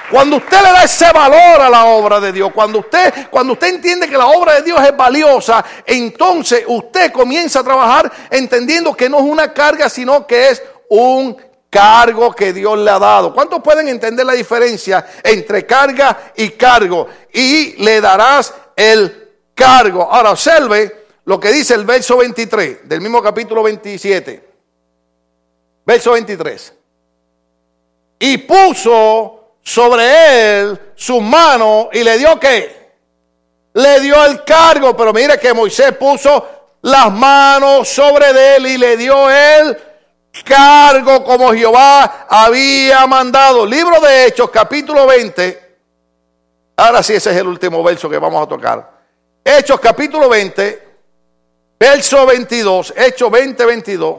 Cuando 0.10 0.38
usted 0.38 0.58
le 0.58 0.72
da 0.72 0.84
ese 0.84 1.12
valor 1.12 1.62
a 1.62 1.70
la 1.70 1.86
obra 1.86 2.20
de 2.20 2.32
Dios, 2.32 2.52
cuando 2.54 2.80
usted, 2.80 3.30
cuando 3.30 3.54
usted 3.54 3.68
entiende 3.68 4.10
que 4.10 4.18
la 4.18 4.28
obra 4.28 4.56
de 4.56 4.64
Dios 4.64 4.82
es 4.82 4.96
valiosa, 4.98 5.64
entonces 5.86 6.64
usted 6.68 7.12
comienza 7.12 7.60
a 7.60 7.64
trabajar 7.64 8.12
entendiendo 8.32 8.96
que 8.96 9.10
no 9.10 9.20
es 9.20 9.24
una 9.24 9.54
carga, 9.54 9.90
sino 9.90 10.26
que 10.26 10.50
es 10.50 10.64
un 10.90 11.38
cargo 11.70 12.34
que 12.34 12.54
Dios 12.54 12.80
le 12.80 12.90
ha 12.90 12.98
dado. 12.98 13.34
¿Cuántos 13.34 13.62
pueden 13.62 13.88
entender 13.88 14.26
la 14.26 14.34
diferencia 14.34 15.06
entre 15.24 15.66
carga 15.66 16.32
y 16.36 16.50
cargo? 16.50 17.08
Y 17.32 17.74
le 17.84 18.02
darás 18.02 18.54
el 18.76 19.30
cargo. 19.54 20.08
Ahora 20.12 20.32
observe 20.32 21.06
lo 21.26 21.40
que 21.40 21.52
dice 21.52 21.76
el 21.76 21.86
verso 21.86 22.18
23 22.18 22.90
del 22.90 23.02
mismo 23.02 23.22
capítulo 23.22 23.62
27. 23.62 24.50
Verso 25.86 26.12
23. 26.14 26.74
Y 28.20 28.38
puso 28.40 29.39
sobre 29.62 30.60
él 30.60 30.80
su 30.96 31.22
mano 31.22 31.90
y 31.92 32.04
le 32.04 32.18
dio 32.18 32.40
qué? 32.40 32.80
Le 33.74 34.00
dio 34.00 34.24
el 34.26 34.44
cargo, 34.44 34.96
pero 34.96 35.14
mire 35.14 35.40
que 35.40 35.54
Moisés 35.54 35.94
puso 35.94 36.48
las 36.82 37.12
manos 37.12 37.88
sobre 37.88 38.56
él 38.56 38.66
y 38.68 38.78
le 38.78 38.98
dio 38.98 39.30
el 39.30 39.78
cargo 40.44 41.24
como 41.24 41.54
Jehová 41.54 42.28
había 42.30 43.06
mandado. 43.08 43.66
Libro 43.66 44.00
de 44.02 44.26
Hechos, 44.26 44.50
capítulo 44.50 45.06
20. 45.06 45.70
Ahora 46.78 47.04
sí, 47.04 47.14
ese 47.14 47.32
es 47.32 47.38
el 47.38 47.48
último 47.48 47.84
verso 47.84 48.10
que 48.10 48.18
vamos 48.18 48.42
a 48.42 48.48
tocar. 48.48 48.90
Hechos, 49.44 49.80
capítulo 49.80 50.30
20, 50.30 50.88
verso 51.80 52.26
22. 52.26 52.94
Hechos 52.96 53.32
20, 53.32 53.66
22. 53.66 54.18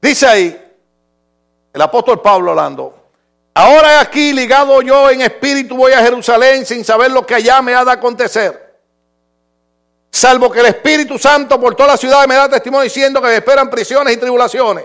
Dice 0.00 0.26
ahí, 0.26 0.65
el 1.76 1.82
apóstol 1.82 2.20
Pablo 2.20 2.50
hablando. 2.50 2.92
Ahora 3.54 4.00
aquí 4.00 4.32
ligado 4.32 4.82
yo 4.82 5.08
en 5.10 5.20
espíritu 5.20 5.76
voy 5.76 5.92
a 5.92 6.00
Jerusalén 6.00 6.66
sin 6.66 6.84
saber 6.84 7.12
lo 7.12 7.24
que 7.24 7.36
allá 7.36 7.62
me 7.62 7.72
ha 7.72 7.84
de 7.84 7.92
acontecer 7.92 8.66
salvo 10.16 10.50
que 10.50 10.60
el 10.60 10.66
Espíritu 10.66 11.18
Santo 11.18 11.60
por 11.60 11.74
toda 11.74 11.90
la 11.90 11.96
ciudad 11.96 12.26
me 12.26 12.34
da 12.34 12.48
testimonio 12.48 12.84
diciendo 12.84 13.20
que 13.20 13.28
me 13.28 13.34
esperan 13.36 13.68
prisiones 13.68 14.14
y 14.14 14.16
tribulaciones. 14.16 14.84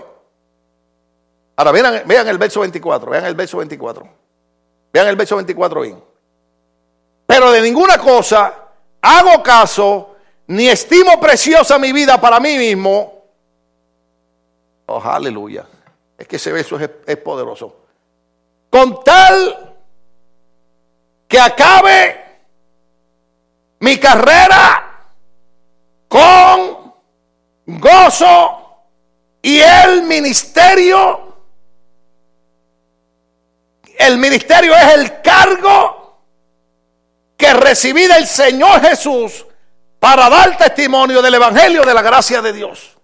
Ahora 1.56 1.72
vean, 1.72 2.02
vean 2.06 2.28
el 2.28 2.36
verso 2.36 2.60
24, 2.60 3.10
vean 3.10 3.24
el 3.24 3.34
verso 3.34 3.56
24. 3.56 4.06
Vean 4.92 5.06
el 5.06 5.16
verso 5.16 5.36
24 5.36 5.80
bien. 5.80 6.04
Pero 7.26 7.50
de 7.50 7.62
ninguna 7.62 7.96
cosa 7.96 8.54
hago 9.00 9.42
caso, 9.42 10.16
ni 10.48 10.68
estimo 10.68 11.18
preciosa 11.18 11.78
mi 11.78 11.92
vida 11.92 12.20
para 12.20 12.38
mí 12.38 12.58
mismo. 12.58 13.24
Oh, 14.86 15.00
aleluya. 15.02 15.64
Es 16.18 16.28
que 16.28 16.36
ese 16.36 16.52
verso 16.52 16.78
es, 16.78 16.90
es 17.06 17.16
poderoso. 17.18 17.76
Con 18.70 19.02
tal 19.02 19.76
que 21.28 21.40
acabe 21.40 22.22
mi 23.80 23.98
carrera 23.98 24.92
con 26.08 26.94
gozo 27.66 28.62
y 29.40 29.60
el 29.60 30.02
ministerio, 30.02 31.36
el 33.98 34.18
ministerio 34.18 34.76
es 34.76 34.94
el 34.94 35.22
cargo 35.22 36.20
que 37.36 37.52
recibí 37.54 38.06
del 38.06 38.26
Señor 38.26 38.80
Jesús 38.82 39.46
para 39.98 40.28
dar 40.28 40.56
testimonio 40.56 41.22
del 41.22 41.34
Evangelio 41.34 41.82
de 41.82 41.94
la 41.94 42.02
gracia 42.02 42.42
de 42.42 42.52
Dios. 42.52 42.96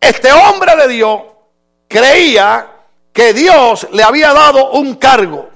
Este 0.00 0.32
hombre 0.32 0.76
de 0.76 0.88
Dios 0.88 1.22
creía 1.88 2.66
que 3.12 3.32
Dios 3.32 3.88
le 3.92 4.02
había 4.02 4.32
dado 4.32 4.72
un 4.72 4.96
cargo. 4.96 5.50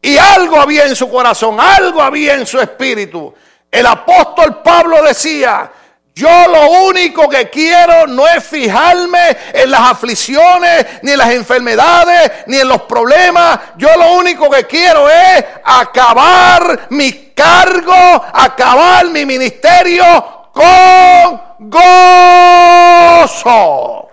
Y 0.00 0.16
algo 0.16 0.60
había 0.60 0.86
en 0.86 0.96
su 0.96 1.10
corazón, 1.10 1.58
algo 1.60 2.00
había 2.00 2.34
en 2.34 2.46
su 2.46 2.60
espíritu 2.60 3.34
el 3.70 3.86
apóstol 3.86 4.62
Pablo 4.62 5.02
decía, 5.02 5.70
yo 6.14 6.48
lo 6.48 6.70
único 6.86 7.28
que 7.28 7.50
quiero 7.50 8.06
no 8.06 8.26
es 8.26 8.42
fijarme 8.42 9.36
en 9.52 9.70
las 9.70 9.90
aflicciones, 9.90 10.86
ni 11.02 11.12
en 11.12 11.18
las 11.18 11.28
enfermedades, 11.30 12.32
ni 12.46 12.56
en 12.56 12.68
los 12.68 12.82
problemas. 12.82 13.60
Yo 13.76 13.88
lo 13.96 14.14
único 14.14 14.50
que 14.50 14.64
quiero 14.64 15.08
es 15.08 15.44
acabar 15.62 16.86
mi 16.90 17.32
cargo, 17.34 18.24
acabar 18.32 19.06
mi 19.08 19.24
ministerio 19.26 20.48
con 20.52 21.40
gozo. 21.68 24.07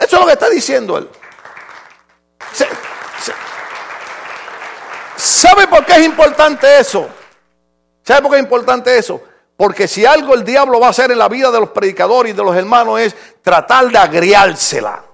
Eso 0.00 0.16
es 0.16 0.20
lo 0.20 0.26
que 0.26 0.32
está 0.32 0.48
diciendo 0.48 0.96
él. 0.96 1.08
¿Sabe 5.16 5.66
por 5.66 5.84
qué 5.84 5.92
es 5.92 6.06
importante 6.06 6.80
eso? 6.80 7.06
¿Sabe 8.02 8.22
por 8.22 8.30
qué 8.30 8.38
es 8.38 8.42
importante 8.42 8.96
eso? 8.96 9.20
Porque 9.56 9.86
si 9.86 10.06
algo 10.06 10.32
el 10.34 10.42
diablo 10.42 10.80
va 10.80 10.86
a 10.86 10.90
hacer 10.90 11.10
en 11.10 11.18
la 11.18 11.28
vida 11.28 11.50
de 11.50 11.60
los 11.60 11.68
predicadores 11.68 12.32
y 12.32 12.36
de 12.36 12.42
los 12.42 12.56
hermanos 12.56 12.98
es 12.98 13.14
tratar 13.42 13.88
de 13.90 13.98
agriársela. 13.98 15.04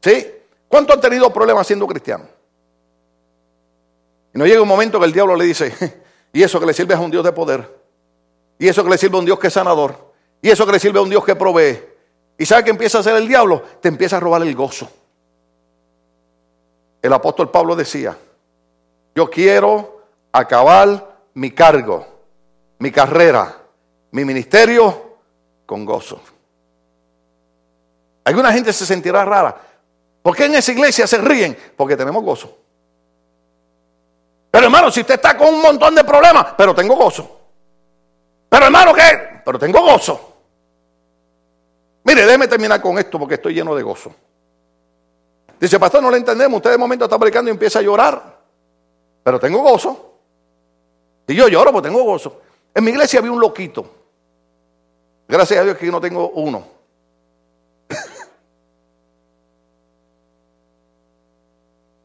¿Sí? 0.00 0.26
¿Cuánto 0.66 0.94
han 0.94 1.00
tenido 1.02 1.30
problemas 1.30 1.66
siendo 1.66 1.86
cristianos? 1.86 2.28
Y 4.34 4.38
no 4.38 4.46
llega 4.46 4.62
un 4.62 4.68
momento 4.68 4.98
que 4.98 5.04
el 5.04 5.12
diablo 5.12 5.36
le 5.36 5.44
dice, 5.44 6.02
y 6.32 6.42
eso 6.42 6.58
que 6.58 6.66
le 6.66 6.72
sirve 6.72 6.94
a 6.94 7.00
un 7.00 7.10
Dios 7.10 7.22
de 7.22 7.32
poder, 7.32 7.70
y 8.58 8.68
eso 8.68 8.82
que 8.82 8.90
le 8.90 8.98
sirve 8.98 9.16
a 9.16 9.20
un 9.20 9.26
Dios 9.26 9.38
que 9.38 9.48
es 9.48 9.52
sanador, 9.52 10.12
y 10.40 10.50
eso 10.50 10.64
que 10.64 10.72
le 10.72 10.80
sirve 10.80 10.98
a 10.98 11.02
un 11.02 11.10
Dios 11.10 11.24
que 11.24 11.36
provee. 11.36 11.93
¿Y 12.36 12.46
sabe 12.46 12.64
qué 12.64 12.70
empieza 12.70 12.98
a 12.98 13.00
hacer 13.00 13.16
el 13.16 13.28
diablo? 13.28 13.62
Te 13.80 13.88
empieza 13.88 14.16
a 14.16 14.20
robar 14.20 14.42
el 14.42 14.54
gozo. 14.54 14.88
El 17.00 17.12
apóstol 17.12 17.50
Pablo 17.50 17.76
decía, 17.76 18.16
yo 19.14 19.30
quiero 19.30 20.00
acabar 20.32 21.16
mi 21.34 21.50
cargo, 21.50 22.06
mi 22.78 22.90
carrera, 22.90 23.56
mi 24.10 24.24
ministerio 24.24 25.18
con 25.66 25.84
gozo. 25.84 26.20
Alguna 28.24 28.52
gente 28.52 28.72
se 28.72 28.86
sentirá 28.86 29.24
rara. 29.24 29.54
¿Por 30.22 30.34
qué 30.34 30.46
en 30.46 30.54
esa 30.54 30.72
iglesia 30.72 31.06
se 31.06 31.18
ríen? 31.18 31.56
Porque 31.76 31.96
tenemos 31.96 32.22
gozo. 32.22 32.56
Pero 34.50 34.66
hermano, 34.66 34.90
si 34.90 35.00
usted 35.00 35.14
está 35.14 35.36
con 35.36 35.52
un 35.52 35.60
montón 35.60 35.94
de 35.94 36.04
problemas, 36.04 36.54
pero 36.56 36.74
tengo 36.74 36.96
gozo. 36.96 37.40
Pero 38.48 38.64
hermano, 38.64 38.94
¿qué? 38.94 39.42
Pero 39.44 39.58
tengo 39.58 39.82
gozo. 39.82 40.33
Mire, 42.04 42.24
déjeme 42.26 42.46
terminar 42.46 42.80
con 42.80 42.98
esto 42.98 43.18
porque 43.18 43.34
estoy 43.34 43.54
lleno 43.54 43.74
de 43.74 43.82
gozo. 43.82 44.14
Dice, 45.58 45.80
pastor, 45.80 46.02
no 46.02 46.10
le 46.10 46.18
entendemos. 46.18 46.58
Usted 46.58 46.72
de 46.72 46.78
momento 46.78 47.06
está 47.06 47.18
predicando 47.18 47.50
y 47.50 47.52
empieza 47.52 47.78
a 47.78 47.82
llorar. 47.82 48.38
Pero 49.22 49.40
tengo 49.40 49.60
gozo. 49.60 50.18
Y 51.26 51.34
yo 51.34 51.48
lloro 51.48 51.72
porque 51.72 51.88
tengo 51.88 52.04
gozo. 52.04 52.42
En 52.74 52.84
mi 52.84 52.90
iglesia 52.90 53.20
había 53.20 53.32
un 53.32 53.40
loquito. 53.40 53.90
Gracias 55.26 55.58
a 55.60 55.64
Dios 55.64 55.78
que 55.78 55.86
no 55.86 56.02
tengo 56.02 56.28
uno. 56.30 56.66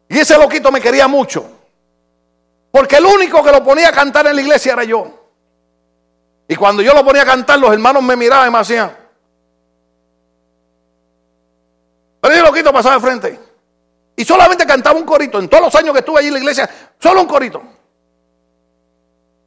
y 0.07 0.17
ese 0.17 0.37
loquito 0.37 0.71
me 0.71 0.79
quería 0.79 1.09
mucho. 1.09 1.45
Porque 2.71 2.95
el 2.95 3.05
único 3.05 3.43
que 3.43 3.51
lo 3.51 3.61
ponía 3.61 3.89
a 3.89 3.91
cantar 3.91 4.27
en 4.27 4.35
la 4.37 4.41
iglesia 4.41 4.71
era 4.73 4.85
yo. 4.85 5.07
Y 6.47 6.55
cuando 6.55 6.81
yo 6.81 6.93
lo 6.93 7.03
ponía 7.03 7.23
a 7.23 7.25
cantar, 7.25 7.59
los 7.59 7.73
hermanos 7.73 8.01
me 8.01 8.15
miraban 8.15 8.47
y 8.47 8.51
me 8.51 8.59
hacían. 8.59 8.98
Pero 12.21 12.35
el 12.35 12.43
loquito 12.43 12.73
pasaba 12.73 12.95
de 12.95 13.01
frente. 13.01 13.39
Y 14.15 14.25
solamente 14.25 14.65
cantaba 14.65 14.99
un 14.99 15.05
corito. 15.05 15.39
En 15.39 15.47
todos 15.47 15.63
los 15.63 15.75
años 15.75 15.93
que 15.93 15.99
estuve 15.99 16.19
allí 16.19 16.27
en 16.27 16.33
la 16.33 16.39
iglesia, 16.39 16.69
solo 16.99 17.21
un 17.21 17.27
corito. 17.27 17.61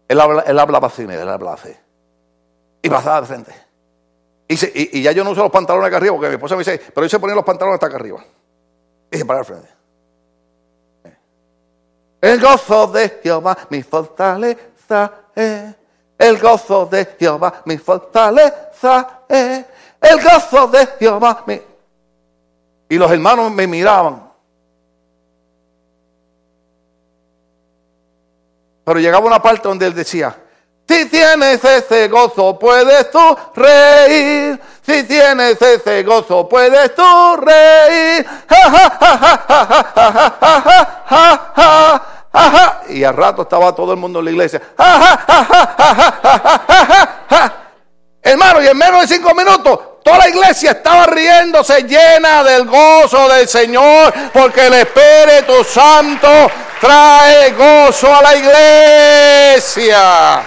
Él, 0.09 0.21
habla, 0.21 0.43
él 0.47 0.59
hablaba 0.59 0.89
así, 0.89 1.03
él 1.03 1.29
hablaba 1.29 1.55
así. 1.55 1.75
Y 2.83 2.89
pasaba 2.89 3.21
de 3.21 3.27
frente. 3.27 3.55
Y, 4.49 5.03
ya 5.03 5.13
yo 5.13 5.25
no 5.25 5.31
uso 5.31 5.43
los 5.43 5.51
pantalones 5.51 5.89
acá 5.89 5.97
arriba, 5.97 6.15
porque 6.15 6.29
mi 6.29 6.35
esposa 6.35 6.57
me 6.57 6.61
dice, 6.61 6.81
pero 6.95 7.07
yo 7.07 7.09
se 7.09 7.19
ponía 7.19 7.35
los 7.35 7.45
pantalones 7.45 7.75
hasta 7.75 7.87
acá 7.87 7.97
arriba. 7.97 8.23
Y 9.11 9.17
se 9.17 9.25
para 9.25 9.41
al 9.41 9.45
frente. 9.45 9.69
El 12.21 12.41
gozo 12.41 12.87
de 12.89 13.21
Jehová, 13.23 13.57
mi 13.71 13.83
fortaleza 13.83 15.13
es. 15.35 15.75
El 16.19 16.39
gozo 16.39 16.87
de 16.87 17.17
Jehová, 17.19 17.63
mi 17.65 17.79
fortaleza 17.79 19.23
es. 19.29 19.65
El 20.01 20.23
gozo 20.23 20.69
de 20.69 20.87
Jehová, 20.99 21.45
mi... 21.47 21.61
Y 22.93 22.99
los 22.99 23.11
hermanos 23.11 23.51
me 23.51 23.67
miraban. 23.67 24.31
Pero 28.85 29.01
llegaba 29.01 29.25
una 29.25 29.41
parte 29.41 29.67
donde 29.67 29.87
él 29.87 29.95
decía, 29.95 30.37
si 30.87 31.09
tienes 31.09 31.65
ese 31.65 32.09
gozo, 32.09 32.59
puedes 32.59 33.11
tú 33.11 33.19
reír. 33.55 34.61
Si 34.83 35.05
tienes 35.05 35.63
ese 35.63 36.03
gozo, 36.03 36.47
puedes 36.47 36.95
tú 36.95 37.03
reír. 37.39 38.27
Y 42.91 43.05
al 43.05 43.17
rato 43.17 43.41
estaba 43.41 43.75
todo 43.75 43.93
el 43.93 43.99
mundo 43.99 44.19
en 44.19 44.27
la 44.27 44.31
iglesia. 44.33 44.61
Hermano, 48.21 48.61
y 48.63 48.67
en 48.67 48.77
menos 48.77 49.09
de 49.09 49.15
cinco 49.17 49.35
minutos 49.35 49.92
toda 50.03 50.19
la 50.19 50.29
iglesia 50.29 50.73
estaba 50.73 51.07
riéndose 51.07 51.83
llena 51.83 52.45
del 52.45 52.67
gozo 52.67 53.29
del 53.29 53.49
Señor, 53.49 54.13
porque 54.33 54.67
el 54.67 54.75
Espíritu 54.75 55.65
Santo 55.65 56.29
trae 56.81 57.53
gozo 57.53 58.15
a 58.15 58.23
la 58.23 58.37
iglesia. 58.37 60.43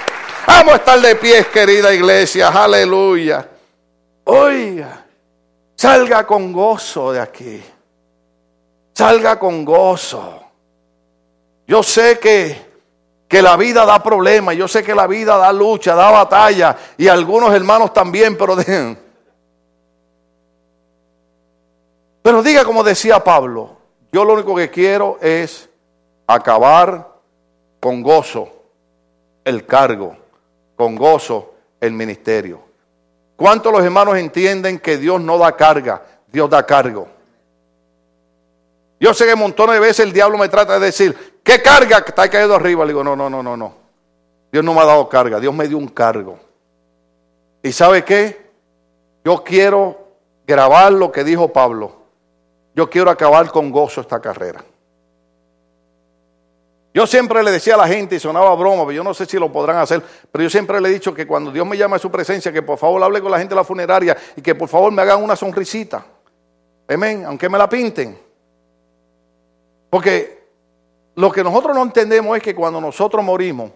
Vamos 0.47 0.73
a 0.73 0.77
estar 0.77 0.99
de 0.99 1.15
pies, 1.15 1.47
querida 1.47 1.93
iglesia, 1.93 2.49
aleluya. 2.49 3.47
Oiga, 4.25 5.05
salga 5.75 6.25
con 6.25 6.51
gozo 6.51 7.11
de 7.11 7.19
aquí. 7.19 7.63
Salga 8.93 9.37
con 9.37 9.65
gozo. 9.65 10.41
Yo 11.67 11.81
sé 11.81 12.19
que 12.19 12.75
que 13.27 13.41
la 13.41 13.57
vida 13.57 13.85
da 13.85 14.01
problemas, 14.01 14.55
yo 14.55 14.67
sé 14.67 14.83
que 14.83 14.93
la 14.93 15.07
vida 15.07 15.37
da 15.37 15.51
lucha, 15.51 15.95
da 15.95 16.11
batalla, 16.11 16.75
y 16.97 17.07
algunos 17.07 17.53
hermanos 17.53 17.91
también, 17.91 18.37
pero, 18.37 18.55
pero 22.25 22.41
diga 22.41 22.65
como 22.65 22.83
decía 22.83 23.23
Pablo, 23.23 23.77
yo 24.11 24.25
lo 24.25 24.33
único 24.33 24.55
que 24.55 24.71
quiero 24.71 25.19
es 25.21 25.69
acabar 26.25 27.07
con 27.79 28.01
gozo 28.01 28.49
el 29.43 29.63
cargo, 29.67 30.17
con 30.75 30.95
gozo 30.95 31.53
el 31.79 31.91
ministerio. 31.91 32.61
¿Cuántos 33.35 33.71
los 33.71 33.83
hermanos 33.83 34.17
entienden 34.17 34.79
que 34.79 34.97
Dios 34.97 35.21
no 35.21 35.37
da 35.37 35.55
carga, 35.55 36.01
Dios 36.25 36.49
da 36.49 36.65
cargo? 36.65 37.07
Yo 38.99 39.13
sé 39.13 39.27
que 39.27 39.35
montones 39.35 39.75
de 39.75 39.81
veces 39.81 39.99
el 39.99 40.11
diablo 40.11 40.39
me 40.39 40.49
trata 40.49 40.79
de 40.79 40.87
decir, 40.87 41.39
¿qué 41.43 41.61
carga 41.61 42.03
está 42.07 42.27
caído 42.27 42.55
arriba? 42.55 42.85
Le 42.85 42.93
digo, 42.93 43.03
no, 43.03 43.15
no, 43.15 43.29
no, 43.29 43.43
no, 43.43 43.55
no. 43.55 43.75
Dios 44.51 44.65
no 44.65 44.73
me 44.73 44.81
ha 44.81 44.85
dado 44.85 45.07
carga, 45.07 45.39
Dios 45.39 45.53
me 45.53 45.67
dio 45.67 45.77
un 45.77 45.89
cargo. 45.89 46.39
¿Y 47.61 47.71
sabe 47.71 48.03
qué? 48.03 48.49
Yo 49.23 49.43
quiero 49.43 50.07
grabar 50.47 50.91
lo 50.91 51.11
que 51.11 51.23
dijo 51.23 51.53
Pablo. 51.53 52.04
Yo 52.75 52.89
quiero 52.89 53.09
acabar 53.09 53.49
con 53.51 53.71
gozo 53.71 54.01
esta 54.01 54.19
carrera. 54.19 54.63
Yo 56.93 57.05
siempre 57.05 57.43
le 57.43 57.51
decía 57.51 57.75
a 57.75 57.77
la 57.77 57.87
gente, 57.87 58.15
y 58.15 58.19
sonaba 58.19 58.55
broma, 58.55 58.83
pero 58.83 58.93
yo 58.93 59.03
no 59.03 59.13
sé 59.13 59.25
si 59.25 59.37
lo 59.37 59.51
podrán 59.51 59.77
hacer, 59.77 60.01
pero 60.31 60.43
yo 60.43 60.49
siempre 60.49 60.79
le 60.79 60.89
he 60.89 60.93
dicho 60.93 61.13
que 61.13 61.27
cuando 61.27 61.51
Dios 61.51 61.67
me 61.67 61.77
llama 61.77 61.97
a 61.97 61.99
su 61.99 62.09
presencia, 62.09 62.53
que 62.53 62.61
por 62.61 62.77
favor 62.77 63.03
hable 63.03 63.21
con 63.21 63.31
la 63.31 63.37
gente 63.37 63.53
de 63.53 63.57
la 63.57 63.65
funeraria 63.65 64.15
y 64.35 64.41
que 64.41 64.55
por 64.55 64.69
favor 64.69 64.91
me 64.93 65.01
hagan 65.01 65.21
una 65.21 65.35
sonrisita. 65.35 66.05
Amén, 66.87 67.25
aunque 67.25 67.49
me 67.49 67.57
la 67.57 67.67
pinten. 67.67 68.17
Porque 69.89 70.47
lo 71.15 71.31
que 71.31 71.43
nosotros 71.43 71.75
no 71.75 71.83
entendemos 71.83 72.37
es 72.37 72.43
que 72.43 72.55
cuando 72.55 72.79
nosotros 72.79 73.23
morimos, 73.23 73.71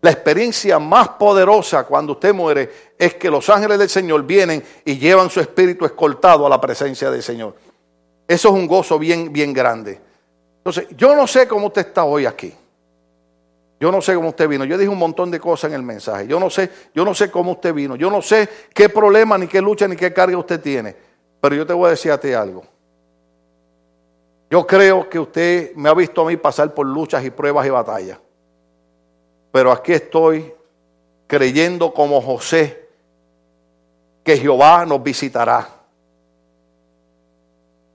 la 0.00 0.10
experiencia 0.10 0.78
más 0.78 1.08
poderosa 1.10 1.84
cuando 1.84 2.12
usted 2.12 2.32
muere 2.32 2.70
es 2.98 3.14
que 3.14 3.30
los 3.30 3.48
ángeles 3.48 3.78
del 3.78 3.88
Señor 3.88 4.24
vienen 4.24 4.62
y 4.84 4.98
llevan 4.98 5.28
su 5.28 5.40
espíritu 5.40 5.84
escoltado 5.84 6.46
a 6.46 6.50
la 6.50 6.60
presencia 6.60 7.10
del 7.10 7.22
Señor. 7.22 7.54
Eso 8.28 8.48
es 8.48 8.54
un 8.54 8.66
gozo 8.66 8.98
bien, 8.98 9.32
bien 9.32 9.54
grande. 9.54 9.98
Entonces, 10.58 10.86
yo 10.96 11.16
no 11.16 11.26
sé 11.26 11.48
cómo 11.48 11.68
usted 11.68 11.86
está 11.86 12.04
hoy 12.04 12.26
aquí. 12.26 12.54
Yo 13.80 13.90
no 13.90 14.02
sé 14.02 14.14
cómo 14.14 14.28
usted 14.28 14.46
vino. 14.46 14.64
Yo 14.66 14.76
dije 14.76 14.90
un 14.90 14.98
montón 14.98 15.30
de 15.30 15.40
cosas 15.40 15.70
en 15.70 15.76
el 15.76 15.82
mensaje. 15.82 16.26
Yo 16.26 16.38
no 16.38 16.50
sé, 16.50 16.68
yo 16.94 17.04
no 17.04 17.14
sé 17.14 17.30
cómo 17.30 17.52
usted 17.52 17.72
vino. 17.72 17.96
Yo 17.96 18.10
no 18.10 18.20
sé 18.20 18.48
qué 18.74 18.90
problema, 18.90 19.38
ni 19.38 19.46
qué 19.46 19.62
lucha, 19.62 19.88
ni 19.88 19.96
qué 19.96 20.12
carga 20.12 20.36
usted 20.36 20.60
tiene. 20.60 20.94
Pero 21.40 21.54
yo 21.54 21.66
te 21.66 21.72
voy 21.72 21.86
a 21.86 21.90
decir 21.90 22.12
a 22.12 22.20
ti 22.20 22.32
algo. 22.32 22.64
Yo 24.50 24.66
creo 24.66 25.08
que 25.08 25.18
usted 25.18 25.74
me 25.74 25.88
ha 25.88 25.94
visto 25.94 26.22
a 26.22 26.26
mí 26.26 26.36
pasar 26.36 26.74
por 26.74 26.86
luchas 26.86 27.24
y 27.24 27.30
pruebas 27.30 27.66
y 27.66 27.70
batallas. 27.70 28.18
Pero 29.52 29.72
aquí 29.72 29.92
estoy 29.92 30.52
creyendo 31.26 31.94
como 31.94 32.20
José 32.20 32.88
que 34.24 34.36
Jehová 34.36 34.84
nos 34.84 35.02
visitará. 35.02 35.77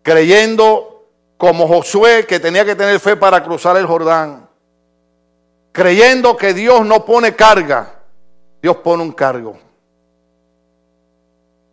Creyendo 0.04 1.08
como 1.38 1.68
Josué 1.68 2.26
que 2.28 2.40
tenía 2.40 2.64
que 2.64 2.76
tener 2.76 3.00
fe 3.00 3.16
para 3.16 3.44
cruzar 3.44 3.76
el 3.78 3.86
Jordán. 3.88 4.48
Creyendo 5.72 6.38
que 6.38 6.54
Dios 6.54 6.86
no 6.86 7.04
pone 7.04 7.36
carga, 7.36 7.96
Dios 8.62 8.78
pone 8.78 9.02
un 9.02 9.12
cargo. 9.12 9.58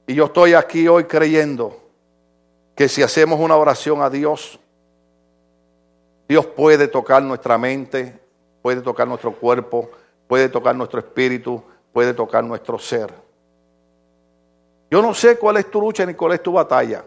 Y 0.06 0.14
yo 0.14 0.24
estoy 0.24 0.54
aquí 0.54 0.88
hoy 0.88 1.04
creyendo 1.04 1.76
que 2.74 2.88
si 2.88 3.02
hacemos 3.02 3.38
una 3.38 3.56
oración 3.56 4.00
a 4.02 4.08
Dios, 4.08 4.58
Dios 6.28 6.46
puede 6.46 6.88
tocar 6.88 7.22
nuestra 7.22 7.58
mente, 7.58 8.18
puede 8.62 8.80
tocar 8.80 9.06
nuestro 9.06 9.32
cuerpo, 9.32 9.90
puede 10.26 10.48
tocar 10.48 10.74
nuestro 10.74 10.98
espíritu, 11.00 11.62
puede 11.92 12.14
tocar 12.14 12.42
nuestro 12.42 12.78
ser. 12.78 13.12
Yo 14.90 15.02
no 15.02 15.14
sé 15.14 15.36
cuál 15.38 15.58
es 15.58 15.70
tu 15.70 15.80
lucha 15.80 16.06
ni 16.06 16.14
cuál 16.14 16.32
es 16.32 16.42
tu 16.42 16.52
batalla. 16.52 17.04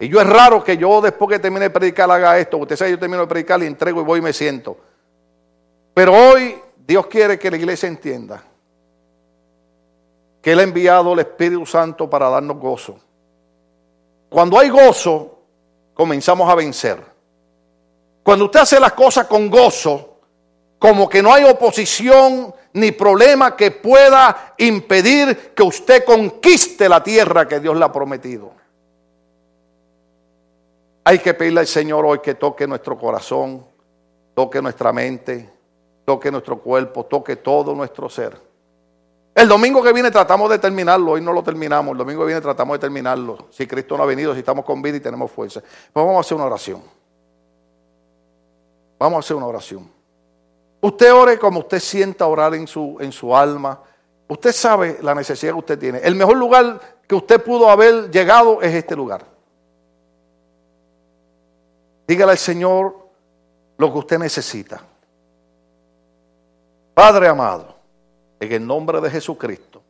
Y 0.00 0.08
yo 0.08 0.20
es 0.20 0.26
raro 0.28 0.62
que 0.62 0.76
yo 0.76 1.00
después 1.00 1.30
que 1.30 1.38
termine 1.38 1.66
de 1.66 1.70
predicar 1.70 2.10
haga 2.10 2.38
esto. 2.38 2.58
Usted 2.58 2.76
sabe, 2.76 2.92
yo 2.92 2.98
termino 2.98 3.22
de 3.22 3.26
predicar, 3.26 3.58
le 3.58 3.66
entrego 3.66 4.00
y 4.00 4.04
voy 4.04 4.20
y 4.20 4.22
me 4.22 4.32
siento. 4.32 4.76
Pero 5.92 6.12
hoy 6.14 6.56
Dios 6.86 7.06
quiere 7.06 7.38
que 7.38 7.50
la 7.50 7.56
iglesia 7.56 7.88
entienda 7.88 8.42
que 10.40 10.52
Él 10.52 10.60
ha 10.60 10.62
enviado 10.62 11.12
el 11.12 11.18
Espíritu 11.18 11.66
Santo 11.66 12.08
para 12.08 12.28
darnos 12.28 12.58
gozo. 12.58 12.98
Cuando 14.28 14.58
hay 14.58 14.68
gozo, 14.68 15.40
comenzamos 15.94 16.48
a 16.48 16.54
vencer. 16.54 17.02
Cuando 18.22 18.44
usted 18.44 18.60
hace 18.60 18.78
las 18.78 18.92
cosas 18.92 19.26
con 19.26 19.50
gozo, 19.50 20.20
como 20.78 21.08
que 21.08 21.22
no 21.22 21.32
hay 21.32 21.44
oposición 21.44 22.54
ni 22.74 22.92
problema 22.92 23.56
que 23.56 23.72
pueda 23.72 24.54
impedir 24.58 25.52
que 25.54 25.62
usted 25.62 26.04
conquiste 26.04 26.88
la 26.88 27.02
tierra 27.02 27.48
que 27.48 27.58
Dios 27.58 27.76
le 27.76 27.84
ha 27.84 27.90
prometido. 27.90 28.52
Hay 31.08 31.20
que 31.20 31.32
pedirle 31.32 31.60
al 31.60 31.66
Señor 31.66 32.04
hoy 32.04 32.18
que 32.18 32.34
toque 32.34 32.66
nuestro 32.66 32.98
corazón, 32.98 33.64
toque 34.34 34.60
nuestra 34.60 34.92
mente, 34.92 35.48
toque 36.04 36.30
nuestro 36.30 36.58
cuerpo, 36.60 37.06
toque 37.06 37.36
todo 37.36 37.74
nuestro 37.74 38.10
ser. 38.10 38.38
El 39.34 39.48
domingo 39.48 39.82
que 39.82 39.94
viene 39.94 40.10
tratamos 40.10 40.50
de 40.50 40.58
terminarlo, 40.58 41.12
hoy 41.12 41.22
no 41.22 41.32
lo 41.32 41.42
terminamos, 41.42 41.92
el 41.92 41.96
domingo 41.96 42.20
que 42.20 42.26
viene 42.26 42.42
tratamos 42.42 42.74
de 42.74 42.80
terminarlo. 42.80 43.46
Si 43.48 43.66
Cristo 43.66 43.96
no 43.96 44.02
ha 44.02 44.06
venido, 44.06 44.34
si 44.34 44.40
estamos 44.40 44.66
con 44.66 44.82
vida 44.82 44.98
y 44.98 45.00
tenemos 45.00 45.30
fuerza. 45.30 45.62
Pues 45.62 45.94
vamos 45.94 46.18
a 46.18 46.20
hacer 46.20 46.36
una 46.36 46.44
oración. 46.44 46.82
Vamos 48.98 49.16
a 49.16 49.20
hacer 49.20 49.34
una 49.34 49.46
oración. 49.46 49.90
Usted 50.82 51.14
ore 51.14 51.38
como 51.38 51.60
usted 51.60 51.80
sienta 51.80 52.26
orar 52.26 52.54
en 52.54 52.66
su, 52.66 52.98
en 53.00 53.12
su 53.12 53.34
alma. 53.34 53.80
Usted 54.28 54.52
sabe 54.52 54.98
la 55.00 55.14
necesidad 55.14 55.54
que 55.54 55.58
usted 55.58 55.78
tiene. 55.78 56.00
El 56.00 56.16
mejor 56.16 56.36
lugar 56.36 56.98
que 57.06 57.14
usted 57.14 57.42
pudo 57.42 57.70
haber 57.70 58.10
llegado 58.10 58.60
es 58.60 58.74
este 58.74 58.94
lugar. 58.94 59.37
Dígale 62.08 62.32
al 62.32 62.38
Señor 62.38 62.96
lo 63.76 63.92
que 63.92 63.98
usted 63.98 64.18
necesita. 64.18 64.80
Padre 66.94 67.28
amado, 67.28 67.76
en 68.40 68.50
el 68.50 68.66
nombre 68.66 68.98
de 69.02 69.10
Jesucristo, 69.10 69.82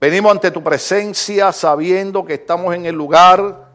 venimos 0.00 0.32
ante 0.32 0.50
tu 0.50 0.64
presencia 0.64 1.52
sabiendo 1.52 2.24
que 2.24 2.34
estamos 2.34 2.74
en 2.74 2.86
el 2.86 2.94
lugar 2.94 3.68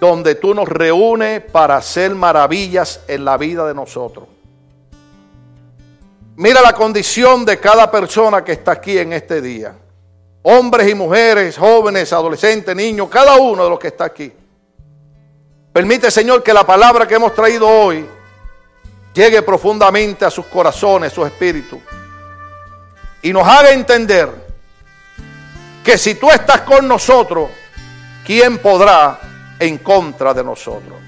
donde 0.00 0.36
tú 0.36 0.54
nos 0.54 0.68
reúnes 0.70 1.42
para 1.42 1.76
hacer 1.76 2.14
maravillas 2.14 3.02
en 3.06 3.26
la 3.26 3.36
vida 3.36 3.66
de 3.66 3.74
nosotros. 3.74 4.26
Mira 6.36 6.62
la 6.62 6.72
condición 6.72 7.44
de 7.44 7.60
cada 7.60 7.90
persona 7.90 8.42
que 8.42 8.52
está 8.52 8.72
aquí 8.72 8.96
en 8.96 9.12
este 9.12 9.42
día. 9.42 9.76
Hombres 10.44 10.88
y 10.88 10.94
mujeres, 10.94 11.58
jóvenes, 11.58 12.10
adolescentes, 12.12 12.74
niños, 12.74 13.08
cada 13.10 13.36
uno 13.36 13.64
de 13.64 13.70
los 13.70 13.78
que 13.78 13.88
está 13.88 14.06
aquí. 14.06 14.32
Permite, 15.74 16.10
Señor, 16.10 16.42
que 16.42 16.54
la 16.54 16.64
palabra 16.64 17.06
que 17.06 17.16
hemos 17.16 17.34
traído 17.34 17.68
hoy 17.68 18.08
llegue 19.12 19.42
profundamente 19.42 20.24
a 20.24 20.30
sus 20.30 20.46
corazones, 20.46 21.12
su 21.12 21.26
espíritu. 21.26 21.82
Y 23.20 23.30
nos 23.30 23.46
haga 23.46 23.72
entender 23.72 24.30
que 25.84 25.98
si 25.98 26.14
tú 26.14 26.30
estás 26.30 26.62
con 26.62 26.88
nosotros, 26.88 27.50
¿quién 28.24 28.56
podrá 28.56 29.20
en 29.58 29.78
contra 29.78 30.34
de 30.34 30.44
nosotros. 30.44 30.98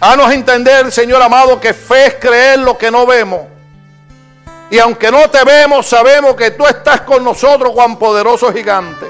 Hanos 0.00 0.32
entender, 0.32 0.90
Señor 0.92 1.22
amado, 1.22 1.60
que 1.60 1.72
fe 1.72 2.06
es 2.06 2.14
creer 2.14 2.58
lo 2.58 2.76
que 2.76 2.90
no 2.90 3.06
vemos. 3.06 3.42
Y 4.70 4.78
aunque 4.78 5.10
no 5.10 5.28
te 5.30 5.44
vemos, 5.44 5.86
sabemos 5.86 6.34
que 6.34 6.52
tú 6.52 6.66
estás 6.66 7.02
con 7.02 7.22
nosotros, 7.22 7.72
Juan 7.72 7.96
poderoso 7.98 8.52
gigante. 8.52 9.06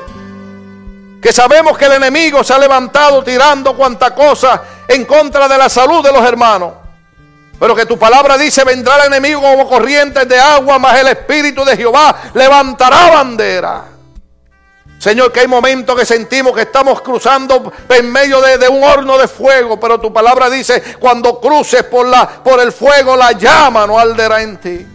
Que 1.24 1.32
sabemos 1.32 1.78
que 1.78 1.86
el 1.86 1.92
enemigo 1.92 2.44
se 2.44 2.52
ha 2.52 2.58
levantado 2.58 3.24
tirando 3.24 3.74
cuanta 3.74 4.14
cosa 4.14 4.62
en 4.86 5.06
contra 5.06 5.48
de 5.48 5.56
la 5.56 5.70
salud 5.70 6.04
de 6.04 6.12
los 6.12 6.22
hermanos. 6.22 6.74
Pero 7.58 7.74
que 7.74 7.86
tu 7.86 7.98
palabra 7.98 8.36
dice, 8.36 8.62
vendrá 8.62 8.98
el 8.98 9.06
enemigo 9.06 9.40
como 9.40 9.66
corrientes 9.66 10.28
de 10.28 10.38
agua, 10.38 10.78
mas 10.78 11.00
el 11.00 11.06
Espíritu 11.06 11.64
de 11.64 11.78
Jehová 11.78 12.14
levantará 12.34 13.08
bandera. 13.08 13.84
Señor, 14.98 15.32
que 15.32 15.40
hay 15.40 15.48
momentos 15.48 15.98
que 15.98 16.04
sentimos 16.04 16.54
que 16.54 16.60
estamos 16.60 17.00
cruzando 17.00 17.72
en 17.88 18.12
medio 18.12 18.42
de, 18.42 18.68
un 18.68 18.84
horno 18.84 19.16
de 19.16 19.26
fuego, 19.26 19.80
pero 19.80 19.98
tu 19.98 20.12
palabra 20.12 20.50
dice, 20.50 20.82
cuando 21.00 21.40
cruces 21.40 21.84
por, 21.84 22.06
la, 22.06 22.28
por 22.28 22.60
el 22.60 22.70
fuego, 22.70 23.16
la 23.16 23.32
llama 23.32 23.86
no 23.86 23.98
arderá 23.98 24.42
en 24.42 24.58
ti. 24.58 24.86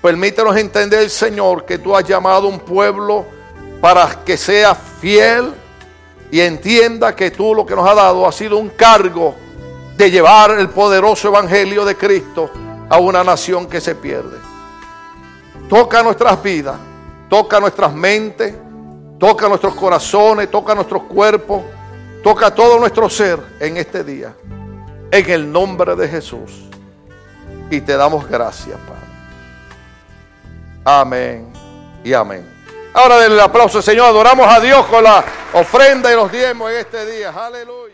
Permítenos 0.00 0.56
entender, 0.56 1.10
Señor, 1.10 1.66
que 1.66 1.76
tú 1.76 1.94
has 1.94 2.04
llamado 2.04 2.48
un 2.48 2.60
pueblo 2.60 3.38
para 3.80 4.24
que 4.24 4.36
sea 4.36 4.74
fiel 4.74 5.54
y 6.30 6.40
entienda 6.40 7.14
que 7.14 7.30
tú 7.30 7.54
lo 7.54 7.66
que 7.66 7.74
nos 7.74 7.88
has 7.88 7.96
dado 7.96 8.26
ha 8.26 8.32
sido 8.32 8.58
un 8.58 8.68
cargo 8.70 9.34
de 9.96 10.10
llevar 10.10 10.52
el 10.52 10.68
poderoso 10.68 11.28
evangelio 11.28 11.84
de 11.84 11.96
Cristo 11.96 12.50
a 12.88 12.98
una 12.98 13.24
nación 13.24 13.66
que 13.66 13.80
se 13.80 13.94
pierde. 13.94 14.38
Toca 15.68 16.02
nuestras 16.02 16.42
vidas, 16.42 16.76
toca 17.28 17.60
nuestras 17.60 17.92
mentes, 17.92 18.54
toca 19.18 19.48
nuestros 19.48 19.74
corazones, 19.74 20.50
toca 20.50 20.74
nuestros 20.74 21.04
cuerpos, 21.04 21.62
toca 22.22 22.52
todo 22.54 22.78
nuestro 22.78 23.08
ser 23.08 23.38
en 23.60 23.76
este 23.76 24.02
día. 24.02 24.34
En 25.10 25.30
el 25.30 25.50
nombre 25.50 25.94
de 25.96 26.08
Jesús. 26.08 26.68
Y 27.70 27.80
te 27.80 27.96
damos 27.96 28.28
gracias, 28.28 28.76
Padre. 28.78 29.00
Amén 30.84 31.52
y 32.02 32.12
amén. 32.12 32.49
Ahora 32.92 33.18
denle 33.18 33.36
el 33.36 33.40
aplauso, 33.40 33.80
Señor. 33.80 34.06
Adoramos 34.06 34.46
a 34.52 34.60
Dios 34.60 34.84
con 34.86 35.04
la 35.04 35.24
ofrenda 35.52 36.12
y 36.12 36.16
los 36.16 36.30
diezmos 36.30 36.70
en 36.70 36.76
este 36.78 37.06
día. 37.06 37.30
Aleluya. 37.30 37.89